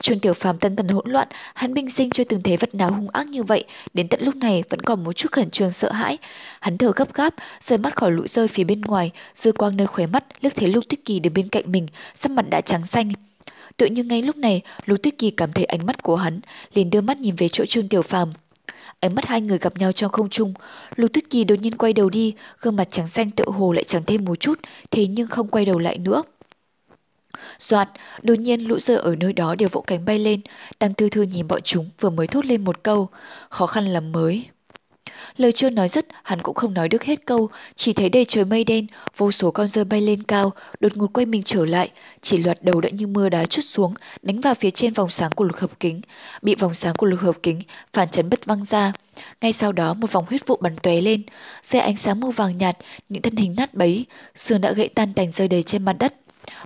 [0.00, 2.90] Trương Tiểu Phàm tân thần hỗn loạn, hắn bình sinh chưa từng thấy vật nào
[2.92, 3.64] hung ác như vậy,
[3.94, 6.18] đến tận lúc này vẫn còn một chút khẩn trương sợ hãi.
[6.60, 9.86] Hắn thở gấp gáp, rời mắt khỏi lũ rơi phía bên ngoài, dư quang nơi
[9.86, 12.86] khóe mắt liếc thấy Lục Tuyết Kỳ đứng bên cạnh mình, sắc mặt đã trắng
[12.86, 13.12] xanh.
[13.76, 16.40] Tự như ngay lúc này, Lục Tuyết Kỳ cảm thấy ánh mắt của hắn,
[16.74, 18.32] liền đưa mắt nhìn về chỗ Trương Tiểu Phàm.
[19.00, 20.54] Ánh mắt hai người gặp nhau trong không trung,
[20.96, 23.84] Lục Tuyết Kỳ đột nhiên quay đầu đi, gương mặt trắng xanh tự hồ lại
[23.84, 24.60] trắng thêm một chút,
[24.90, 26.22] thế nhưng không quay đầu lại nữa.
[27.64, 27.90] Doạt,
[28.22, 30.40] đột nhiên lũ dơ ở nơi đó đều vỗ cánh bay lên,
[30.78, 33.08] Tăng thư Thư nhìn bọn chúng vừa mới thốt lên một câu,
[33.48, 34.44] khó khăn lắm mới.
[35.36, 38.44] Lời chưa nói dứt, hắn cũng không nói được hết câu, chỉ thấy đầy trời
[38.44, 38.86] mây đen,
[39.16, 41.90] vô số con rơi bay lên cao, đột ngột quay mình trở lại,
[42.20, 45.30] chỉ loạt đầu đã như mưa đá chút xuống, đánh vào phía trên vòng sáng
[45.30, 46.00] của lục hợp kính,
[46.42, 47.60] bị vòng sáng của lục hợp kính
[47.92, 48.92] phản chấn bất văng ra.
[49.40, 51.22] Ngay sau đó một vòng huyết vụ bắn tóe lên,
[51.62, 52.76] xe ánh sáng màu vàng nhạt,
[53.08, 56.14] những thân hình nát bấy, xương đã gãy tan tành rơi đầy trên mặt đất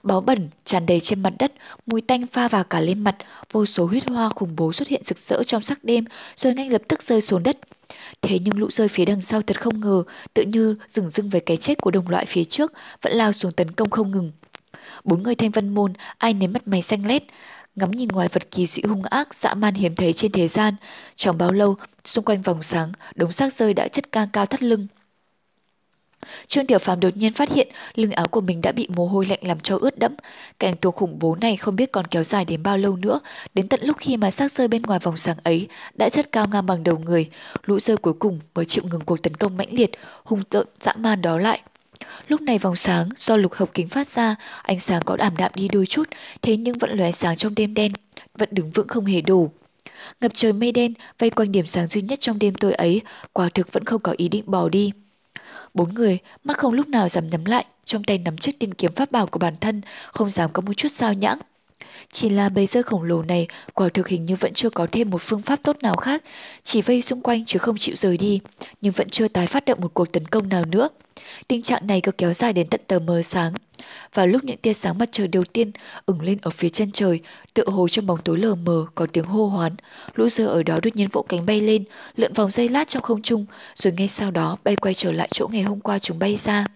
[0.03, 1.53] báo bẩn tràn đầy trên mặt đất,
[1.87, 3.17] mùi tanh pha vào cả lên mặt,
[3.53, 6.05] vô số huyết hoa khủng bố xuất hiện rực rỡ trong sắc đêm,
[6.37, 7.59] rồi ngay lập tức rơi xuống đất.
[8.23, 10.03] Thế nhưng lũ rơi phía đằng sau thật không ngờ,
[10.35, 12.73] tự như dừng dưng với cái chết của đồng loại phía trước,
[13.03, 14.33] vẫn lao xuống tấn công không ngừng.
[15.05, 17.23] Bốn người thanh văn môn, ai nếm mắt mày xanh lét,
[17.77, 20.75] ngắm nhìn ngoài vật kỳ dị hung ác dã man hiếm thấy trên thế gian.
[21.15, 24.63] Trong bao lâu, xung quanh vòng sáng, đống xác rơi đã chất ca cao thắt
[24.63, 24.87] lưng.
[26.47, 29.27] Trương Tiểu Phàm đột nhiên phát hiện lưng áo của mình đã bị mồ hôi
[29.27, 30.15] lạnh làm cho ướt đẫm.
[30.59, 33.21] Cảnh tuộc khủng bố này không biết còn kéo dài đến bao lâu nữa,
[33.55, 36.47] đến tận lúc khi mà xác rơi bên ngoài vòng sáng ấy đã chất cao
[36.53, 37.31] ngang bằng đầu người,
[37.65, 39.91] lũ rơi cuối cùng mới chịu ngừng cuộc tấn công mãnh liệt,
[40.25, 41.61] hung tợn dã man đó lại.
[42.29, 45.53] Lúc này vòng sáng do lục hợp kính phát ra, ánh sáng có ảm đạm
[45.55, 46.09] đi đôi chút,
[46.43, 47.93] thế nhưng vẫn lóe sáng trong đêm đen,
[48.39, 49.51] vẫn đứng vững không hề đủ.
[50.21, 53.03] Ngập trời mây đen vây quanh điểm sáng duy nhất trong đêm tối ấy,
[53.33, 54.93] quả thực vẫn không có ý định bỏ đi.
[55.79, 58.93] Bốn người, mắt không lúc nào dám nhắm lại, trong tay nắm chiếc tiên kiếm
[58.93, 59.81] pháp bảo của bản thân,
[60.13, 61.39] không dám có một chút sao nhãng.
[62.13, 65.11] Chỉ là bầy rơi khổng lồ này quả thực hình như vẫn chưa có thêm
[65.11, 66.23] một phương pháp tốt nào khác,
[66.63, 68.41] chỉ vây xung quanh chứ không chịu rời đi,
[68.81, 70.89] nhưng vẫn chưa tái phát động một cuộc tấn công nào nữa.
[71.49, 73.53] Tình trạng này cứ kéo dài đến tận tờ mờ sáng.
[74.15, 75.71] Vào lúc những tia sáng mặt trời đầu tiên
[76.07, 77.21] ửng lên ở phía chân trời,
[77.55, 79.75] tựa hồ trong bóng tối lờ mờ có tiếng hô hoán.
[80.15, 81.85] Lũ dơ ở đó đột nhiên vỗ cánh bay lên,
[82.17, 85.29] lượn vòng dây lát trong không trung, rồi ngay sau đó bay quay trở lại
[85.33, 86.67] chỗ ngày hôm qua chúng bay ra.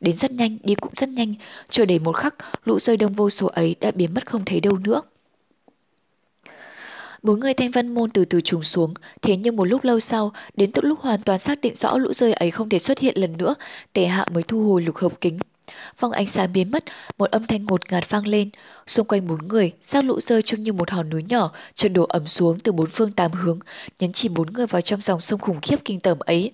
[0.00, 1.34] Đến rất nhanh, đi cũng rất nhanh,
[1.68, 2.34] chờ để một khắc,
[2.64, 5.00] lũ rơi đông vô số ấy đã biến mất không thấy đâu nữa.
[7.22, 10.32] Bốn người thanh văn môn từ từ trùng xuống, thế nhưng một lúc lâu sau,
[10.54, 13.18] đến tận lúc hoàn toàn xác định rõ lũ rơi ấy không thể xuất hiện
[13.18, 13.54] lần nữa,
[13.92, 15.38] tề hạ mới thu hồi lục hợp kính.
[16.00, 16.84] Vòng ánh sáng biến mất,
[17.18, 18.50] một âm thanh ngột ngạt vang lên.
[18.86, 22.04] Xung quanh bốn người, xác lũ rơi trông như một hòn núi nhỏ, trận đổ
[22.04, 23.58] ẩm xuống từ bốn phương tám hướng,
[23.98, 26.52] nhấn chìm bốn người vào trong dòng sông khủng khiếp kinh tởm ấy.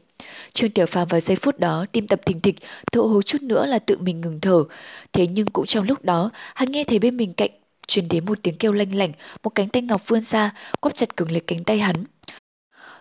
[0.55, 2.57] Trương Tiểu Phàm vào giây phút đó tim tập thình thịch,
[2.93, 4.65] thụ hồ chút nữa là tự mình ngừng thở.
[5.13, 7.51] Thế nhưng cũng trong lúc đó, hắn nghe thấy bên mình cạnh
[7.87, 9.13] truyền đến một tiếng kêu lanh lảnh,
[9.43, 12.05] một cánh tay ngọc vươn ra, quắp chặt cứng lấy cánh tay hắn.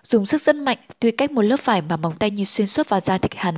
[0.07, 2.89] Dùng sức rất mạnh, tuy cách một lớp vải mà móng tay như xuyên suốt
[2.89, 3.55] vào da thịt hắn.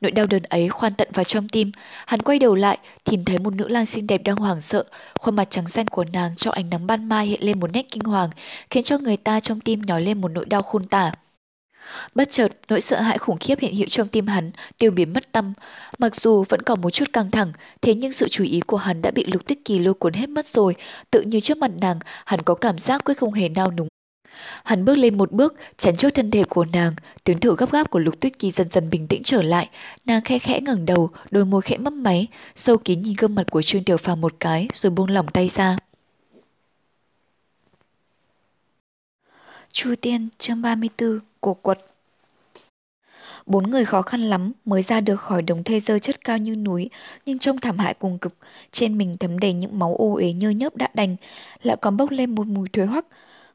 [0.00, 1.72] Nỗi đau đớn ấy khoan tận vào trong tim.
[2.06, 2.78] Hắn quay đầu lại,
[3.10, 4.84] nhìn thấy một nữ lang xinh đẹp đang hoảng sợ.
[5.20, 7.86] Khuôn mặt trắng xanh của nàng trong ánh nắng ban mai hiện lên một nét
[7.90, 8.30] kinh hoàng,
[8.70, 11.12] khiến cho người ta trong tim nhói lên một nỗi đau khôn tả.
[12.14, 15.32] Bất chợt, nỗi sợ hãi khủng khiếp hiện hữu trong tim hắn, tiêu biến mất
[15.32, 15.52] tâm.
[15.98, 19.02] Mặc dù vẫn còn một chút căng thẳng, thế nhưng sự chú ý của hắn
[19.02, 20.74] đã bị lục tích kỳ lôi cuốn hết mất rồi.
[21.10, 23.88] Tự như trước mặt nàng, hắn có cảm giác quyết không hề nao núng.
[24.64, 26.92] Hắn bước lên một bước, chắn chốt thân thể của nàng,
[27.24, 29.68] tiếng thở gấp gáp của Lục Tuyết Kỳ dần dần bình tĩnh trở lại,
[30.06, 33.50] nàng khẽ khẽ ngẩng đầu, đôi môi khẽ mấp máy, sâu kín nhìn gương mặt
[33.50, 35.76] của Trương Tiểu Phàm một cái rồi buông lỏng tay ra.
[39.72, 41.78] Chu Tiên chương 34 Cổ quật
[43.46, 46.56] Bốn người khó khăn lắm mới ra được khỏi đống thê dơ chất cao như
[46.56, 46.90] núi,
[47.26, 48.34] nhưng trông thảm hại cùng cực,
[48.70, 51.16] trên mình thấm đầy những máu ô uế nhơ nhớp đã đành,
[51.62, 53.06] lại còn bốc lên một mùi thối hoắc.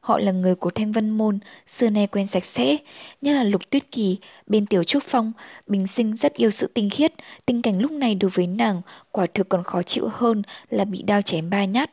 [0.04, 2.76] Họ là người của Thanh Vân Môn, xưa nay quen sạch sẽ,
[3.20, 5.32] như là Lục Tuyết Kỳ, bên Tiểu Trúc Phong,
[5.66, 7.12] Bình Sinh rất yêu sự tinh khiết,
[7.46, 11.02] tình cảnh lúc này đối với nàng quả thực còn khó chịu hơn là bị
[11.02, 11.90] đao chém ba nhát.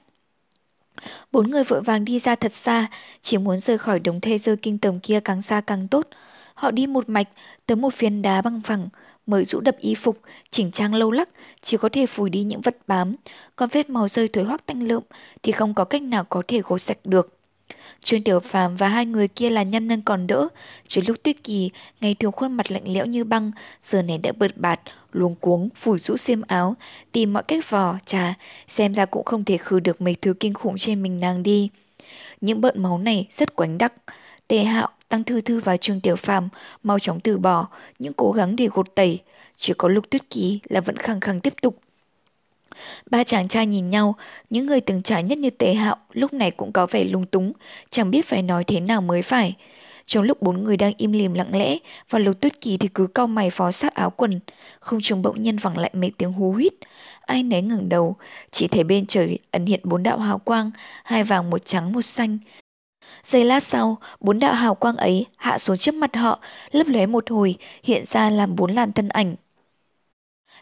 [1.32, 2.88] Bốn người vội vàng đi ra thật xa,
[3.22, 6.07] chỉ muốn rời khỏi đống thê rơi kinh tởm kia càng xa càng tốt.
[6.53, 7.28] Họ đi một mạch
[7.66, 8.89] tới một phiến đá băng phẳng,
[9.26, 11.30] mới rũ đập y phục, chỉnh trang lâu lắc,
[11.62, 13.16] chỉ có thể phủi đi những vật bám,
[13.55, 15.03] còn vết màu rơi thối hoắc tanh lượm
[15.43, 17.41] thì không có cách nào có thể gột sạch được.
[18.04, 20.47] Trương Tiểu Phàm và hai người kia là nhân nên còn đỡ,
[20.88, 21.70] chứ lúc Tuyết Kỳ,
[22.02, 24.82] ngày thường khuôn mặt lạnh lẽo như băng, giờ này đã bật bạt,
[25.12, 26.76] luống cuống, phủi rũ xiêm áo,
[27.12, 28.34] tìm mọi cách vò, trà,
[28.68, 31.70] xem ra cũng không thể khử được mấy thứ kinh khủng trên mình nàng đi.
[32.41, 33.93] Những bợn máu này rất quánh đắc.
[34.47, 36.49] Tề hạo tăng thư thư và Trương Tiểu Phàm
[36.84, 37.68] mau chóng từ bỏ
[37.99, 39.20] những cố gắng để gột tẩy.
[39.56, 41.81] Chỉ có lục tuyết kỳ là vẫn khăng khăng tiếp tục.
[43.09, 44.15] Ba chàng trai nhìn nhau,
[44.49, 47.53] những người từng trải nhất như Tề Hạo lúc này cũng có vẻ lung túng,
[47.89, 49.55] chẳng biết phải nói thế nào mới phải.
[50.05, 51.78] Trong lúc bốn người đang im lìm lặng lẽ,
[52.09, 54.39] và lục tuyết kỳ thì cứ cau mày phó sát áo quần,
[54.80, 56.74] không trùng bỗng nhiên vẳng lại mấy tiếng hú hít
[57.22, 58.15] Ai nấy ngẩng đầu,
[58.51, 60.72] chỉ thấy bên trời ẩn hiện bốn đạo hào quang,
[61.03, 62.38] hai vàng một trắng một xanh.
[63.24, 66.39] Giây lát sau, bốn đạo hào quang ấy hạ xuống trước mặt họ,
[66.72, 69.36] lấp lóe một hồi, hiện ra làm bốn làn thân ảnh.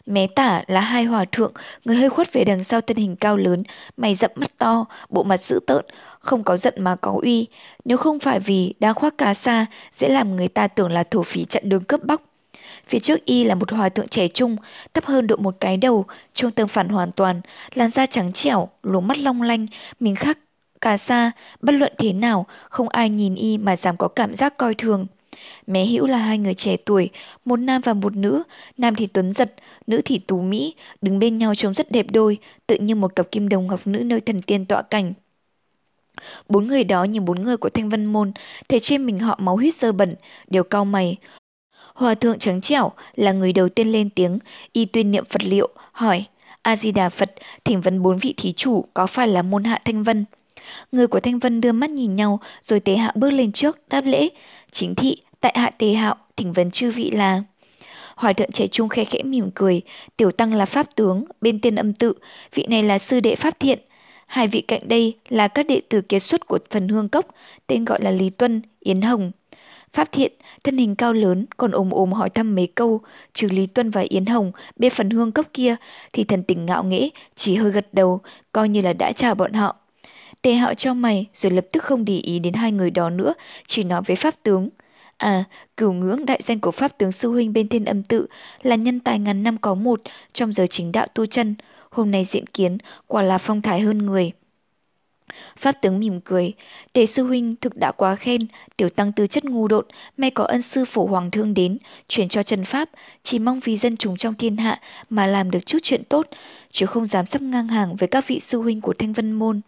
[0.06, 1.52] Mé tả là hai hòa thượng,
[1.84, 3.62] người hơi khuất về đằng sau thân hình cao lớn,
[3.96, 5.84] mày rậm mắt to, bộ mặt dữ tợn,
[6.20, 7.46] không có giận mà có uy.
[7.84, 11.22] Nếu không phải vì đang khoác cá xa, sẽ làm người ta tưởng là thổ
[11.22, 12.22] phí chặn đường cướp bóc.
[12.86, 14.56] Phía trước y là một hòa thượng trẻ trung,
[14.94, 17.40] thấp hơn độ một cái đầu, trông tương phản hoàn toàn,
[17.74, 19.66] làn da trắng trẻo, lỗ mắt long lanh,
[20.00, 20.38] mình khác
[20.80, 21.30] cà sa
[21.60, 25.06] bất luận thế nào, không ai nhìn y mà dám có cảm giác coi thường.
[25.66, 27.10] Mé Hữu là hai người trẻ tuổi,
[27.44, 28.42] một nam và một nữ,
[28.76, 29.54] nam thì tuấn giật,
[29.86, 33.30] nữ thì tú mỹ, đứng bên nhau trông rất đẹp đôi, tự như một cặp
[33.30, 35.12] kim đồng ngọc nữ nơi thần tiên tọa cảnh.
[36.48, 38.32] Bốn người đó như bốn người của Thanh Vân Môn,
[38.68, 40.14] thể trên mình họ máu huyết sơ bẩn,
[40.46, 41.16] đều cao mày.
[41.94, 44.38] Hòa thượng trắng trẻo là người đầu tiên lên tiếng,
[44.72, 46.24] y tuyên niệm Phật liệu, hỏi,
[46.62, 50.24] A-di-đà Phật, thỉnh vấn bốn vị thí chủ có phải là môn hạ Thanh Vân?
[50.92, 54.04] Người của Thanh Vân đưa mắt nhìn nhau, rồi tế hạ bước lên trước, đáp
[54.04, 54.28] lễ.
[54.70, 57.42] Chính thị, tại hạ tế hạo, thỉnh vấn chư vị là...
[58.16, 59.82] Hòa thượng trẻ trung khe khẽ mỉm cười,
[60.16, 62.12] tiểu tăng là pháp tướng, bên tiên âm tự,
[62.54, 63.78] vị này là sư đệ pháp thiện.
[64.26, 67.26] Hai vị cạnh đây là các đệ tử kiệt xuất của phần hương cốc,
[67.66, 69.30] tên gọi là Lý Tuân, Yến Hồng.
[69.92, 70.32] Pháp thiện,
[70.64, 73.00] thân hình cao lớn, còn ồm ồm hỏi thăm mấy câu,
[73.32, 75.76] trừ Lý Tuân và Yến Hồng bên phần hương cốc kia,
[76.12, 78.20] thì thần tình ngạo nghễ, chỉ hơi gật đầu,
[78.52, 79.76] coi như là đã chào bọn họ.
[80.42, 83.34] Tề hạo cho mày rồi lập tức không để ý đến hai người đó nữa,
[83.66, 84.68] chỉ nói với pháp tướng.
[85.16, 85.44] À,
[85.76, 88.26] cửu ngưỡng đại danh của Pháp tướng Sư Huynh bên thiên âm tự
[88.62, 90.00] là nhân tài ngàn năm có một
[90.32, 91.54] trong giới chính đạo tu chân.
[91.90, 94.32] Hôm nay diện kiến, quả là phong thái hơn người.
[95.56, 96.52] Pháp tướng mỉm cười,
[96.92, 98.40] Tề sư huynh thực đã quá khen,
[98.76, 99.86] tiểu tăng tư chất ngu độn,
[100.16, 101.78] may có ân sư phổ hoàng thương đến,
[102.08, 102.90] chuyển cho Trần Pháp,
[103.22, 104.80] chỉ mong vì dân chúng trong thiên hạ
[105.10, 106.28] mà làm được chút chuyện tốt,
[106.70, 109.60] chứ không dám sắp ngang hàng với các vị sư huynh của Thanh Vân Môn.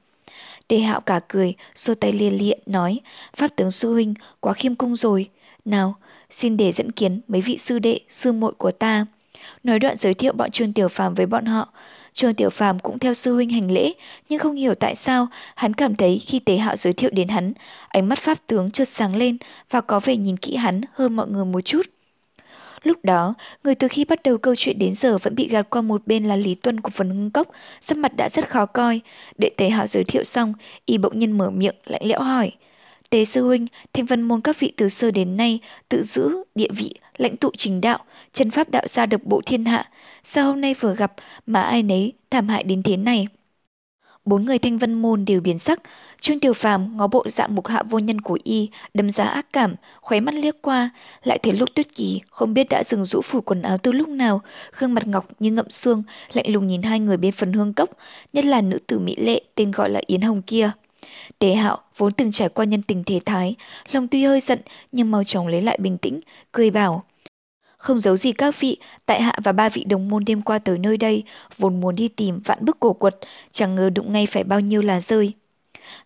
[0.73, 3.01] Tề hạo cả cười, xô tay lia lịa, nói,
[3.37, 5.29] Pháp tướng sư huynh quá khiêm cung rồi.
[5.64, 5.95] Nào,
[6.31, 9.07] xin để dẫn kiến mấy vị sư đệ, sư muội của ta.
[9.64, 11.68] Nói đoạn giới thiệu bọn Trương Tiểu Phàm với bọn họ,
[12.12, 13.93] Trương Tiểu Phàm cũng theo sư huynh hành lễ,
[14.29, 17.53] nhưng không hiểu tại sao, hắn cảm thấy khi Tế Hạo giới thiệu đến hắn,
[17.89, 19.37] ánh mắt pháp tướng chợt sáng lên
[19.70, 21.87] và có vẻ nhìn kỹ hắn hơn mọi người một chút.
[22.83, 25.83] Lúc đó, người từ khi bắt đầu câu chuyện đến giờ vẫn bị gạt qua
[25.83, 27.49] một bên là Lý Tuân của phần hưng cốc,
[27.80, 29.01] sắc mặt đã rất khó coi.
[29.39, 30.55] Đệ Tế Hạo giới thiệu xong,
[30.87, 32.53] y bỗng nhiên mở miệng lạnh lẽo hỏi.
[33.11, 36.68] Tế sư huynh, thanh văn môn các vị từ xưa đến nay tự giữ địa
[36.76, 37.99] vị, lãnh tụ trình đạo,
[38.33, 39.91] chân pháp đạo gia độc bộ thiên hạ.
[40.24, 41.12] Sao hôm nay vừa gặp
[41.47, 43.26] mà ai nấy thảm hại đến thế này?
[44.25, 45.81] Bốn người thanh vân môn đều biến sắc,
[46.20, 49.47] Trương Tiểu Phàm ngó bộ dạng mục hạ vô nhân của y, đâm giá ác
[49.53, 50.91] cảm, khóe mắt liếc qua,
[51.25, 54.09] lại thấy lúc Tuyết Kỳ không biết đã dừng rũ phủ quần áo từ lúc
[54.09, 54.41] nào,
[54.79, 56.03] gương mặt ngọc như ngậm xương,
[56.33, 57.91] lạnh lùng nhìn hai người bên phần hương cốc,
[58.33, 60.70] nhất là nữ tử mỹ lệ tên gọi là Yến Hồng kia.
[61.39, 63.55] Tế Hạo vốn từng trải qua nhân tình thế thái,
[63.93, 64.59] lòng tuy hơi giận
[64.93, 66.20] nhưng mau chóng lấy lại bình tĩnh,
[66.53, 67.05] cười bảo:
[67.83, 68.76] không giấu gì các vị,
[69.07, 71.22] tại hạ và ba vị đồng môn đêm qua tới nơi đây,
[71.59, 73.18] vốn muốn đi tìm vạn bức cổ quật,
[73.51, 75.33] chẳng ngờ đụng ngay phải bao nhiêu là rơi.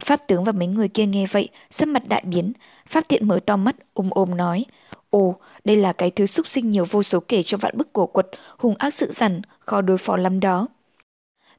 [0.05, 2.53] Pháp tướng và mấy người kia nghe vậy, sắc mặt đại biến,
[2.89, 4.65] Pháp thiện mở to mắt, ôm ôm nói,
[5.11, 8.07] Ồ, đây là cái thứ xúc sinh nhiều vô số kể cho vạn bức cổ
[8.07, 8.27] quật,
[8.59, 10.69] hung ác sự dằn, khó đối phó lắm đó.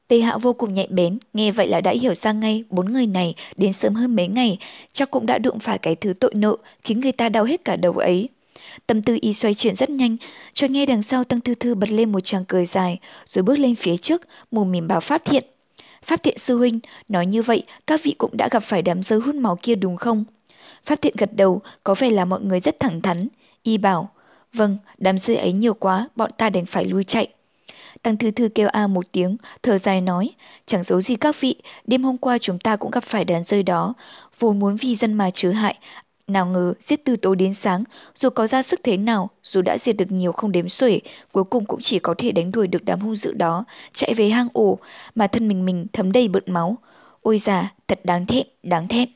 [0.08, 3.06] Tề hạ vô cùng nhạy bén, nghe vậy là đã hiểu ra ngay bốn người
[3.06, 4.58] này đến sớm hơn mấy ngày,
[4.92, 7.76] chắc cũng đã đụng phải cái thứ tội nợ khiến người ta đau hết cả
[7.76, 8.28] đầu ấy.
[8.86, 10.16] Tâm tư y xoay chuyển rất nhanh,
[10.52, 13.58] cho nghe đằng sau Tăng Thư Thư bật lên một tràng cười dài, rồi bước
[13.58, 15.44] lên phía trước, mồm mỉm bảo Pháp Thiện.
[16.02, 19.20] Pháp Thiện sư huynh, nói như vậy các vị cũng đã gặp phải đám rơi
[19.20, 20.24] hút máu kia đúng không?
[20.84, 23.28] Pháp Thiện gật đầu, có vẻ là mọi người rất thẳng thắn.
[23.62, 24.10] Y bảo,
[24.52, 27.28] vâng, đám rơi ấy nhiều quá, bọn ta đành phải lui chạy.
[28.02, 30.30] Tăng Thư Thư kêu a một tiếng, thở dài nói,
[30.66, 31.54] chẳng giấu gì các vị,
[31.86, 33.94] đêm hôm qua chúng ta cũng gặp phải đàn rơi đó,
[34.38, 35.78] vốn muốn vì dân mà chứa hại,
[36.30, 39.78] nào ngờ giết từ tối đến sáng, dù có ra sức thế nào, dù đã
[39.78, 41.00] diệt được nhiều không đếm xuể,
[41.32, 44.28] cuối cùng cũng chỉ có thể đánh đuổi được đám hung dữ đó, chạy về
[44.28, 44.78] hang ổ,
[45.14, 46.76] mà thân mình mình thấm đầy bợn máu.
[47.22, 49.08] Ôi già, thật đáng thẹn, đáng thẹn.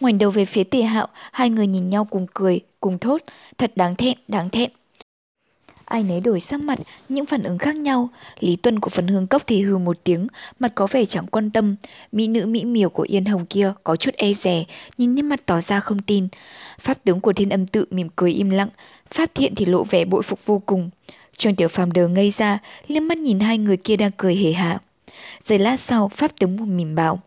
[0.00, 3.22] Ngoảnh đầu về phía tề hạo, hai người nhìn nhau cùng cười, cùng thốt,
[3.58, 4.70] thật đáng thẹn, đáng thẹn.
[5.88, 6.78] Ai nấy đổi sắc mặt,
[7.08, 8.08] những phản ứng khác nhau.
[8.40, 10.26] Lý Tuân của phần hương cốc thì hừ một tiếng,
[10.58, 11.76] mặt có vẻ chẳng quan tâm.
[12.12, 14.64] Mỹ nữ mỹ miều của Yên Hồng kia có chút e rè,
[14.98, 16.28] nhìn nét mặt tỏ ra không tin.
[16.80, 18.68] Pháp tướng của thiên âm tự mỉm cười im lặng,
[19.10, 20.90] Pháp thiện thì lộ vẻ bội phục vô cùng.
[21.36, 24.52] Trương Tiểu Phàm đờ ngây ra, liếc mắt nhìn hai người kia đang cười hề
[24.52, 24.78] hạ.
[25.44, 27.20] Giây lát sau, Pháp tướng mỉm bảo.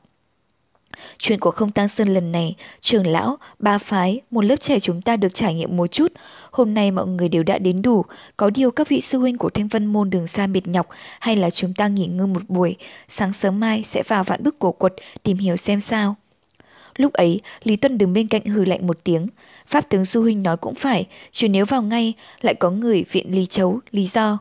[1.17, 5.01] Chuyện của không tăng sơn lần này, trường lão, ba phái, một lớp trẻ chúng
[5.01, 6.13] ta được trải nghiệm một chút.
[6.51, 8.05] Hôm nay mọi người đều đã đến đủ,
[8.37, 10.87] có điều các vị sư huynh của Thanh Vân Môn đường xa mệt nhọc
[11.19, 12.75] hay là chúng ta nghỉ ngơi một buổi,
[13.07, 14.93] sáng sớm mai sẽ vào vạn bức cổ quật
[15.23, 16.15] tìm hiểu xem sao.
[16.95, 19.27] Lúc ấy, Lý Tuân đứng bên cạnh hừ lạnh một tiếng.
[19.67, 23.35] Pháp tướng sư huynh nói cũng phải, chứ nếu vào ngay, lại có người viện
[23.35, 24.37] Lý Chấu, lý do.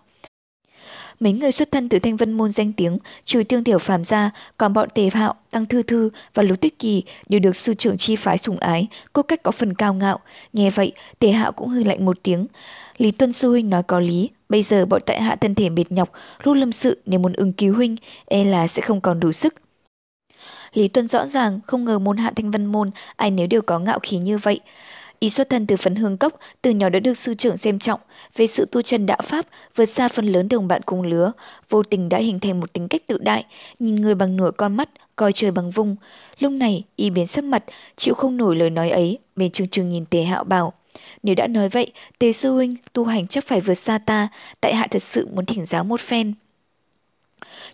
[1.20, 4.30] Mấy người xuất thân từ Thanh Vân môn danh tiếng, trừ Tương Tiểu Phàm ra,
[4.56, 7.96] còn bọn Tề Hạo, Tăng Thư Thư và Lục Tích Kỳ đều được sư trưởng
[7.96, 10.18] chi phái sủng ái, cốt cách có phần cao ngạo.
[10.52, 12.46] Nghe vậy, Tề Hạo cũng hư lạnh một tiếng.
[12.98, 15.92] Lý Tuân sư huynh nói có lý, bây giờ bọn tại hạ thân thể mệt
[15.92, 16.12] nhọc,
[16.44, 19.54] rút lâm sự nếu muốn ứng cứu huynh, e là sẽ không còn đủ sức.
[20.72, 23.78] Lý Tuân rõ ràng không ngờ môn hạ thanh vân môn ai nếu đều có
[23.78, 24.60] ngạo khí như vậy.
[25.20, 28.00] Y xuất thân từ phấn hương cốc, từ nhỏ đã được sư trưởng xem trọng,
[28.36, 29.46] về sự tu chân đạo Pháp
[29.76, 31.32] vượt xa phần lớn đồng bạn cùng lứa,
[31.68, 33.44] vô tình đã hình thành một tính cách tự đại,
[33.78, 35.96] nhìn người bằng nửa con mắt, coi trời bằng vung.
[36.38, 37.64] Lúc này, Y biến sắc mặt,
[37.96, 40.72] chịu không nổi lời nói ấy, bên trừng trừng nhìn Tề Hạo bảo.
[41.22, 44.28] Nếu đã nói vậy, Tề Sư Huynh tu hành chắc phải vượt xa ta,
[44.60, 46.34] tại hạ thật sự muốn thỉnh giáo một phen.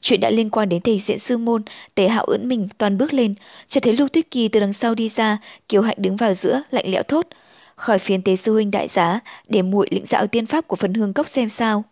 [0.01, 1.63] Chuyện đã liên quan đến thầy diện sư môn,
[1.95, 3.35] tề hạo ưỡn mình toàn bước lên,
[3.67, 6.63] chợt thấy Lưu Tuyết Kỳ từ đằng sau đi ra, Kiều Hạnh đứng vào giữa,
[6.71, 7.27] lạnh lẽo thốt.
[7.77, 10.95] Khỏi phiền tế sư huynh đại giá, để muội lĩnh dạo tiên pháp của phần
[10.95, 11.85] hương cốc xem sao.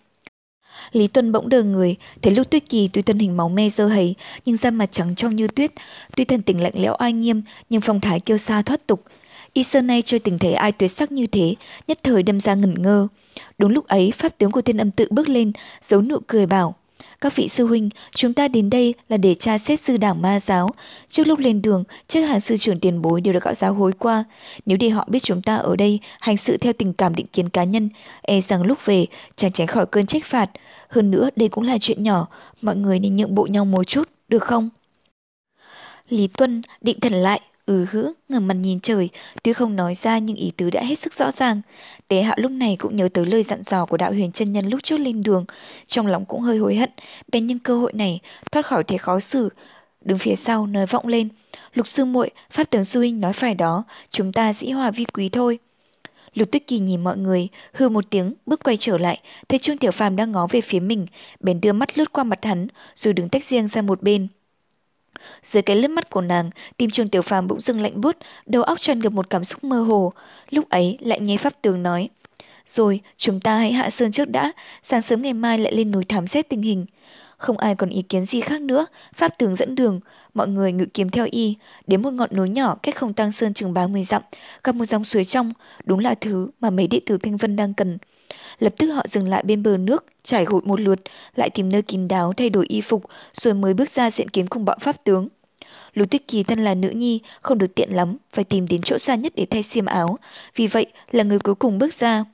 [0.92, 3.86] Lý Tuân bỗng đờ người, thấy Lưu Tuyết Kỳ tuy thân hình máu me dơ
[3.86, 4.14] hầy,
[4.44, 5.72] nhưng da mặt trắng trong như tuyết,
[6.16, 9.04] tuy thân tình lạnh lẽo oai nghiêm, nhưng phong thái kiêu sa thoát tục.
[9.52, 11.54] Y sơ nay chưa từng thấy ai tuyệt sắc như thế,
[11.88, 13.08] nhất thời đâm ra ngẩn ngơ.
[13.58, 16.74] Đúng lúc ấy, pháp tướng của thiên âm tự bước lên, giấu nụ cười bảo.
[17.20, 20.40] Các vị sư huynh, chúng ta đến đây là để tra xét sư đảng ma
[20.40, 20.70] giáo.
[21.08, 23.92] Trước lúc lên đường, chắc hẳn sư trưởng tiền bối đều được gạo giáo hối
[23.98, 24.24] qua.
[24.66, 27.48] Nếu để họ biết chúng ta ở đây hành sự theo tình cảm định kiến
[27.48, 27.88] cá nhân,
[28.22, 30.50] e rằng lúc về chẳng tránh khỏi cơn trách phạt.
[30.88, 32.26] Hơn nữa đây cũng là chuyện nhỏ,
[32.62, 34.68] mọi người nên nhượng bộ nhau một chút, được không?
[36.08, 39.08] Lý Tuân định thần lại, ừ hứ, ngẩng mặt nhìn trời,
[39.42, 41.60] tuy không nói ra nhưng ý tứ đã hết sức rõ ràng.
[42.08, 44.66] Tế hạo lúc này cũng nhớ tới lời dặn dò của đạo huyền chân nhân
[44.66, 45.44] lúc trước lên đường,
[45.86, 46.90] trong lòng cũng hơi hối hận,
[47.32, 48.20] bên nhân cơ hội này
[48.52, 49.48] thoát khỏi thế khó xử,
[50.00, 51.28] đứng phía sau nói vọng lên.
[51.74, 55.04] Lục sư muội, pháp tướng sư huynh nói phải đó, chúng ta dĩ hòa vi
[55.04, 55.58] quý thôi.
[56.34, 59.78] Lục Tuyết Kỳ nhìn mọi người, hư một tiếng, bước quay trở lại, thấy Trương
[59.78, 61.06] Tiểu Phàm đang ngó về phía mình,
[61.40, 64.28] bèn đưa mắt lướt qua mặt hắn, rồi đứng tách riêng ra một bên.
[65.42, 68.62] Dưới cái lướt mắt của nàng, tim trường Tiểu Phàm bỗng dưng lạnh buốt, đầu
[68.62, 70.12] óc tràn ngập một cảm xúc mơ hồ.
[70.50, 72.08] Lúc ấy lại nghe pháp tường nói:
[72.66, 74.52] "Rồi, chúng ta hãy hạ sơn trước đã,
[74.82, 76.86] sáng sớm ngày mai lại lên núi thám xét tình hình."
[77.36, 80.00] Không ai còn ý kiến gì khác nữa, Pháp tường dẫn đường,
[80.34, 81.56] mọi người ngự kiếm theo y,
[81.86, 84.22] đến một ngọn núi nhỏ cách không tăng sơn chừng 30 dặm,
[84.64, 85.52] gặp một dòng suối trong,
[85.84, 87.98] đúng là thứ mà mấy đệ tử Thanh Vân đang cần.
[88.58, 91.00] Lập tức họ dừng lại bên bờ nước, trải gội một lượt,
[91.36, 94.46] lại tìm nơi kín đáo thay đổi y phục, rồi mới bước ra diện kiến
[94.46, 95.28] cùng bọn Pháp tướng.
[95.94, 98.98] Lục Tuyết Kỳ thân là nữ nhi, không được tiện lắm, phải tìm đến chỗ
[98.98, 100.18] xa nhất để thay xiêm áo,
[100.56, 102.24] vì vậy là người cuối cùng bước ra.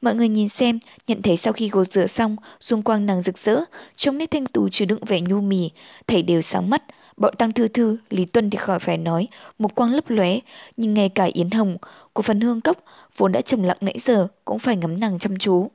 [0.00, 3.38] Mọi người nhìn xem, nhận thấy sau khi gột rửa xong, dung quang nàng rực
[3.38, 3.60] rỡ,
[3.96, 5.70] trong nét thanh tú chứa đựng vẻ nhu mì,
[6.06, 6.82] thầy đều sáng mắt.
[7.16, 10.38] Bọn tăng thư thư, Lý Tuân thì khỏi phải nói, một quang lấp lóe,
[10.76, 11.76] nhưng ngay cả Yến Hồng
[12.12, 12.84] của phần hương cốc
[13.20, 15.70] vốn đã trầm lặng nãy giờ cũng phải ngắm nàng chăm chú.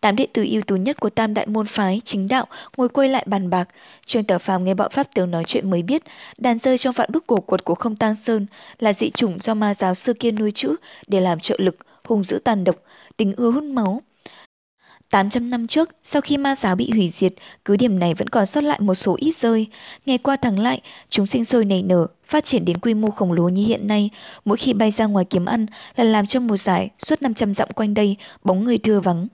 [0.00, 2.46] Tám đệ tử ưu tú nhất của tam đại môn phái, chính đạo,
[2.76, 3.68] ngồi quay lại bàn bạc.
[4.04, 6.02] Trương Tở Phàm nghe bọn Pháp tướng nói chuyện mới biết,
[6.38, 8.46] đàn rơi trong vạn bức cổ quật của không tang sơn
[8.78, 12.24] là dị chủng do ma giáo xưa kia nuôi chữ để làm trợ lực, hung
[12.24, 12.76] dữ tàn độc,
[13.16, 14.02] tính ưa hút máu.
[15.10, 17.32] 800 năm trước, sau khi ma giáo bị hủy diệt,
[17.64, 19.66] cứ điểm này vẫn còn sót lại một số ít rơi.
[20.06, 23.32] Ngày qua tháng lại, chúng sinh sôi nảy nở, phát triển đến quy mô khổng
[23.32, 24.10] lồ như hiện nay.
[24.44, 27.68] Mỗi khi bay ra ngoài kiếm ăn là làm cho một giải suốt 500 dặm
[27.74, 29.28] quanh đây, bóng người thưa vắng.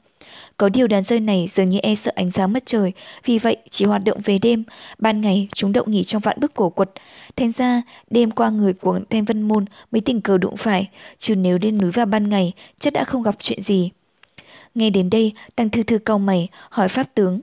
[0.56, 2.92] Có điều đàn rơi này dường như e sợ ánh sáng mất trời,
[3.24, 4.64] vì vậy chỉ hoạt động về đêm.
[4.98, 6.90] Ban ngày chúng đậu nghỉ trong vạn bức cổ quật.
[7.36, 11.34] Thành ra, đêm qua người của Thanh Vân Môn mới tình cờ đụng phải, chứ
[11.34, 13.90] nếu lên núi vào ban ngày, chắc đã không gặp chuyện gì.
[14.74, 17.40] Nghe đến đây, Tăng Thư Thư cau mày, hỏi Pháp tướng.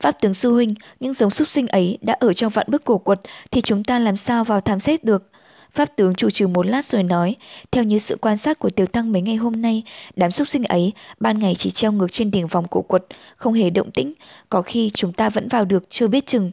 [0.00, 2.98] Pháp tướng Su huynh, những giống súc sinh ấy đã ở trong vạn bức cổ
[2.98, 5.30] quật thì chúng ta làm sao vào thám xét được?
[5.72, 7.36] Pháp tướng chủ trừ một lát rồi nói,
[7.70, 9.82] theo như sự quan sát của tiểu tăng mấy ngày hôm nay,
[10.16, 13.04] đám súc sinh ấy ban ngày chỉ treo ngược trên đỉnh vòng cổ quật,
[13.36, 14.12] không hề động tĩnh,
[14.48, 16.50] có khi chúng ta vẫn vào được chưa biết chừng.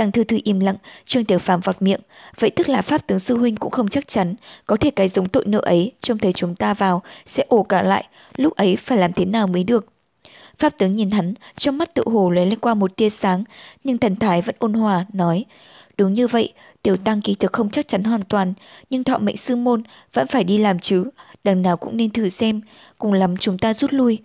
[0.00, 2.00] Tăng thư thư im lặng, Trương Tiểu Phàm vọt miệng,
[2.38, 4.34] vậy tức là pháp tướng sư huynh cũng không chắc chắn,
[4.66, 7.82] có thể cái giống tội nợ ấy trông thấy chúng ta vào sẽ ổ cả
[7.82, 8.04] lại,
[8.36, 9.86] lúc ấy phải làm thế nào mới được.
[10.58, 13.44] Pháp tướng nhìn hắn, trong mắt tự hồ lấy lên qua một tia sáng,
[13.84, 15.44] nhưng thần thái vẫn ôn hòa, nói,
[15.96, 18.54] đúng như vậy, Tiểu tăng kỳ thực không chắc chắn hoàn toàn,
[18.90, 19.82] nhưng thọ mệnh sư môn
[20.12, 21.04] vẫn phải đi làm chứ,
[21.44, 22.60] đằng nào cũng nên thử xem,
[22.98, 24.18] cùng lắm chúng ta rút lui.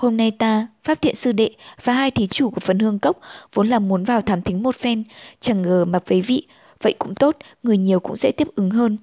[0.00, 1.50] Hôm nay ta, Pháp Thiện Sư Đệ
[1.84, 3.20] và hai thí chủ của phần hương cốc
[3.54, 5.04] vốn là muốn vào thám thính một phen,
[5.40, 6.46] chẳng ngờ mà với vị,
[6.82, 8.96] vậy cũng tốt, người nhiều cũng dễ tiếp ứng hơn.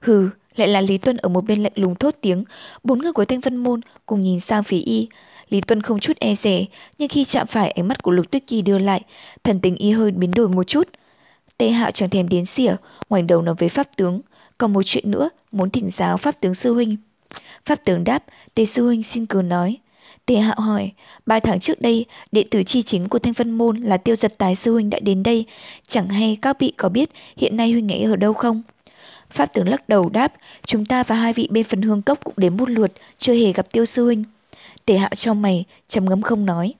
[0.00, 2.44] Hừ, lại là Lý Tuân ở một bên lạnh lùng thốt tiếng,
[2.82, 5.08] bốn người của Thanh Vân Môn cùng nhìn sang phía y.
[5.48, 6.64] Lý Tuân không chút e rẻ,
[6.98, 9.02] nhưng khi chạm phải ánh mắt của Lục Tuyết Kỳ đưa lại,
[9.44, 10.88] thần tình y hơi biến đổi một chút.
[11.58, 12.76] Tề hạo chẳng thèm đến xỉa,
[13.10, 14.20] ngoảnh đầu nói với pháp tướng.
[14.58, 16.96] Còn một chuyện nữa, muốn thỉnh giáo pháp tướng sư huynh.
[17.66, 19.76] Pháp tướng đáp, tề sư huynh xin cứ nói.
[20.26, 20.92] Tề hạo hỏi,
[21.26, 24.38] ba tháng trước đây, đệ tử chi chính của Thanh Vân Môn là tiêu giật
[24.38, 25.44] tái sư huynh đã đến đây.
[25.86, 28.62] Chẳng hay các vị có biết hiện nay huynh ấy ở đâu không?
[29.30, 30.32] Pháp tướng lắc đầu đáp,
[30.66, 33.52] chúng ta và hai vị bên phần hương cốc cũng đến một lượt, chưa hề
[33.52, 34.24] gặp tiêu sư huynh.
[34.84, 36.74] Tề hạo trong mày, trầm ngâm không nói.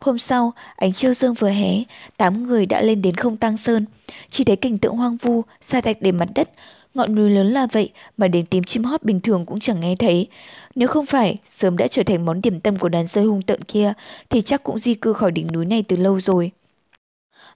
[0.00, 1.82] Hôm sau, ánh chiêu dương vừa hé,
[2.16, 3.84] tám người đã lên đến không tăng sơn.
[4.30, 6.50] Chỉ thấy cảnh tượng hoang vu, xa tạch để mặt đất,
[6.94, 9.96] ngọn núi lớn là vậy mà đến tiếng chim hót bình thường cũng chẳng nghe
[9.96, 10.26] thấy.
[10.74, 13.62] Nếu không phải sớm đã trở thành món điểm tâm của đàn rơi hung tợn
[13.62, 13.92] kia,
[14.30, 16.50] thì chắc cũng di cư khỏi đỉnh núi này từ lâu rồi.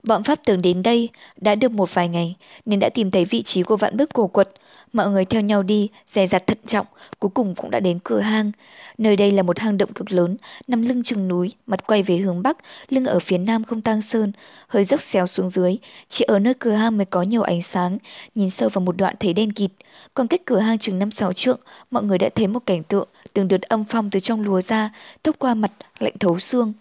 [0.03, 3.41] Bọn Pháp tưởng đến đây đã được một vài ngày nên đã tìm thấy vị
[3.41, 4.49] trí của vạn bức cổ quật.
[4.93, 6.85] Mọi người theo nhau đi, dè dặt thận trọng,
[7.19, 8.51] cuối cùng cũng đã đến cửa hang.
[8.97, 10.37] Nơi đây là một hang động cực lớn,
[10.67, 12.57] nằm lưng chừng núi, mặt quay về hướng bắc,
[12.89, 14.31] lưng ở phía nam không tang sơn,
[14.67, 15.77] hơi dốc xéo xuống dưới.
[16.09, 17.97] Chỉ ở nơi cửa hang mới có nhiều ánh sáng,
[18.35, 19.71] nhìn sâu vào một đoạn thấy đen kịt.
[20.13, 21.59] Còn cách cửa hang chừng năm sáu trượng,
[21.91, 24.89] mọi người đã thấy một cảnh tượng, từng đợt âm phong từ trong lúa ra,
[25.23, 26.73] thốc qua mặt, lạnh thấu xương.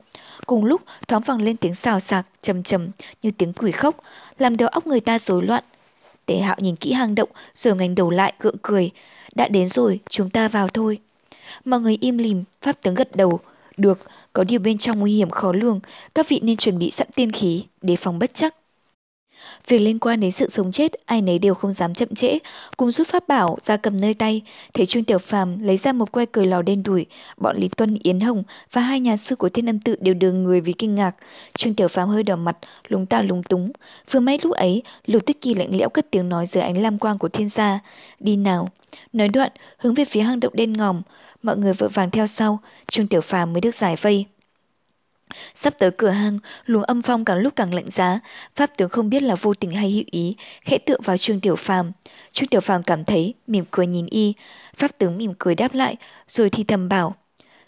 [0.47, 2.89] Cùng lúc thoáng vang lên tiếng xào xạc, trầm trầm
[3.23, 3.97] như tiếng quỷ khóc,
[4.39, 5.65] làm đầu óc người ta rối loạn.
[6.27, 8.91] Tề hạo nhìn kỹ hang động rồi ngành đầu lại gượng cười.
[9.35, 10.99] Đã đến rồi, chúng ta vào thôi.
[11.65, 13.41] Mọi người im lìm, pháp tướng gật đầu.
[13.77, 13.99] Được,
[14.33, 15.81] có điều bên trong nguy hiểm khó lường,
[16.15, 18.55] các vị nên chuẩn bị sẵn tiên khí, để phòng bất chắc.
[19.69, 22.39] Việc liên quan đến sự sống chết, ai nấy đều không dám chậm trễ,
[22.77, 24.43] cùng rút pháp bảo ra cầm nơi tay.
[24.75, 27.07] Thấy Trương Tiểu Phàm lấy ra một que cờ lò đen đuổi
[27.37, 28.43] bọn Lý Tuân, Yến Hồng
[28.73, 31.17] và hai nhà sư của Thiên Âm Tự đều đường người vì kinh ngạc.
[31.55, 32.57] Trương Tiểu Phàm hơi đỏ mặt,
[32.89, 33.73] lúng ta lúng túng.
[34.11, 36.99] Vừa may lúc ấy, Lục Tích Kỳ lạnh lẽo cất tiếng nói dưới ánh lam
[36.99, 37.81] quang của thiên gia.
[38.21, 38.69] Đi nào.
[39.13, 41.03] Nói đoạn, hướng về phía hang động đen ngòm.
[41.43, 44.27] Mọi người vội vàng theo sau, Trương Tiểu Phàm mới được giải vây.
[45.55, 48.21] Sắp tới cửa hang, luồng âm phong càng lúc càng lạnh giá,
[48.57, 51.57] pháp tướng không biết là vô tình hay hữu ý, khẽ tựa vào Trương Tiểu
[51.57, 51.93] Phàm.
[52.33, 54.33] Trương Tiểu Phàm cảm thấy, mỉm cười nhìn y,
[54.77, 55.97] pháp tướng mỉm cười đáp lại,
[56.29, 57.15] rồi thì thầm bảo: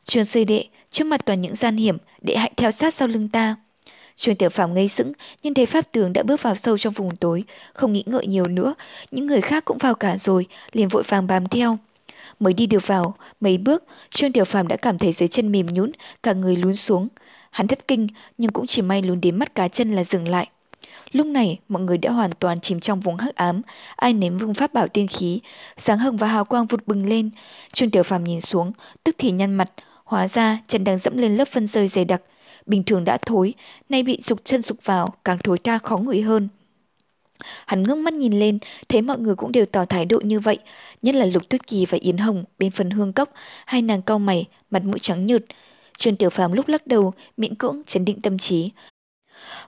[0.04, 3.28] "Trương sư đệ, trước mặt toàn những gian hiểm, đệ hãy theo sát sau lưng
[3.28, 3.56] ta."
[4.16, 5.12] Trương Tiểu Phàm ngây sững,
[5.42, 8.46] nhưng thấy pháp tướng đã bước vào sâu trong vùng tối, không nghĩ ngợi nhiều
[8.46, 8.74] nữa,
[9.10, 11.78] những người khác cũng vào cả rồi, liền vội vàng bám theo.
[12.40, 15.66] Mới đi được vào, mấy bước, Trương Tiểu Phàm đã cảm thấy dưới chân mềm
[15.66, 15.92] nhũn,
[16.22, 17.08] cả người lún xuống.
[17.54, 18.08] Hắn thất kinh,
[18.38, 20.48] nhưng cũng chỉ may lún đến mắt cá chân là dừng lại.
[21.12, 23.62] Lúc này, mọi người đã hoàn toàn chìm trong vùng hắc ám,
[23.96, 25.40] ai nếm vùng pháp bảo tiên khí,
[25.76, 27.30] sáng hồng và hào quang vụt bừng lên.
[27.72, 28.72] Trương Tiểu Phàm nhìn xuống,
[29.04, 29.70] tức thì nhăn mặt,
[30.04, 32.22] hóa ra chân đang dẫm lên lớp phân rơi dày đặc.
[32.66, 33.54] Bình thường đã thối,
[33.88, 36.48] nay bị sụp chân sụp vào, càng thối tha khó ngửi hơn.
[37.66, 38.58] Hắn ngước mắt nhìn lên,
[38.88, 40.58] thấy mọi người cũng đều tỏ thái độ như vậy,
[41.02, 43.30] nhất là Lục Tuyết Kỳ và Yến Hồng bên phần hương cốc,
[43.66, 45.44] hai nàng cau mày, mặt mũi trắng nhợt,
[45.98, 48.70] Trương Tiểu Phàm lúc lắc đầu, miễn cưỡng chấn định tâm trí.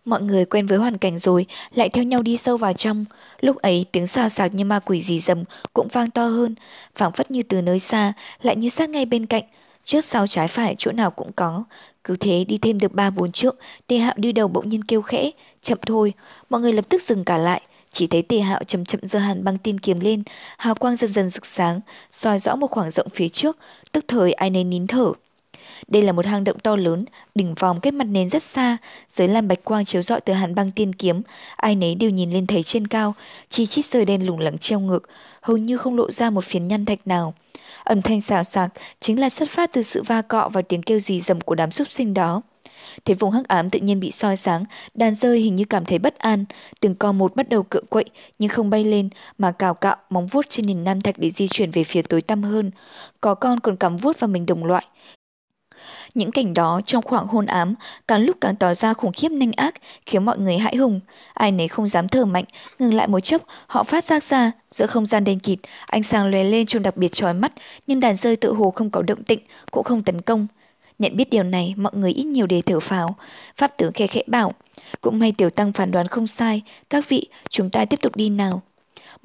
[0.04, 3.04] Mọi người quen với hoàn cảnh rồi, lại theo nhau đi sâu vào trong.
[3.40, 6.54] Lúc ấy tiếng xào xạc như ma quỷ gì rầm cũng vang to hơn,
[6.94, 8.12] phảng phất như từ nơi xa,
[8.42, 9.44] lại như sát ngay bên cạnh.
[9.84, 11.64] Trước sau trái phải chỗ nào cũng có.
[12.04, 15.02] Cứ thế đi thêm được ba bốn trượng, tề hạo đi đầu bỗng nhiên kêu
[15.02, 15.30] khẽ,
[15.62, 16.12] chậm thôi.
[16.50, 17.62] Mọi người lập tức dừng cả lại.
[17.92, 20.22] Chỉ thấy tề hạo chậm chậm giơ hàn băng tin kiếm lên,
[20.58, 21.80] hào quang dần dần rực sáng,
[22.10, 23.58] soi rõ một khoảng rộng phía trước,
[23.92, 25.12] tức thời ai nấy nín thở.
[25.88, 27.04] Đây là một hang động to lớn,
[27.34, 28.76] đỉnh vòng kết mặt nền rất xa,
[29.08, 31.22] dưới làn bạch quang chiếu rọi từ hàn băng tiên kiếm,
[31.56, 33.14] ai nấy đều nhìn lên thấy trên cao,
[33.48, 35.02] chi chít rơi đen lủng lẳng treo ngược,
[35.40, 37.34] hầu như không lộ ra một phiến nhăn thạch nào.
[37.84, 41.00] Âm thanh xào xạc chính là xuất phát từ sự va cọ và tiếng kêu
[41.00, 42.42] rì rầm của đám súc sinh đó.
[43.04, 45.98] Thế vùng hắc ám tự nhiên bị soi sáng, đàn rơi hình như cảm thấy
[45.98, 46.44] bất an,
[46.80, 48.04] từng con một bắt đầu cựa quậy
[48.38, 49.08] nhưng không bay lên
[49.38, 52.22] mà cào cạo móng vuốt trên nền nan thạch để di chuyển về phía tối
[52.22, 52.70] tăm hơn.
[53.20, 54.86] Có con còn cắm vuốt vào mình đồng loại,
[56.16, 57.74] những cảnh đó trong khoảng hôn ám
[58.08, 59.74] càng lúc càng tỏ ra khủng khiếp nhanh ác,
[60.06, 61.00] khiến mọi người hãi hùng.
[61.34, 62.44] Ai nấy không dám thở mạnh,
[62.78, 66.26] ngừng lại một chốc, họ phát giác ra, giữa không gian đen kịt, ánh sáng
[66.26, 67.52] lóe lên trông đặc biệt chói mắt,
[67.86, 69.40] nhưng đàn rơi tự hồ không có động tĩnh,
[69.70, 70.46] cũng không tấn công.
[70.98, 73.16] Nhận biết điều này, mọi người ít nhiều đề thở phào.
[73.56, 74.52] Pháp tướng khẽ khẽ bảo,
[75.00, 78.28] cũng may tiểu tăng phán đoán không sai, các vị, chúng ta tiếp tục đi
[78.28, 78.62] nào.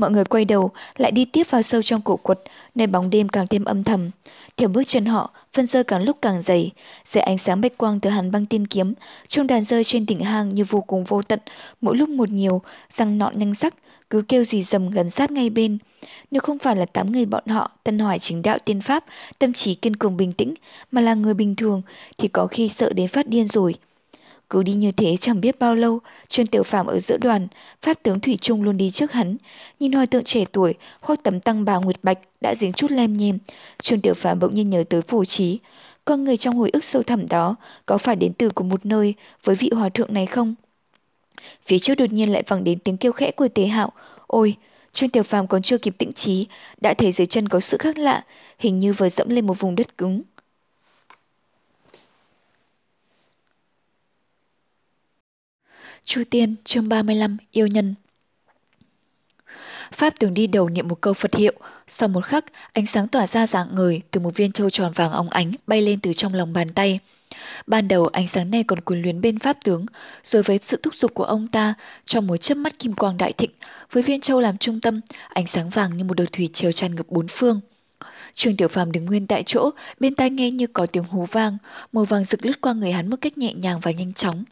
[0.02, 2.40] Mọi người quay đầu, lại đi tiếp vào sâu trong cổ quật,
[2.76, 4.10] nơi bóng đêm càng thêm âm thầm.
[4.58, 6.72] Theo bước chân họ, phân rơi càng lúc càng dày,
[7.06, 8.94] dưới ánh sáng bạch quang từ hàn băng tiên kiếm,
[9.28, 11.40] trong đàn rơi trên đỉnh hang như vô cùng vô tận,
[11.82, 13.76] mỗi lúc một nhiều, răng nọn nhanh sắc,
[14.10, 15.78] cứ kêu gì dầm gần sát ngay bên.
[16.32, 19.06] Nếu không phải là tám người bọn họ, tân hỏi chính đạo tiên pháp,
[19.40, 20.54] tâm trí kiên cường bình tĩnh,
[20.92, 21.82] mà là người bình thường,
[22.18, 23.76] thì có khi sợ đến phát điên rồi.
[24.52, 27.48] Cứ đi như thế chẳng biết bao lâu, Trương Tiểu Phạm ở giữa đoàn,
[27.82, 29.38] Pháp tướng Thủy Trung luôn đi trước hắn.
[29.80, 33.14] Nhìn hòa tượng trẻ tuổi, hoặc tấm tăng bà Nguyệt Bạch đã dính chút lem
[33.14, 33.38] nhem.
[33.82, 35.60] Trương Tiểu Phạm bỗng nhiên nhớ tới phù trí.
[36.06, 37.56] Con người trong hồi ức sâu thẳm đó
[37.86, 39.14] có phải đến từ của một nơi
[39.44, 40.56] với vị hòa thượng này không?
[41.66, 43.92] Phía trước đột nhiên lại vang đến tiếng kêu khẽ của tế hạo.
[44.28, 44.56] Ôi,
[44.94, 46.48] Trương Tiểu Phàm còn chưa kịp tĩnh trí,
[46.82, 48.24] đã thấy dưới chân có sự khác lạ,
[48.60, 50.22] hình như vừa dẫm lên một vùng đất cứng.
[56.06, 57.96] Chu Tiên, chương 35, yêu nhân.
[59.92, 61.54] Pháp từng đi đầu niệm một câu Phật hiệu,
[61.88, 65.12] sau một khắc, ánh sáng tỏa ra dạng người từ một viên châu tròn vàng
[65.12, 67.00] óng ánh bay lên từ trong lòng bàn tay.
[67.68, 69.86] Ban đầu ánh sáng này còn cuốn luyến bên pháp tướng,
[70.24, 71.74] rồi với sự thúc giục của ông ta,
[72.06, 73.52] trong một chớp mắt kim quang đại thịnh,
[73.92, 76.96] với viên châu làm trung tâm, ánh sáng vàng như một đợt thủy chiều tràn
[76.96, 77.62] ngập bốn phương.
[78.34, 81.58] Trương Tiểu Phàm đứng nguyên tại chỗ, bên tai nghe như có tiếng hú vang,
[81.92, 84.44] màu vàng rực lướt qua người hắn một cách nhẹ nhàng và nhanh chóng.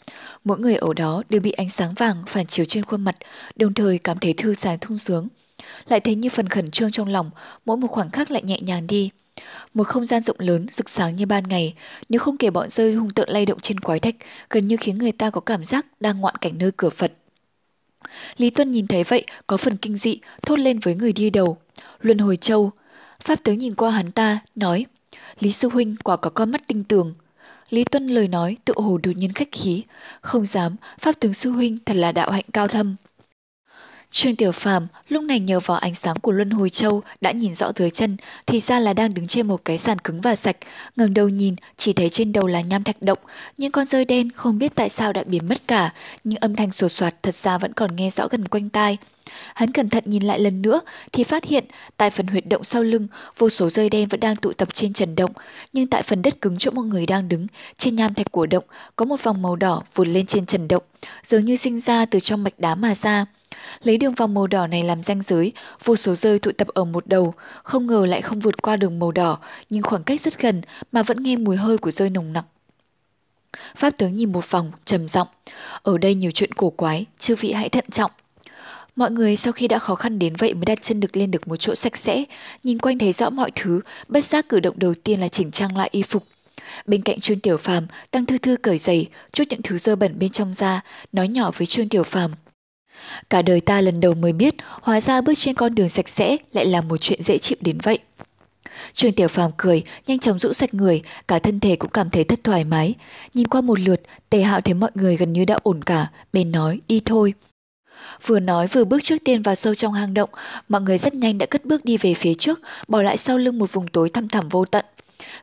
[0.43, 3.15] Mỗi người ở đó đều bị ánh sáng vàng phản chiếu trên khuôn mặt,
[3.55, 5.27] đồng thời cảm thấy thư giãn thung sướng.
[5.87, 7.31] Lại thấy như phần khẩn trương trong lòng,
[7.65, 9.09] mỗi một khoảng khắc lại nhẹ nhàng đi.
[9.73, 11.73] Một không gian rộng lớn, rực sáng như ban ngày,
[12.09, 14.15] nếu không kể bọn rơi hung tượng lay động trên quái thạch,
[14.49, 17.11] gần như khiến người ta có cảm giác đang ngoạn cảnh nơi cửa Phật.
[18.37, 21.57] Lý Tuân nhìn thấy vậy, có phần kinh dị, thốt lên với người đi đầu.
[22.01, 22.71] Luân hồi châu,
[23.23, 24.85] Pháp tướng nhìn qua hắn ta, nói,
[25.39, 27.13] Lý Sư Huynh quả có con mắt tinh tường.
[27.69, 29.83] Lý Tuân lời nói tự hồ đột nhiên khách khí,
[30.21, 32.95] không dám, Pháp tướng Sư Huynh thật là đạo hạnh cao thâm.
[34.11, 37.55] Trương Tiểu Phàm lúc này nhờ vào ánh sáng của Luân Hồi Châu đã nhìn
[37.55, 40.57] rõ dưới chân, thì ra là đang đứng trên một cái sàn cứng và sạch,
[40.95, 43.19] ngẩng đầu nhìn chỉ thấy trên đầu là nham thạch động,
[43.57, 45.93] nhưng con rơi đen không biết tại sao đã biến mất cả,
[46.23, 48.97] nhưng âm thanh sột soạt thật ra vẫn còn nghe rõ gần quanh tai.
[49.55, 50.81] Hắn cẩn thận nhìn lại lần nữa
[51.11, 51.65] thì phát hiện
[51.97, 53.07] tại phần huyệt động sau lưng,
[53.37, 55.31] vô số rơi đen vẫn đang tụ tập trên trần động,
[55.73, 57.47] nhưng tại phần đất cứng chỗ một người đang đứng,
[57.77, 58.63] trên nham thạch của động
[58.95, 60.83] có một vòng màu đỏ vụt lên trên trần động,
[61.23, 63.25] dường như sinh ra từ trong mạch đá mà ra.
[63.83, 65.53] Lấy đường vòng màu đỏ này làm ranh giới,
[65.83, 67.33] vô số rơi tụ tập ở một đầu,
[67.63, 69.37] không ngờ lại không vượt qua đường màu đỏ,
[69.69, 70.61] nhưng khoảng cách rất gần
[70.91, 72.45] mà vẫn nghe mùi hơi của rơi nồng nặc.
[73.75, 75.27] Pháp tướng nhìn một vòng, trầm giọng.
[75.83, 78.11] Ở đây nhiều chuyện cổ quái, chư vị hãy thận trọng.
[78.99, 81.47] Mọi người sau khi đã khó khăn đến vậy mới đặt chân được lên được
[81.47, 82.23] một chỗ sạch sẽ,
[82.63, 85.77] nhìn quanh thấy rõ mọi thứ, bất giác cử động đầu tiên là chỉnh trang
[85.77, 86.23] lại y phục.
[86.85, 90.19] Bên cạnh Trương Tiểu Phàm, tăng thư thư cởi giày, chút những thứ dơ bẩn
[90.19, 90.81] bên trong ra,
[91.11, 92.31] nói nhỏ với Trương Tiểu Phàm.
[93.29, 96.37] Cả đời ta lần đầu mới biết, hóa ra bước trên con đường sạch sẽ
[96.53, 97.99] lại là một chuyện dễ chịu đến vậy.
[98.93, 102.23] Trương Tiểu Phàm cười, nhanh chóng rũ sạch người, cả thân thể cũng cảm thấy
[102.23, 102.93] thật thoải mái.
[103.33, 106.51] Nhìn qua một lượt, Tề Hạo thấy mọi người gần như đã ổn cả, bên
[106.51, 107.33] nói đi thôi.
[108.25, 110.29] Vừa nói vừa bước trước tiên vào sâu trong hang động,
[110.69, 113.59] mọi người rất nhanh đã cất bước đi về phía trước, bỏ lại sau lưng
[113.59, 114.85] một vùng tối thăm thẳm vô tận.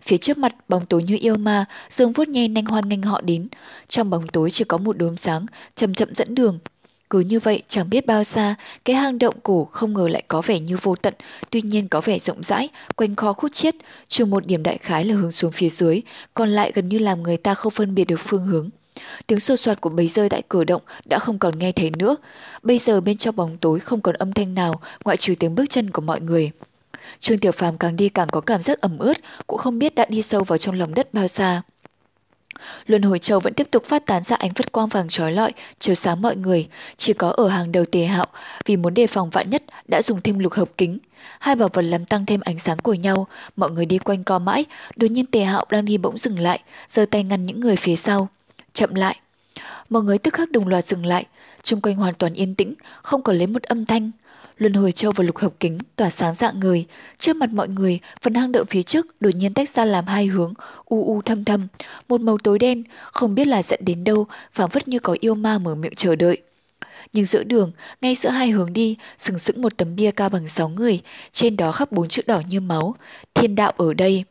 [0.03, 3.20] Phía trước mặt bóng tối như yêu ma, Dương vuốt nhe nhanh hoan nghênh họ
[3.20, 3.49] đến.
[3.89, 6.59] Trong bóng tối chỉ có một đốm sáng, chậm chậm dẫn đường.
[7.11, 8.55] Cứ như vậy chẳng biết bao xa,
[8.85, 11.15] cái hang động cổ không ngờ lại có vẻ như vô tận,
[11.51, 13.74] tuy nhiên có vẻ rộng rãi, quanh kho khúc chiết,
[14.09, 16.03] trừ một điểm đại khái là hướng xuống phía dưới,
[16.35, 18.70] còn lại gần như làm người ta không phân biệt được phương hướng.
[19.27, 22.16] Tiếng sột soạt của bầy rơi tại cửa động đã không còn nghe thấy nữa.
[22.62, 25.64] Bây giờ bên trong bóng tối không còn âm thanh nào ngoại trừ tiếng bước
[25.70, 26.51] chân của mọi người.
[27.18, 29.16] Trương Tiểu Phàm càng đi càng có cảm giác ẩm ướt,
[29.47, 31.62] cũng không biết đã đi sâu vào trong lòng đất bao xa.
[32.86, 35.52] Luân hồi châu vẫn tiếp tục phát tán ra ánh phất quang vàng trói lọi,
[35.78, 36.68] chiếu sáng mọi người.
[36.97, 38.27] Chỉ có ở hàng đầu tề hạo,
[38.64, 40.98] vì muốn đề phòng vạn nhất, đã dùng thêm lục hợp kính.
[41.39, 44.39] Hai bảo vật làm tăng thêm ánh sáng của nhau, mọi người đi quanh co
[44.39, 44.64] mãi,
[44.97, 47.97] đột nhiên tề hạo đang đi bỗng dừng lại, giơ tay ngăn những người phía
[47.97, 48.28] sau.
[48.77, 49.16] Chậm lại.
[49.90, 51.27] Mọi người tức khắc đồng loạt dừng lại,
[51.62, 54.11] chung quanh hoàn toàn yên tĩnh, không còn lấy một âm thanh.
[54.59, 56.86] Luân hồi châu và lục hợp kính tỏa sáng dạng người.
[57.19, 60.27] Trước mặt mọi người, phần hang động phía trước đột nhiên tách ra làm hai
[60.27, 60.55] hướng,
[60.85, 61.66] u u thâm thâm.
[62.09, 65.35] Một màu tối đen, không biết là dẫn đến đâu, phảng phất như có yêu
[65.35, 66.39] ma mở miệng chờ đợi.
[67.12, 70.48] Nhưng giữa đường, ngay giữa hai hướng đi, sừng sững một tấm bia cao bằng
[70.48, 71.01] sáu người,
[71.32, 72.94] trên đó khắc bốn chữ đỏ như máu.
[73.35, 74.24] Thiên đạo ở đây.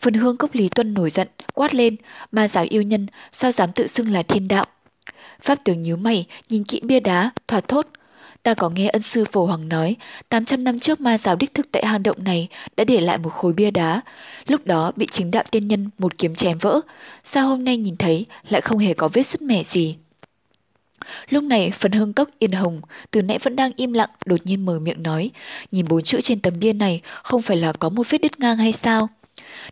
[0.00, 1.28] Phần hương cốc Lý Tuân nổi giận,
[1.58, 1.96] quát lên,
[2.32, 4.64] ma giáo yêu nhân, sao dám tự xưng là thiên đạo.
[5.40, 7.86] Pháp tướng nhíu mày, nhìn kỹ bia đá, thoạt thốt,
[8.42, 9.96] Ta có nghe ân sư Phổ Hoàng nói,
[10.28, 13.30] 800 năm trước ma giáo đích thực tại hang động này đã để lại một
[13.30, 14.00] khối bia đá.
[14.46, 16.80] Lúc đó bị chính đạo tiên nhân một kiếm chém vỡ.
[17.24, 19.96] Sao hôm nay nhìn thấy lại không hề có vết sứt mẻ gì?
[21.28, 22.80] Lúc này phần hương cốc yên hồng,
[23.10, 25.30] từ nãy vẫn đang im lặng, đột nhiên mở miệng nói,
[25.72, 28.56] nhìn bốn chữ trên tấm bia này không phải là có một vết đứt ngang
[28.56, 29.08] hay sao?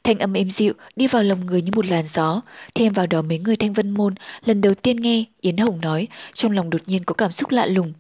[0.04, 2.40] Thanh âm êm dịu đi vào lòng người như một làn gió,
[2.74, 4.14] thêm vào đó mấy người thanh vân môn
[4.44, 7.66] lần đầu tiên nghe Yến Hồng nói, trong lòng đột nhiên có cảm xúc lạ
[7.66, 7.92] lùng.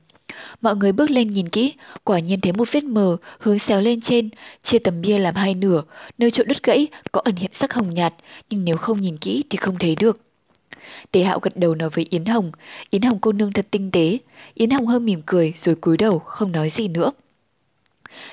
[0.60, 1.72] Mọi người bước lên nhìn kỹ,
[2.04, 4.28] quả nhiên thấy một vết mờ hướng xéo lên trên,
[4.62, 5.82] chia tấm bia làm hai nửa,
[6.18, 8.14] nơi chỗ đứt gãy có ẩn hiện sắc hồng nhạt,
[8.50, 10.20] nhưng nếu không nhìn kỹ thì không thấy được.
[11.10, 12.52] Tế hạo gật đầu nói với Yến Hồng,
[12.90, 14.18] Yến Hồng cô nương thật tinh tế.
[14.54, 17.12] Yến Hồng hơi mỉm cười rồi cúi đầu, không nói gì nữa.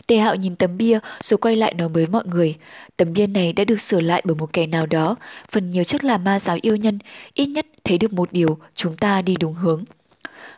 [0.08, 2.56] Tề Hạo nhìn tấm bia rồi quay lại nói với mọi người.
[2.98, 5.16] Tấm bia này đã được sửa lại bởi một kẻ nào đó,
[5.52, 7.00] phần nhiều chắc là ma giáo yêu nhân,
[7.34, 9.84] ít nhất thấy được một điều, chúng ta đi đúng hướng.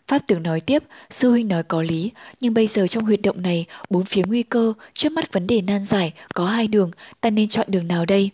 [0.07, 3.41] Pháp tướng nói tiếp, sư huynh nói có lý, nhưng bây giờ trong huyệt động
[3.41, 6.91] này, bốn phía nguy cơ, trước mắt vấn đề nan giải, có hai đường,
[7.21, 8.29] ta nên chọn đường nào đây?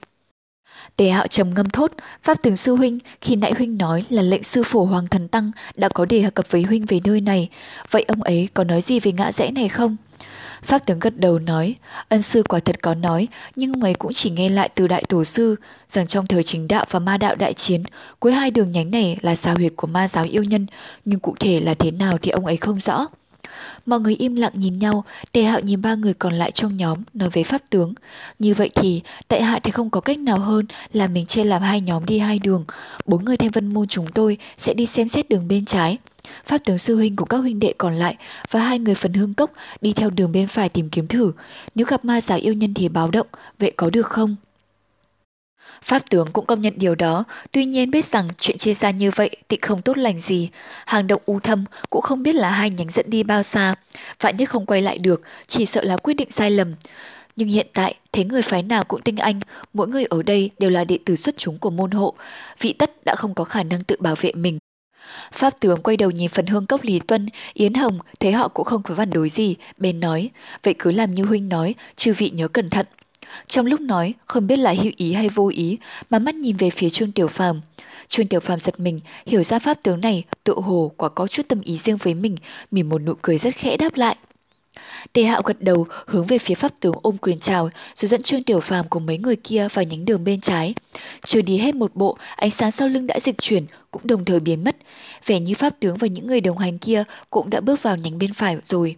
[0.96, 1.92] Tề hạo trầm ngâm thốt,
[2.24, 5.52] Pháp tướng sư huynh, khi nãy huynh nói là lệnh sư phổ hoàng thần tăng
[5.76, 7.50] đã có đề cập với huynh về nơi này,
[7.92, 9.98] vậy ông ấy có nói gì về ngã rẽ này không?
[10.62, 11.76] Pháp tướng gật đầu nói,
[12.10, 15.04] ân sư quả thật có nói, nhưng ông ấy cũng chỉ nghe lại từ đại
[15.10, 15.56] tổ sư,
[15.88, 17.84] rằng trong thời chính đạo và ma đạo đại chiến,
[18.20, 20.68] cuối hai đường nhánh này là xào huyệt của ma giáo yêu nhân,
[21.06, 23.08] nhưng cụ thể là thế nào thì ông ấy không rõ.
[23.86, 27.04] Mọi người im lặng nhìn nhau, tề hạo nhìn ba người còn lại trong nhóm,
[27.14, 27.94] nói với pháp tướng.
[28.40, 31.62] Như vậy thì, tại hạ thì không có cách nào hơn là mình chia làm
[31.62, 32.66] hai nhóm đi hai đường.
[33.06, 35.98] Bốn người thanh vân môn chúng tôi sẽ đi xem xét đường bên trái.
[36.46, 38.16] Pháp tướng sư huynh của các huynh đệ còn lại
[38.50, 41.32] và hai người phần hương cốc đi theo đường bên phải tìm kiếm thử.
[41.76, 43.28] Nếu gặp ma giả yêu nhân thì báo động,
[43.60, 44.36] vậy có được không?
[45.84, 49.12] Pháp tướng cũng công nhận điều đó, tuy nhiên biết rằng chuyện chia ra như
[49.16, 50.50] vậy thì không tốt lành gì.
[50.86, 53.76] Hàng động u thâm cũng không biết là hai nhánh dẫn đi bao xa.
[54.20, 56.74] Vạn nhất không quay lại được, chỉ sợ là quyết định sai lầm.
[57.36, 59.40] Nhưng hiện tại, thấy người phái nào cũng tinh anh,
[59.74, 62.14] mỗi người ở đây đều là đệ tử xuất chúng của môn hộ.
[62.60, 64.58] Vị tất đã không có khả năng tự bảo vệ mình.
[65.32, 68.66] Pháp tướng quay đầu nhìn phần hương cốc Lý Tuân, Yến Hồng thấy họ cũng
[68.66, 70.30] không có phản đối gì, bên nói,
[70.64, 72.86] vậy cứ làm như huynh nói, chư vị nhớ cẩn thận.
[73.48, 75.78] Trong lúc nói, không biết là hữu ý hay vô ý,
[76.10, 77.62] mà mắt nhìn về phía Trương Tiểu Phàm.
[78.08, 81.48] Trương Tiểu Phàm giật mình, hiểu ra pháp tướng này tự hồ quả có chút
[81.48, 82.36] tâm ý riêng với mình,
[82.72, 84.16] mỉm một nụ cười rất khẽ đáp lại.
[85.14, 88.44] Tề Hạo gật đầu, hướng về phía pháp tướng ôm quyền chào, rồi dẫn Trương
[88.44, 90.74] Tiểu Phàm cùng mấy người kia vào nhánh đường bên trái.
[91.26, 94.40] Chưa đi hết một bộ, ánh sáng sau lưng đã dịch chuyển, cũng đồng thời
[94.40, 94.76] biến mất.
[95.26, 98.18] Vẻ như pháp tướng và những người đồng hành kia cũng đã bước vào nhánh
[98.20, 98.96] bên phải rồi.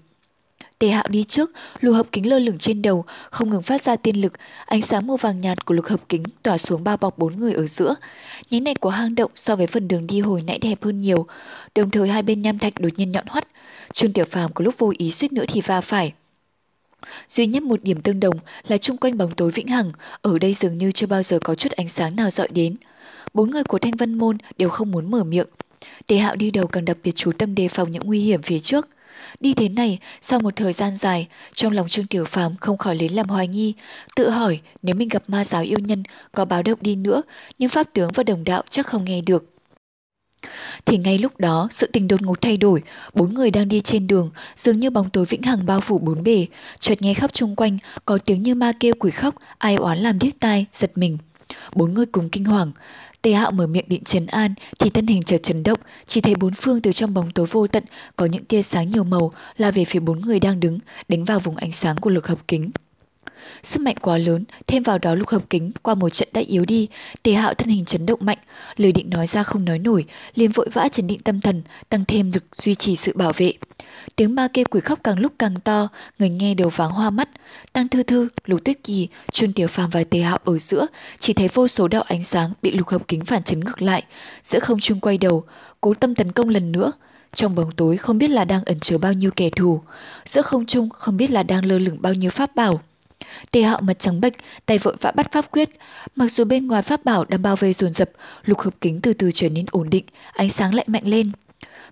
[0.84, 3.96] Tề Hạo đi trước, lục hợp kính lơ lửng trên đầu, không ngừng phát ra
[3.96, 4.34] tiên lực,
[4.66, 7.54] ánh sáng màu vàng nhạt của lục hợp kính tỏa xuống bao bọc bốn người
[7.54, 7.96] ở giữa.
[8.50, 11.28] Nhánh này của hang động so với phần đường đi hồi nãy đẹp hơn nhiều,
[11.76, 13.48] đồng thời hai bên nham thạch đột nhiên nhọn hoắt.
[13.94, 16.14] Trương Tiểu Phàm có lúc vô ý suýt nữa thì va phải.
[17.28, 18.36] Duy nhất một điểm tương đồng
[18.68, 19.92] là chung quanh bóng tối vĩnh hằng,
[20.22, 22.76] ở đây dường như chưa bao giờ có chút ánh sáng nào dọi đến.
[23.34, 25.48] Bốn người của Thanh Vân Môn đều không muốn mở miệng.
[26.08, 28.60] Tề Hạo đi đầu càng đặc biệt chú tâm đề phòng những nguy hiểm phía
[28.60, 28.88] trước.
[29.44, 32.96] Đi thế này, sau một thời gian dài, trong lòng Trương Tiểu Phàm không khỏi
[32.96, 33.74] lấy làm hoài nghi,
[34.16, 37.22] tự hỏi nếu mình gặp ma giáo yêu nhân có báo động đi nữa,
[37.60, 39.46] nhưng pháp tướng và đồng đạo chắc không nghe được.
[40.86, 42.84] Thì ngay lúc đó, sự tình đột ngột thay đổi,
[43.14, 46.24] bốn người đang đi trên đường, dường như bóng tối vĩnh hằng bao phủ bốn
[46.24, 46.48] bề,
[46.80, 50.20] chợt nghe khắp chung quanh, có tiếng như ma kêu quỷ khóc, ai oán làm
[50.20, 51.18] điếc tai, giật mình.
[51.74, 52.72] Bốn người cùng kinh hoàng,
[53.24, 56.36] Tề Hạo mở miệng định trấn an thì thân hình chợt chấn động, chỉ thấy
[56.36, 57.84] bốn phương từ trong bóng tối vô tận
[58.16, 61.40] có những tia sáng nhiều màu la về phía bốn người đang đứng, đánh vào
[61.40, 62.72] vùng ánh sáng của lực hợp kính.
[63.64, 66.66] Sức mạnh quá lớn, thêm vào đó lục hợp kính qua một trận đã yếu
[66.66, 66.88] đi,
[67.24, 68.38] tề hạo thân hình chấn động mạnh,
[68.78, 70.06] lời định nói ra không nói nổi,
[70.36, 73.54] liền vội vã chấn định tâm thần, tăng thêm lực duy trì sự bảo vệ.
[74.16, 75.88] Tiếng ma kêu quỷ khóc càng lúc càng to,
[76.20, 77.30] người nghe đều váng hoa mắt.
[77.74, 80.88] Tăng thư thư, lục tuyết kỳ, trương tiểu phàm và tề hạo ở giữa,
[81.20, 84.04] chỉ thấy vô số đạo ánh sáng bị lục hợp kính phản chấn ngược lại,
[84.44, 85.44] giữa không trung quay đầu,
[85.82, 86.92] cố tâm tấn công lần nữa.
[87.36, 89.82] Trong bóng tối không biết là đang ẩn chứa bao nhiêu kẻ thù,
[90.26, 92.82] giữa không trung không biết là đang lơ lửng bao nhiêu pháp bảo.
[93.52, 94.34] Tề hạo mặt trắng bệch,
[94.66, 95.70] tay vội vã bắt pháp quyết.
[96.16, 98.10] Mặc dù bên ngoài pháp bảo đang bao vây dồn dập,
[98.46, 101.32] lục hợp kính từ từ trở nên ổn định, ánh sáng lại mạnh lên.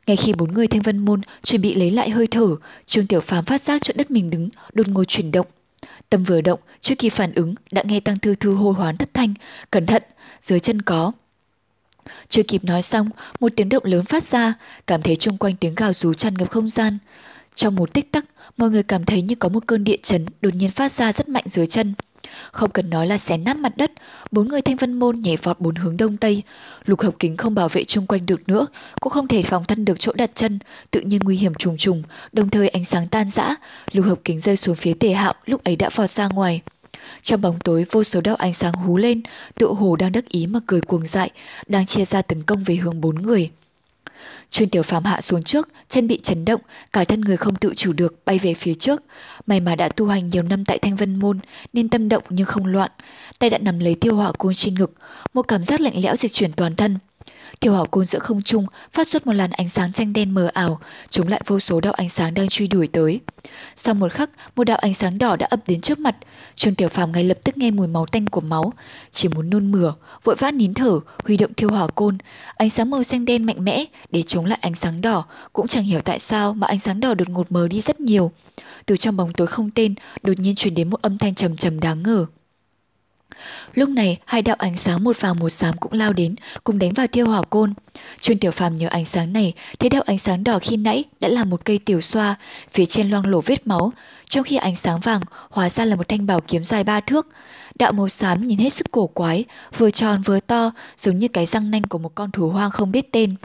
[0.08, 2.48] Ngay khi bốn người thanh vân môn chuẩn bị lấy lại hơi thở,
[2.86, 5.48] Trương Tiểu Phàm phát giác chỗ đất mình đứng, đột ngột chuyển động.
[6.10, 9.10] Tâm vừa động, trước khi phản ứng, đã nghe Tăng Thư Thư hô hoán thất
[9.14, 9.34] thanh,
[9.72, 10.04] cẩn thận,
[10.42, 11.12] dưới chân có.
[12.30, 13.10] Chưa kịp nói xong,
[13.40, 14.54] một tiếng động lớn phát ra,
[14.88, 16.98] cảm thấy chung quanh tiếng gào rú tràn ngập không gian.
[17.56, 18.26] Trong một tích tắc,
[18.62, 21.30] mọi người cảm thấy như có một cơn địa chấn đột nhiên phát ra rất
[21.30, 21.94] mạnh dưới chân.
[22.52, 23.92] Không cần nói là xé nát mặt đất,
[24.32, 26.44] bốn người thanh vân môn nhảy vọt bốn hướng đông tây.
[26.86, 28.68] Lục hợp kính không bảo vệ chung quanh được nữa,
[29.00, 30.60] cũng không thể phòng thân được chỗ đặt chân,
[30.92, 33.56] tự nhiên nguy hiểm trùng trùng, đồng thời ánh sáng tan rã,
[33.92, 36.62] lục hợp kính rơi xuống phía tề hạo lúc ấy đã vọt ra ngoài.
[37.22, 39.22] Trong bóng tối vô số đạo ánh sáng hú lên,
[39.56, 41.32] tựa hồ đang đắc ý mà cười cuồng dại,
[41.68, 43.52] đang chia ra tấn công về hướng bốn người.
[44.52, 46.62] Trương Tiểu Phàm hạ xuống trước, chân bị chấn động,
[46.94, 49.04] cả thân người không tự chủ được bay về phía trước.
[49.48, 51.40] May mà đã tu hành nhiều năm tại Thanh Vân Môn
[51.74, 52.92] nên tâm động nhưng không loạn.
[53.40, 54.94] Tay đã nắm lấy tiêu hỏa côn trên ngực,
[55.34, 56.98] một cảm giác lạnh lẽo dịch chuyển toàn thân.
[57.60, 60.50] Tiểu hỏa côn giữa không trung phát xuất một làn ánh sáng xanh đen mờ
[60.54, 60.80] ảo,
[61.10, 63.20] chống lại vô số đạo ánh sáng đang truy đuổi tới.
[63.76, 66.16] Sau một khắc, một đạo ánh sáng đỏ đã ập đến trước mặt.
[66.56, 68.74] Trương Tiểu Phàm ngay lập tức nghe mùi máu tanh của máu,
[69.12, 72.18] chỉ muốn nôn mửa, vội vã nín thở, huy động thiêu hỏa côn.
[72.56, 75.84] Ánh sáng màu xanh đen mạnh mẽ để chống lại ánh sáng đỏ, cũng chẳng
[75.84, 78.32] hiểu tại sao mà ánh sáng đỏ đột ngột mờ đi rất nhiều.
[78.86, 81.80] Từ trong bóng tối không tên, đột nhiên truyền đến một âm thanh trầm trầm
[81.80, 82.26] đáng ngờ.
[83.74, 86.94] Lúc này, hai đạo ánh sáng một vàng một xám cũng lao đến, cùng đánh
[86.94, 87.74] vào thiêu hỏa côn.
[88.20, 91.28] Trương Tiểu Phàm nhờ ánh sáng này, thấy đạo ánh sáng đỏ khi nãy đã
[91.28, 92.36] là một cây tiểu xoa,
[92.72, 93.92] phía trên loang lổ vết máu,
[94.30, 97.28] trong khi ánh sáng vàng hóa ra là một thanh bảo kiếm dài ba thước.
[97.80, 99.46] Đạo màu xám nhìn hết sức cổ quái,
[99.78, 102.92] vừa tròn vừa to, giống như cái răng nanh của một con thú hoang không
[102.92, 103.36] biết tên.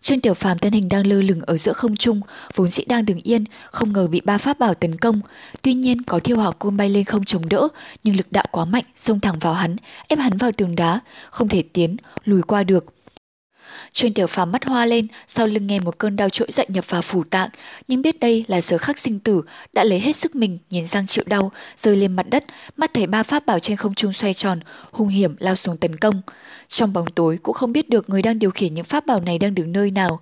[0.00, 2.20] Trương Tiểu Phàm thân hình đang lơ lửng ở giữa không trung,
[2.54, 5.20] vốn dĩ đang đứng yên, không ngờ bị ba pháp bảo tấn công.
[5.62, 7.68] Tuy nhiên có thiêu hỏa côn bay lên không chống đỡ,
[8.04, 9.76] nhưng lực đạo quá mạnh, xông thẳng vào hắn,
[10.08, 11.00] ép hắn vào tường đá,
[11.30, 12.84] không thể tiến, lùi qua được.
[13.92, 16.90] Trương Tiểu Phàm mắt hoa lên, sau lưng nghe một cơn đau trỗi dậy nhập
[16.90, 17.48] vào phủ tạng,
[17.88, 19.42] nhưng biết đây là giờ khắc sinh tử,
[19.72, 22.44] đã lấy hết sức mình, nhìn răng chịu đau, rơi lên mặt đất,
[22.76, 25.96] mắt thấy ba pháp bảo trên không trung xoay tròn, hung hiểm lao xuống tấn
[25.96, 26.22] công.
[26.68, 29.38] Trong bóng tối cũng không biết được người đang điều khiển những pháp bảo này
[29.38, 30.20] đang đứng nơi nào.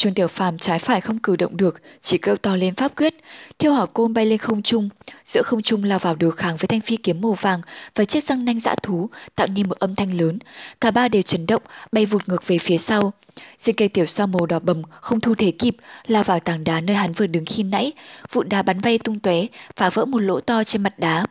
[0.00, 3.14] Trương Tiểu Phàm trái phải không cử động được, chỉ kêu to lên pháp quyết.
[3.58, 4.88] Thiêu hỏa côn bay lên không trung,
[5.24, 7.60] giữa không trung lao vào đối kháng với thanh phi kiếm màu vàng
[7.94, 10.38] và chiếc răng nanh dã thú, tạo nên một âm thanh lớn.
[10.80, 11.62] Cả ba đều chấn động,
[11.92, 13.12] bay vụt ngược về phía sau.
[13.58, 16.80] Diên cây tiểu sao màu đỏ bầm không thu thể kịp, lao vào tảng đá
[16.80, 17.92] nơi hắn vừa đứng khi nãy,
[18.32, 19.46] vụn đá bắn bay tung tóe,
[19.76, 21.24] phá vỡ một lỗ to trên mặt đá.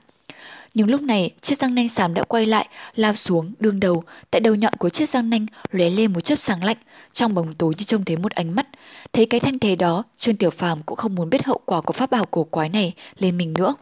[0.73, 4.39] Nhưng lúc này, chiếc răng nanh xám đã quay lại, lao xuống, đương đầu, tại
[4.41, 6.77] đầu nhọn của chiếc răng nanh lóe lên một chớp sáng lạnh,
[7.13, 8.67] trong bóng tối như trông thấy một ánh mắt.
[9.13, 11.93] Thấy cái thanh thế đó, Trương Tiểu Phàm cũng không muốn biết hậu quả của
[11.93, 13.75] pháp bảo cổ quái này lên mình nữa.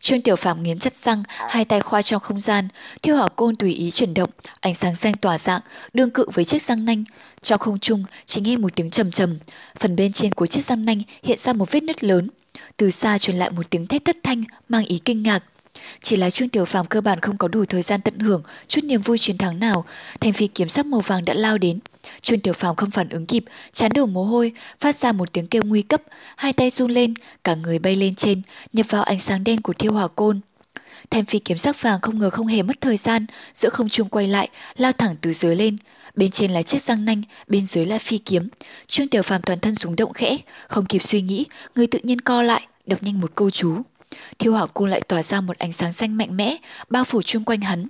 [0.00, 2.68] Trương Tiểu phàm nghiến chặt răng, hai tay khoa trong không gian,
[3.02, 4.30] thiêu hỏa côn tùy ý chuyển động,
[4.60, 5.60] ánh sáng xanh tỏa dạng,
[5.92, 7.04] đương cự với chiếc răng nanh.
[7.42, 9.38] Trong không trung, chỉ nghe một tiếng trầm trầm,
[9.78, 12.28] phần bên trên của chiếc răng nanh hiện ra một vết nứt lớn.
[12.76, 15.44] Từ xa truyền lại một tiếng thét thất thanh, mang ý kinh ngạc.
[16.02, 18.84] Chỉ là Trương Tiểu Phàm cơ bản không có đủ thời gian tận hưởng chút
[18.84, 19.84] niềm vui chiến thắng nào,
[20.20, 21.78] thành phi kiếm sắc màu vàng đã lao đến.
[22.20, 25.46] Trương Tiểu Phàm không phản ứng kịp, chán đổ mồ hôi, phát ra một tiếng
[25.46, 26.02] kêu nguy cấp,
[26.36, 27.14] hai tay run lên,
[27.44, 28.42] cả người bay lên trên,
[28.72, 30.40] nhập vào ánh sáng đen của thiêu hỏa côn.
[31.10, 34.08] Thanh phi kiếm sắc vàng không ngờ không hề mất thời gian, giữa không trung
[34.08, 35.76] quay lại, lao thẳng từ dưới lên.
[36.14, 38.48] Bên trên là chiếc răng nanh, bên dưới là phi kiếm.
[38.86, 42.20] Trương Tiểu Phàm toàn thân rúng động khẽ, không kịp suy nghĩ, người tự nhiên
[42.20, 43.76] co lại, đọc nhanh một câu chú.
[44.38, 46.56] Thiêu hỏa côn lại tỏa ra một ánh sáng xanh mạnh mẽ,
[46.90, 47.86] bao phủ chung quanh hắn.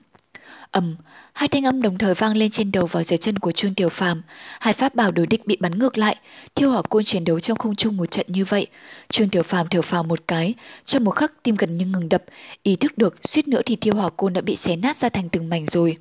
[0.71, 0.97] ầm,
[1.33, 3.89] hai thanh âm đồng thời vang lên trên đầu và dưới chân của Trương Tiểu
[3.89, 4.23] Phàm.
[4.61, 6.17] Hai pháp bảo đối địch bị bắn ngược lại,
[6.55, 8.67] thiêu hỏa côn chiến đấu trong không trung một trận như vậy.
[9.09, 10.55] Trương Tiểu Phàm thở phào một cái,
[10.85, 12.25] trong một khắc tim gần như ngừng đập,
[12.63, 15.29] ý thức được suýt nữa thì thiêu hỏa côn đã bị xé nát ra thành
[15.29, 15.97] từng mảnh rồi.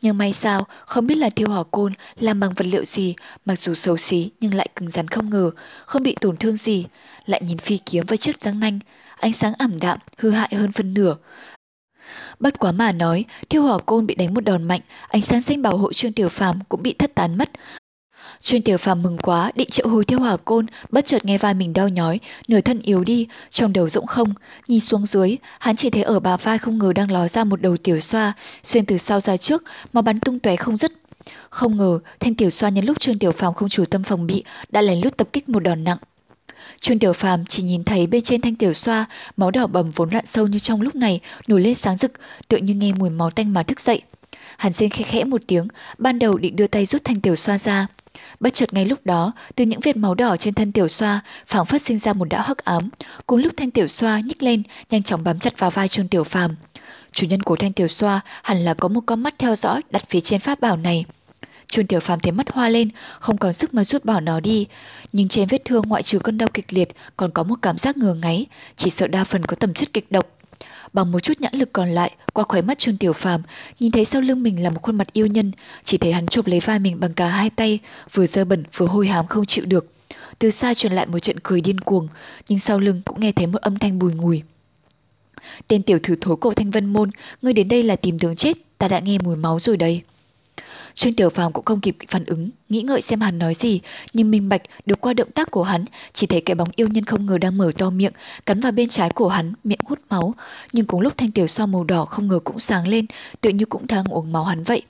[0.00, 3.14] Nhưng may sao, không biết là thiêu hỏa côn làm bằng vật liệu gì,
[3.44, 5.50] mặc dù xấu xí nhưng lại cứng rắn không ngờ,
[5.86, 6.86] không bị tổn thương gì.
[7.26, 8.78] Lại nhìn phi kiếm với chiếc răng nanh,
[9.16, 11.16] ánh sáng ảm đạm, hư hại hơn phân nửa.
[12.40, 15.62] Bất quá mà nói, thiêu hỏa côn bị đánh một đòn mạnh, ánh sáng xanh
[15.62, 17.50] bảo hộ Trương Tiểu Phàm cũng bị thất tán mất.
[18.40, 21.54] Chuyên Tiểu Phàm mừng quá, định triệu hồi theo hỏa côn, bất chợt nghe vai
[21.54, 24.34] mình đau nhói, nửa thân yếu đi, trong đầu rỗng không,
[24.68, 27.60] nhìn xuống dưới, hắn chỉ thấy ở bà vai không ngờ đang ló ra một
[27.62, 28.32] đầu tiểu xoa,
[28.62, 29.62] xuyên từ sau ra trước,
[29.92, 30.92] mà bắn tung tóe không dứt.
[31.50, 34.44] Không ngờ, thanh tiểu xoa nhân lúc Trương Tiểu Phàm không chủ tâm phòng bị,
[34.68, 35.98] đã lén lút tập kích một đòn nặng.
[36.80, 39.06] Trương Tiểu Phàm chỉ nhìn thấy bên trên thanh tiểu xoa,
[39.36, 42.12] máu đỏ bầm vốn lặn sâu như trong lúc này nổi lên sáng rực,
[42.48, 44.02] tựa như nghe mùi máu tanh mà thức dậy.
[44.58, 45.68] Hắn rên khẽ khẽ một tiếng,
[45.98, 47.86] ban đầu định đưa tay rút thanh tiểu xoa ra.
[48.40, 51.66] Bất chợt ngay lúc đó, từ những vệt máu đỏ trên thân tiểu xoa, phảng
[51.66, 52.88] phất sinh ra một đạo hắc ám.
[53.26, 56.24] Cùng lúc thanh tiểu xoa nhích lên, nhanh chóng bám chặt vào vai Trương Tiểu
[56.24, 56.56] Phàm.
[57.12, 60.02] Chủ nhân của thanh tiểu xoa hẳn là có một con mắt theo dõi đặt
[60.08, 61.04] phía trên pháp bảo này.
[61.66, 62.90] Trương Tiểu Phàm thấy mắt hoa lên,
[63.20, 64.66] không còn sức mà rút bỏ nó đi.
[65.12, 67.96] Nhưng trên vết thương ngoại trừ cơn đau kịch liệt, còn có một cảm giác
[67.96, 70.37] ngừa ngáy, chỉ sợ đa phần có tầm chất kịch độc.
[70.92, 73.42] Bằng một chút nhãn lực còn lại, qua khóe mắt Trương Tiểu Phàm,
[73.80, 75.52] nhìn thấy sau lưng mình là một khuôn mặt yêu nhân,
[75.84, 77.78] chỉ thấy hắn chụp lấy vai mình bằng cả hai tay,
[78.12, 79.92] vừa dơ bẩn vừa hôi hám không chịu được.
[80.38, 82.08] Từ xa truyền lại một trận cười điên cuồng,
[82.48, 84.42] nhưng sau lưng cũng nghe thấy một âm thanh bùi ngùi.
[85.68, 87.10] Tên tiểu thử thối cổ thanh vân môn,
[87.42, 90.02] ngươi đến đây là tìm đường chết, ta đã nghe mùi máu rồi đây.
[90.98, 93.80] Trương Tiểu Phàm cũng không kịp phản ứng, nghĩ ngợi xem hắn nói gì,
[94.12, 97.04] nhưng minh bạch được qua động tác của hắn, chỉ thấy cái bóng yêu nhân
[97.04, 98.12] không ngờ đang mở to miệng,
[98.46, 100.34] cắn vào bên trái của hắn, miệng hút máu,
[100.72, 103.06] nhưng cùng lúc thanh tiểu xoa màu đỏ không ngờ cũng sáng lên,
[103.40, 104.82] tự như cũng đang uống máu hắn vậy.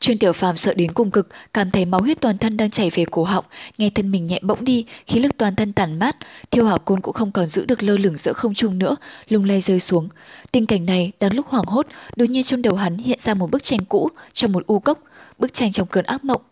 [0.00, 2.90] Trương Tiểu Phàm sợ đến cùng cực, cảm thấy máu huyết toàn thân đang chảy
[2.90, 3.44] về cổ họng,
[3.78, 6.16] nghe thân mình nhẹ bỗng đi, khí lực toàn thân tản mát,
[6.50, 8.96] Thiêu Hỏa Côn cũng không còn giữ được lơ lửng giữa không trung nữa,
[9.28, 10.08] lung lay rơi xuống.
[10.52, 13.50] Tình cảnh này đang lúc hoảng hốt, đột nhiên trong đầu hắn hiện ra một
[13.50, 14.98] bức tranh cũ trong một u cốc,
[15.38, 16.42] bức tranh trong cơn ác mộng.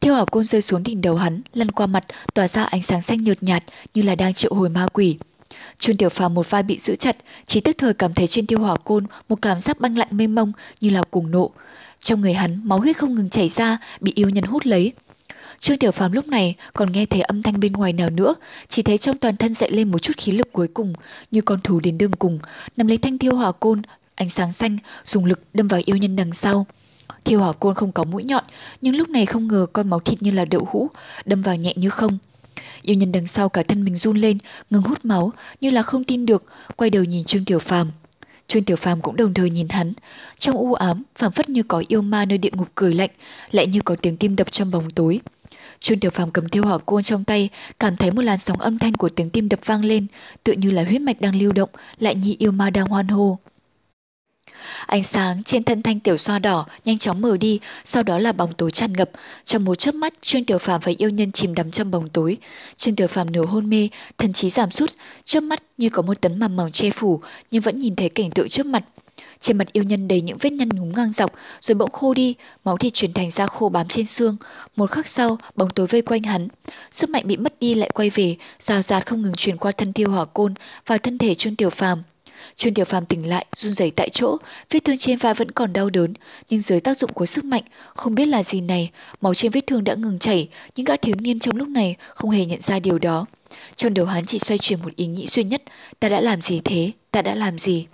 [0.00, 3.02] Thiêu Hỏa Côn rơi xuống đỉnh đầu hắn, lăn qua mặt, tỏa ra ánh sáng
[3.02, 3.64] xanh nhợt nhạt
[3.94, 5.18] như là đang triệu hồi ma quỷ.
[5.78, 7.16] Trương Tiểu Phàm một vai bị giữ chặt,
[7.46, 10.34] chỉ tức thời cảm thấy trên tiêu hỏa côn một cảm giác băng lạnh mênh
[10.34, 11.50] mông như là cùng nộ.
[12.00, 14.92] Trong người hắn, máu huyết không ngừng chảy ra, bị yêu nhân hút lấy.
[15.58, 18.34] Trương Tiểu Phàm lúc này còn nghe thấy âm thanh bên ngoài nào nữa,
[18.68, 20.92] chỉ thấy trong toàn thân dậy lên một chút khí lực cuối cùng,
[21.30, 22.38] như con thú đến đường cùng,
[22.76, 23.82] nắm lấy thanh thiêu hỏa côn,
[24.14, 26.66] ánh sáng xanh, dùng lực đâm vào yêu nhân đằng sau.
[27.24, 28.44] Thiêu hỏa côn không có mũi nhọn,
[28.80, 30.90] nhưng lúc này không ngờ con máu thịt như là đậu hũ,
[31.24, 32.18] đâm vào nhẹ như không.
[32.82, 34.38] Yêu nhân đằng sau cả thân mình run lên,
[34.70, 36.44] ngừng hút máu, như là không tin được,
[36.76, 37.90] quay đầu nhìn Trương Tiểu Phàm.
[38.50, 39.92] Trương Tiểu Phàm cũng đồng thời nhìn hắn,
[40.38, 43.10] trong u ám, phảng phất như có yêu ma nơi địa ngục cười lạnh,
[43.50, 45.20] lại như có tiếng tim đập trong bóng tối.
[45.78, 47.48] Trương Tiểu Phàm cầm theo hỏa côn trong tay,
[47.80, 50.06] cảm thấy một làn sóng âm thanh của tiếng tim đập vang lên,
[50.44, 51.68] tựa như là huyết mạch đang lưu động,
[51.98, 53.38] lại như yêu ma đang hoan hô.
[54.86, 58.32] Ánh sáng trên thân thanh tiểu xoa đỏ nhanh chóng mở đi, sau đó là
[58.32, 59.10] bóng tối tràn ngập.
[59.44, 62.36] Trong một chớp mắt, Trương Tiểu Phàm và yêu nhân chìm đắm trong bóng tối.
[62.76, 63.88] Trương Tiểu Phàm nửa hôn mê,
[64.18, 64.90] thần trí giảm sút,
[65.24, 67.20] chớp mắt như có một tấn mầm mỏng che phủ,
[67.50, 68.84] nhưng vẫn nhìn thấy cảnh tượng trước mặt.
[69.40, 72.34] Trên mặt yêu nhân đầy những vết nhăn nhúm ngang dọc, rồi bỗng khô đi,
[72.64, 74.36] máu thịt chuyển thành da khô bám trên xương.
[74.76, 76.48] Một khắc sau, bóng tối vây quanh hắn.
[76.90, 79.92] Sức mạnh bị mất đi lại quay về, rào rạt không ngừng truyền qua thân
[79.92, 80.54] thiêu hỏa côn
[80.86, 82.02] vào thân thể Trương Tiểu Phàm.
[82.56, 84.36] Trương Tiểu Phàm tỉnh lại, run rẩy tại chỗ,
[84.70, 86.14] vết thương trên vai vẫn còn đau đớn,
[86.50, 87.62] nhưng dưới tác dụng của sức mạnh,
[87.94, 88.90] không biết là gì này,
[89.20, 92.30] máu trên vết thương đã ngừng chảy, nhưng gã thiếu niên trong lúc này không
[92.30, 93.26] hề nhận ra điều đó.
[93.76, 95.62] Trong đầu hắn chỉ xoay chuyển một ý nghĩ duy nhất,
[96.00, 97.86] ta đã làm gì thế, ta đã làm gì?